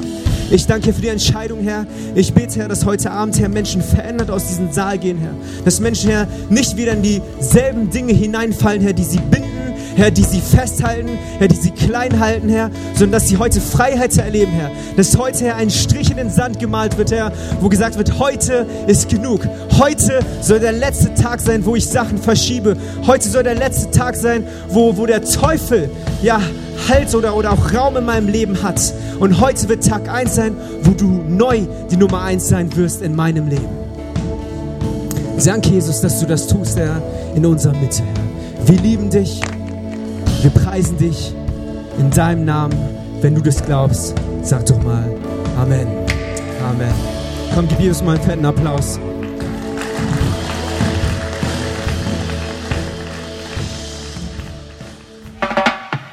Ich 0.52 0.68
danke 0.68 0.88
dir 0.88 0.94
für 0.94 1.02
die 1.02 1.08
Entscheidung, 1.08 1.62
Herr. 1.64 1.88
Ich 2.14 2.34
bete, 2.34 2.60
Herr, 2.60 2.68
dass 2.68 2.86
heute 2.86 3.12
Abend, 3.12 3.40
Herr, 3.40 3.50
Menschen 3.50 3.82
verändert 3.82 4.30
aus 4.30 4.48
diesem 4.48 4.72
Saal 4.72 5.00
gehen, 5.00 5.18
Herr. 5.18 5.34
Dass 5.64 5.80
Menschen, 5.80 6.12
Herr, 6.12 6.28
nicht 6.50 6.78
wieder 6.78 6.94
in 6.94 7.02
dieselben 7.02 7.90
Dinge 7.90 8.14
hineinfallen, 8.14 8.82
Herr, 8.82 8.94
die 8.94 9.04
sie 9.04 9.20
binden, 9.20 9.55
Herr, 9.96 10.12
die 10.12 10.24
sie 10.24 10.42
festhalten, 10.42 11.18
Herr, 11.38 11.48
die 11.48 11.56
sie 11.56 11.72
klein 11.72 12.20
halten, 12.20 12.50
Herr, 12.50 12.70
sondern 12.94 13.14
dass 13.14 13.30
sie 13.30 13.38
heute 13.38 13.62
Freiheit 13.62 14.18
erleben, 14.18 14.52
Herr. 14.52 14.72
Dass 14.98 15.18
heute, 15.18 15.46
Herr, 15.46 15.56
ein 15.56 15.70
Strich 15.70 16.12
in 16.12 16.18
den 16.18 16.30
Sand 16.30 16.60
gemalt 16.60 16.98
wird, 16.98 17.12
Herr, 17.12 17.32
wo 17.62 17.70
gesagt 17.70 17.98
wird, 17.98 18.20
heute 18.20 18.66
ist 18.88 19.10
genug. 19.10 19.48
Heute 19.80 20.20
soll 20.42 20.60
der 20.60 20.74
letzte 20.74 21.14
Tag 21.14 21.40
sein, 21.40 21.66
wo 21.66 21.76
ich 21.76 21.88
Sachen 21.88 22.18
verschiebe. 22.18 22.76
Heute 23.08 23.30
soll 23.30 23.44
der 23.44 23.56
letzte 23.56 23.92
Tag 23.92 24.16
sein, 24.16 24.46
wo, 24.70 24.98
wo 24.98 25.06
der 25.06 25.24
Teufel, 25.24 25.90
ja, 26.22 26.42
Halt 26.90 27.16
oder, 27.16 27.36
oder 27.36 27.54
auch 27.54 27.74
Raum 27.74 27.98
in 27.98 28.06
meinem 28.06 28.28
Leben 28.28 28.62
hat. 28.62 28.94
Und 29.20 29.40
heute 29.40 29.70
wird 29.70 29.88
Tag 29.88 30.10
1 30.10 30.36
sein, 30.36 30.56
wo 30.84 30.92
du 30.92 31.24
neu 31.28 31.62
die 31.90 31.98
Nummer 31.98 32.22
1 32.22 32.48
sein 32.48 32.76
wirst 32.76 33.02
in 33.02 33.16
meinem 33.16 33.48
Leben. 33.48 33.70
Danke, 35.44 35.70
Jesus, 35.70 36.02
dass 36.02 36.20
du 36.20 36.26
das 36.26 36.48
tust, 36.48 36.78
Herr, 36.78 37.02
in 37.34 37.46
unserer 37.46 37.74
Mitte, 37.74 38.04
Herr. 38.04 38.68
Wir 38.68 38.82
lieben 38.82 39.10
dich. 39.10 39.42
Wir 40.46 40.52
preisen 40.52 40.96
dich 41.00 41.34
in 41.98 42.12
deinem 42.12 42.46
Namen. 42.46 42.78
Wenn 43.20 43.34
du 43.34 43.42
das 43.42 43.66
glaubst, 43.66 44.14
sag 44.44 44.64
doch 44.68 44.80
mal 44.84 45.10
Amen. 45.60 45.88
Amen. 46.70 46.94
Komm, 47.56 47.68
gib 47.68 47.80
Jesus 47.80 48.04
mal 48.04 48.14
einen 48.16 48.24
fetten 48.24 48.46
Applaus. 48.46 49.00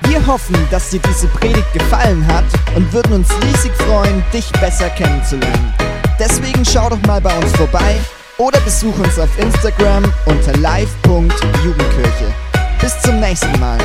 Wir 0.04 0.26
hoffen, 0.26 0.56
dass 0.70 0.88
dir 0.88 1.00
diese 1.10 1.26
Predigt 1.26 1.70
gefallen 1.74 2.26
hat 2.26 2.46
und 2.74 2.90
würden 2.90 3.12
uns 3.12 3.28
riesig 3.44 3.72
freuen, 3.82 4.24
dich 4.32 4.50
besser 4.52 4.88
kennenzulernen. 4.88 5.74
Deswegen 6.18 6.64
schau 6.64 6.88
doch 6.88 7.02
mal 7.06 7.20
bei 7.20 7.36
uns 7.36 7.52
vorbei 7.52 7.98
oder 8.38 8.58
besuch 8.60 8.98
uns 8.98 9.18
auf 9.18 9.38
Instagram 9.38 10.10
unter 10.24 10.56
live.jugendkirche. 10.56 12.32
Bis 12.80 12.98
zum 13.02 13.20
nächsten 13.20 13.60
Mal. 13.60 13.76